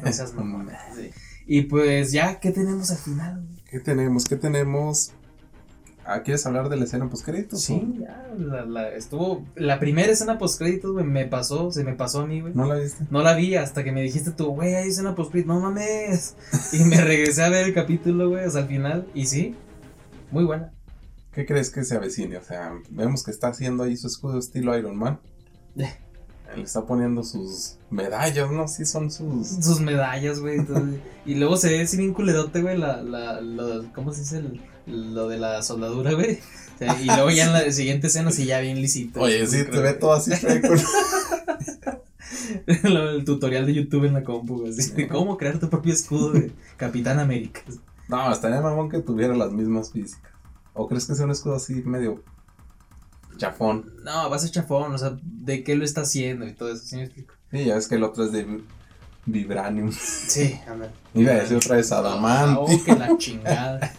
no 0.05 0.13
seas 0.13 0.35
mamón. 0.35 0.71
Sí. 0.95 1.11
Y 1.47 1.63
pues 1.63 2.13
ya, 2.13 2.39
¿qué 2.39 2.53
tenemos 2.53 2.93
al 2.93 2.99
final? 2.99 3.45
¿Qué 3.69 3.81
tenemos? 3.81 4.25
¿Qué 4.25 4.37
tenemos? 4.37 5.13
Ah, 6.05 6.23
¿Quieres 6.23 6.45
hablar 6.47 6.69
de 6.69 6.77
la 6.77 6.85
escena 6.85 7.09
post 7.09 7.25
créditos? 7.25 7.63
Sí, 7.63 7.95
ya, 8.01 8.27
la, 8.37 8.65
la- 8.65 8.89
estuvo, 8.91 9.45
la 9.55 9.79
primera 9.79 10.11
escena 10.13 10.37
post 10.37 10.59
créditos, 10.59 10.93
güey, 10.93 11.05
me 11.05 11.27
pasó, 11.27 11.71
se 11.71 11.85
me 11.85 11.95
pasó 11.95 12.23
a 12.23 12.27
mí, 12.27 12.41
güey. 12.41 12.53
¿No 12.55 12.67
la 12.67 12.75
viste? 12.75 13.05
No 13.11 13.23
la 13.23 13.35
vi 13.37 13.55
hasta 13.55 13.85
que 13.85 13.93
me 13.93 14.03
dijiste 14.03 14.33
tú, 14.33 14.47
güey, 14.55 14.75
hay 14.75 14.89
escena 14.89 15.15
post 15.15 15.33
no 15.35 15.61
mames. 15.61 16.37
Y 16.73 16.85
me 16.85 17.01
regresé 17.01 17.43
a 17.45 17.49
ver 17.51 17.67
el 17.69 17.75
capítulo, 17.75 18.31
güey, 18.31 18.45
hasta 18.45 18.61
el 18.61 18.67
final. 18.67 19.07
Y 19.15 19.27
sí, 19.27 19.55
muy 20.31 20.45
buena. 20.45 20.73
¿Qué 21.33 21.47
crees 21.47 21.71
que 21.71 21.85
se 21.85 21.95
avecine? 21.97 22.37
O 22.37 22.43
sea, 22.43 22.73
vemos 22.91 23.23
que 23.23 23.31
está 23.31 23.49
haciendo 23.49 23.85
ahí 23.85 23.97
su 23.97 24.07
escudo 24.09 24.39
estilo 24.39 24.77
Iron 24.77 24.97
Man. 24.97 25.21
Le 26.57 26.63
está 26.63 26.85
poniendo 26.85 27.23
sus 27.25 27.77
medallas, 27.91 28.51
¿no? 28.51 28.69
Sí, 28.69 28.85
son 28.85 29.11
sus. 29.11 29.49
Sus 29.49 29.81
medallas, 29.81 30.41
güey. 30.41 30.59
y 31.25 31.35
luego 31.37 31.57
se 31.57 31.71
ve 31.71 31.83
así 31.83 31.97
bien 31.97 32.13
culerote, 32.15 32.61
güey, 32.63 32.77
la, 32.79 33.03
la, 33.03 33.41
lo- 33.41 33.85
¿cómo 33.95 34.13
se 34.13 34.21
dice? 34.21 34.39
El- 34.39 34.61
lo 35.15 35.29
de 35.29 35.39
la 35.39 35.63
soldadura, 35.63 36.13
güey. 36.13 36.41
O 36.75 36.79
sea, 36.79 37.01
y 37.01 37.07
luego 37.07 37.31
ya 37.31 37.47
en 37.47 37.53
la 37.53 37.71
siguiente 37.73 38.09
escena 38.09 38.31
sí 38.33 38.47
ya 38.47 38.59
bien 38.61 38.81
lisito. 38.83 39.21
Oye, 39.21 39.47
sí, 39.47 39.65
te 39.65 39.79
ve 39.79 39.93
todo 39.95 40.15
así 40.15 40.33
el 42.67 43.25
tutorial 43.25 43.67
de 43.67 43.75
YouTube 43.75 44.05
en 44.05 44.15
la 44.15 44.25
compu, 44.25 44.59
güey. 44.61 44.71
Así 44.73 44.93
de 44.93 45.09
cómo 45.09 45.37
crear 45.37 45.59
tu 45.59 45.69
propio 45.69 45.93
escudo 45.93 46.33
de 46.33 46.51
Capitán 46.77 47.19
América. 47.19 47.61
No, 48.09 48.33
estaría 48.33 48.61
mamón 48.61 48.89
que 48.91 48.99
tuviera 49.01 49.35
las 49.35 49.53
mismas 49.53 49.91
físicas. 49.93 50.33
¿O 50.75 50.89
crees 50.89 51.07
que 51.07 51.15
sea 51.15 51.25
un 51.27 51.31
escudo 51.31 51.57
así 51.57 51.75
medio 51.85 52.23
chafón? 53.37 53.93
No, 54.05 54.31
va 54.31 54.37
a 54.37 54.39
ser 54.39 54.51
chafón, 54.51 54.93
o 54.95 54.99
sea, 54.99 55.17
¿de 55.23 55.65
qué 55.65 55.75
lo 55.75 55.85
está 55.85 56.03
haciendo 56.03 56.47
y 56.47 56.53
todo 56.53 56.73
eso? 56.73 56.85
¿Sí 56.85 56.97
me 56.97 57.05
explico? 57.05 57.35
Sí, 57.51 57.65
ya 57.65 57.77
es 57.77 57.89
que 57.89 57.97
el 57.97 58.05
otro 58.05 58.25
es 58.25 58.33
de 58.33 58.45
vi- 58.45 58.65
Vibranium. 59.27 59.93
Sí, 59.93 60.59
anda. 60.67 60.93
Iba 61.15 61.33
a 61.33 61.35
decir 61.37 61.57
otra 61.57 61.77
vez 61.77 61.93
Adamante. 61.93 62.59
Oh, 62.61 62.85
que 62.85 62.95
la 62.97 63.17
chingada. 63.19 63.93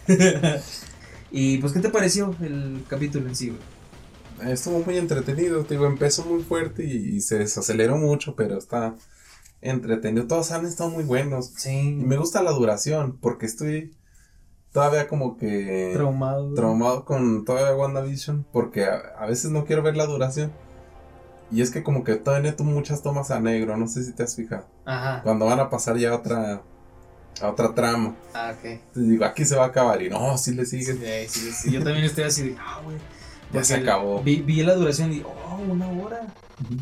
y 1.30 1.58
pues, 1.58 1.72
¿qué 1.72 1.80
te 1.80 1.88
pareció 1.88 2.34
el 2.40 2.84
capítulo 2.88 3.28
en 3.28 3.36
sí, 3.36 3.48
güey? 3.50 4.52
Estuvo 4.52 4.80
muy 4.80 4.98
entretenido, 4.98 5.64
te 5.64 5.74
digo, 5.74 5.86
empezó 5.86 6.24
muy 6.24 6.42
fuerte 6.42 6.84
y, 6.84 7.16
y 7.16 7.20
se 7.20 7.38
desaceleró 7.38 7.96
mucho, 7.96 8.34
pero 8.34 8.58
está 8.58 8.94
entretenido. 9.62 10.26
Todos 10.26 10.50
han 10.50 10.66
estado 10.66 10.90
muy 10.90 11.04
buenos. 11.04 11.52
Sí. 11.56 11.70
Y 11.70 11.92
me 12.04 12.16
gusta 12.16 12.42
la 12.42 12.50
duración, 12.50 13.16
porque 13.20 13.46
estoy 13.46 13.94
todavía 14.74 15.06
como 15.08 15.38
que 15.38 15.92
traumado. 15.94 16.52
traumado 16.52 17.04
con 17.06 17.44
todavía 17.46 17.74
WandaVision, 17.76 18.44
porque 18.52 18.84
a, 18.84 18.96
a 19.18 19.26
veces 19.26 19.50
no 19.52 19.64
quiero 19.64 19.82
ver 19.82 19.96
la 19.96 20.04
duración. 20.06 20.52
Y 21.50 21.62
es 21.62 21.70
que 21.70 21.82
como 21.84 22.02
que 22.02 22.16
todavía 22.16 22.50
neto 22.50 22.64
muchas 22.64 23.00
tomas 23.02 23.30
a 23.30 23.38
negro, 23.38 23.76
no 23.76 23.86
sé 23.86 24.02
si 24.02 24.12
te 24.12 24.24
has 24.24 24.34
fijado. 24.34 24.66
Ajá. 24.84 25.22
Cuando 25.22 25.46
van 25.46 25.60
a 25.60 25.70
pasar 25.70 25.96
ya 25.96 26.10
a 26.10 26.16
otra, 26.16 26.62
a 27.40 27.48
otra 27.48 27.72
trama. 27.74 28.16
Ah, 28.34 28.52
ok. 28.58 28.64
Entonces 28.64 29.08
digo, 29.10 29.24
aquí 29.24 29.44
se 29.44 29.54
va 29.54 29.64
a 29.64 29.68
acabar. 29.68 30.02
Y 30.02 30.10
no, 30.10 30.36
sí 30.36 30.52
le 30.54 30.66
Sí, 30.66 30.82
sigue. 30.82 31.28
sí, 31.28 31.52
sí, 31.52 31.70
Yo 31.70 31.84
también 31.84 32.04
estoy 32.06 32.24
así 32.24 32.48
de, 32.50 32.56
ah, 32.58 32.80
güey. 32.84 32.96
Ya 33.52 33.62
se 33.62 33.76
acabó. 33.76 34.20
Vi, 34.22 34.40
vi 34.42 34.64
la 34.64 34.74
duración 34.74 35.12
y, 35.12 35.20
oh, 35.20 35.43
una 35.62 35.88
hora. 35.90 36.26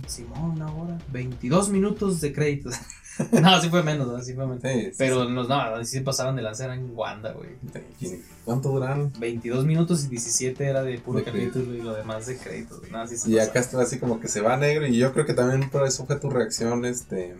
Simón, 0.07 0.53
una 0.53 0.73
hora. 0.73 0.99
22 1.11 1.71
minutos 1.71 2.21
de 2.21 2.33
créditos. 2.33 2.75
no, 3.33 3.61
sí 3.61 3.69
fue 3.69 3.83
menos, 3.83 4.07
¿no? 4.07 4.21
sí 4.23 4.35
fue 4.35 4.47
menos. 4.47 4.63
Sí, 4.63 4.85
sí, 4.87 4.91
Pero 4.99 5.29
nos, 5.29 5.49
no, 5.49 5.85
sí 5.85 5.99
se 5.99 6.01
pasaron 6.03 6.37
de 6.37 6.43
lanzar 6.43 6.71
en 6.71 6.91
Wanda, 6.95 7.33
güey. 7.33 7.51
sí. 7.99 8.23
¿Cuánto 8.45 8.71
duran? 8.71 9.13
22 9.19 9.65
minutos 9.67 10.05
y 10.05 10.09
17 10.09 10.65
era 10.65 10.83
de 10.83 10.99
puro 10.99 11.19
De 11.19 11.25
capítulo 11.25 11.75
y 11.75 11.83
lo 11.83 11.95
demás 11.95 12.27
de 12.27 12.37
créditos. 12.39 12.83
No, 12.91 13.07
sí 13.07 13.15
Y 13.27 13.37
pasaron. 13.37 13.49
acá 13.49 13.61
está 13.61 13.83
así 13.83 13.99
como 13.99 14.19
que 14.21 14.29
se 14.29 14.41
va 14.41 14.57
negro. 14.57 14.87
Y 14.87 14.97
yo 14.99 15.13
creo 15.13 15.27
que 15.27 15.35
también 15.35 15.71
por 15.71 15.87
eso 15.87 16.07
fue 16.07 16.17
tu 16.17 16.31
reacción, 16.31 16.85
este. 16.85 17.37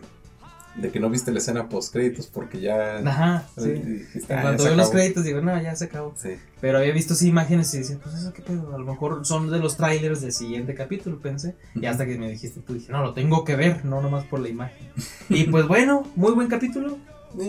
De 0.75 0.89
que 0.89 0.99
no 0.99 1.07
viste 1.09 1.31
la 1.31 1.37
escena 1.37 1.69
post 1.69 1.93
créditos, 1.93 2.25
porque 2.27 2.59
ya. 2.59 2.97
Ajá, 2.97 3.47
sí. 3.55 3.69
dijiste, 3.73 4.33
"Ah, 4.33 4.41
se 4.57 4.63
veo 4.63 4.75
los 4.75 4.87
acabó". 4.87 4.91
créditos 4.91 5.23
digo, 5.23 5.39
no, 5.41 5.61
ya 5.61 5.75
se 5.75 5.85
acabó. 5.85 6.13
Sí. 6.17 6.29
Pero 6.61 6.79
había 6.79 6.91
visto 6.93 7.13
así 7.13 7.27
imágenes 7.27 7.71
y 7.75 7.77
decía, 7.79 7.99
pues 8.01 8.15
eso 8.15 8.33
qué 8.33 8.41
pedo, 8.41 8.73
a 8.73 8.79
lo 8.79 8.85
mejor 8.85 9.23
son 9.25 9.51
de 9.51 9.59
los 9.59 9.77
trailers 9.77 10.21
del 10.21 10.31
siguiente 10.33 10.73
capítulo, 10.73 11.19
pensé. 11.19 11.55
Y 11.75 11.85
hasta 11.85 12.07
que 12.07 12.17
me 12.17 12.27
dijiste 12.29 12.59
tú, 12.61 12.73
dije, 12.73 12.91
no, 12.91 13.03
lo 13.03 13.13
tengo 13.13 13.43
que 13.43 13.55
ver, 13.55 13.85
no 13.85 14.01
nomás 14.01 14.25
por 14.25 14.39
la 14.39 14.49
imagen. 14.49 14.89
y 15.29 15.43
pues 15.43 15.67
bueno, 15.67 16.07
muy 16.15 16.31
buen 16.33 16.47
capítulo. 16.47 16.97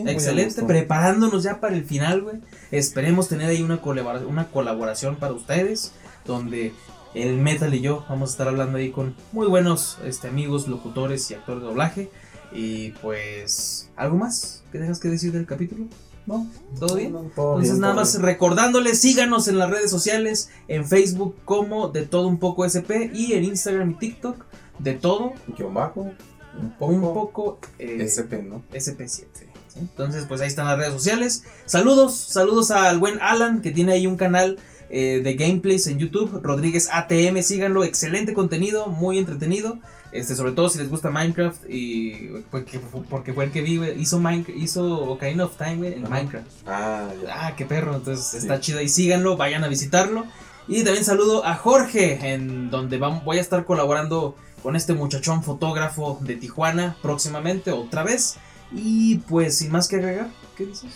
Excelente, 0.06 0.62
preparándonos 0.66 1.42
ya 1.42 1.60
para 1.60 1.76
el 1.76 1.84
final, 1.84 2.22
güey. 2.22 2.36
Esperemos 2.70 3.28
tener 3.28 3.48
ahí 3.48 3.62
una, 3.62 3.80
colabora- 3.80 4.26
una 4.26 4.48
colaboración 4.48 5.16
para 5.16 5.32
ustedes, 5.32 5.92
donde 6.26 6.72
el 7.14 7.36
Metal 7.38 7.72
y 7.74 7.80
yo 7.80 8.04
vamos 8.08 8.30
a 8.30 8.32
estar 8.32 8.48
hablando 8.48 8.78
ahí 8.78 8.90
con 8.90 9.14
muy 9.32 9.46
buenos 9.46 9.98
este, 10.04 10.26
amigos, 10.28 10.68
locutores 10.68 11.30
y 11.30 11.34
actores 11.34 11.62
de 11.62 11.68
doblaje. 11.68 12.10
Y 12.54 12.90
pues, 13.02 13.90
¿algo 13.96 14.16
más 14.16 14.62
que 14.70 14.78
tengas 14.78 15.00
que 15.00 15.08
decir 15.08 15.32
del 15.32 15.44
capítulo? 15.44 15.86
¿No? 16.26 16.48
¿Todo 16.78 16.94
bien? 16.94 17.12
No, 17.12 17.24
no, 17.24 17.28
todo 17.30 17.46
Entonces 17.54 17.72
bien, 17.72 17.80
nada 17.82 17.94
más 17.94 18.12
bien. 18.14 18.24
recordándoles, 18.24 19.00
síganos 19.00 19.48
en 19.48 19.58
las 19.58 19.68
redes 19.68 19.90
sociales, 19.90 20.48
en 20.68 20.86
Facebook 20.86 21.36
como 21.44 21.88
de 21.88 22.06
todo 22.06 22.28
un 22.28 22.38
poco 22.38 22.64
SP 22.64 23.10
y 23.12 23.34
en 23.34 23.44
Instagram 23.44 23.90
y 23.90 23.94
TikTok 23.94 24.44
de 24.78 24.94
todo 24.94 25.34
Guión 25.48 25.74
bajo, 25.74 26.12
un 26.58 26.70
poco, 26.78 26.92
un 26.92 27.00
poco 27.00 27.58
eh, 27.78 27.98
SP, 28.08 28.40
¿no? 28.42 28.62
SP7. 28.72 29.26
¿sí? 29.34 29.46
Entonces, 29.76 30.24
pues 30.26 30.40
ahí 30.40 30.48
están 30.48 30.66
las 30.66 30.78
redes 30.78 30.92
sociales. 30.92 31.44
Saludos, 31.66 32.14
saludos 32.16 32.70
al 32.70 32.98
buen 32.98 33.20
Alan, 33.20 33.60
que 33.60 33.70
tiene 33.72 33.92
ahí 33.92 34.06
un 34.06 34.16
canal 34.16 34.58
eh, 34.90 35.20
de 35.22 35.34
gameplays 35.34 35.86
en 35.88 35.98
YouTube. 35.98 36.40
Rodríguez 36.42 36.88
ATM, 36.92 37.42
síganlo. 37.42 37.84
Excelente 37.84 38.34
contenido, 38.34 38.86
muy 38.86 39.18
entretenido. 39.18 39.78
Este, 40.14 40.36
sobre 40.36 40.52
todo 40.52 40.68
si 40.70 40.78
les 40.78 40.88
gusta 40.88 41.10
Minecraft 41.10 41.68
y 41.68 42.28
porque, 42.50 42.78
porque 43.10 43.32
fue 43.34 43.44
el 43.46 43.50
que 43.50 43.62
vi, 43.62 43.78
güey, 43.78 44.00
hizo 44.00 44.20
Minecraft, 44.20 44.58
hizo 44.58 44.84
Ocarina 45.10 45.44
of 45.44 45.56
Time, 45.56 45.88
en 45.88 46.04
Ajá. 46.06 46.14
Minecraft. 46.14 46.46
Ah, 46.66 47.08
ya. 47.22 47.46
Ah, 47.48 47.56
qué 47.56 47.66
perro, 47.66 47.96
entonces 47.96 48.24
Sí. 48.24 48.36
está 48.38 48.60
chido 48.60 48.78
ahí, 48.78 48.88
síganlo, 48.88 49.36
vayan 49.36 49.64
a 49.64 49.68
visitarlo. 49.68 50.24
Y 50.68 50.84
también 50.84 51.04
saludo 51.04 51.44
a 51.44 51.56
Jorge, 51.56 52.32
en 52.32 52.70
donde 52.70 52.96
voy 52.98 53.38
a 53.38 53.40
estar 53.40 53.64
colaborando 53.64 54.36
con 54.62 54.76
este 54.76 54.94
muchachón 54.94 55.42
fotógrafo 55.42 56.18
de 56.22 56.36
Tijuana 56.36 56.96
próximamente, 57.02 57.72
otra 57.72 58.02
vez. 58.04 58.36
Y 58.72 59.16
pues 59.28 59.58
sin 59.58 59.72
más 59.72 59.88
que 59.88 59.96
agregar, 59.96 60.28
¿qué 60.56 60.64
dices? 60.66 60.92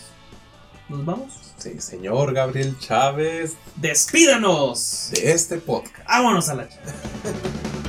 ¿Nos 0.87 1.05
vamos? 1.05 1.53
Sí, 1.57 1.79
señor 1.81 2.33
Gabriel 2.33 2.79
Chávez 2.79 3.57
¡Despídanos! 3.75 5.09
de 5.11 5.33
este 5.33 5.57
podcast. 5.57 6.07
¡Vámonos 6.07 6.47
a 6.49 6.55
la 6.55 6.69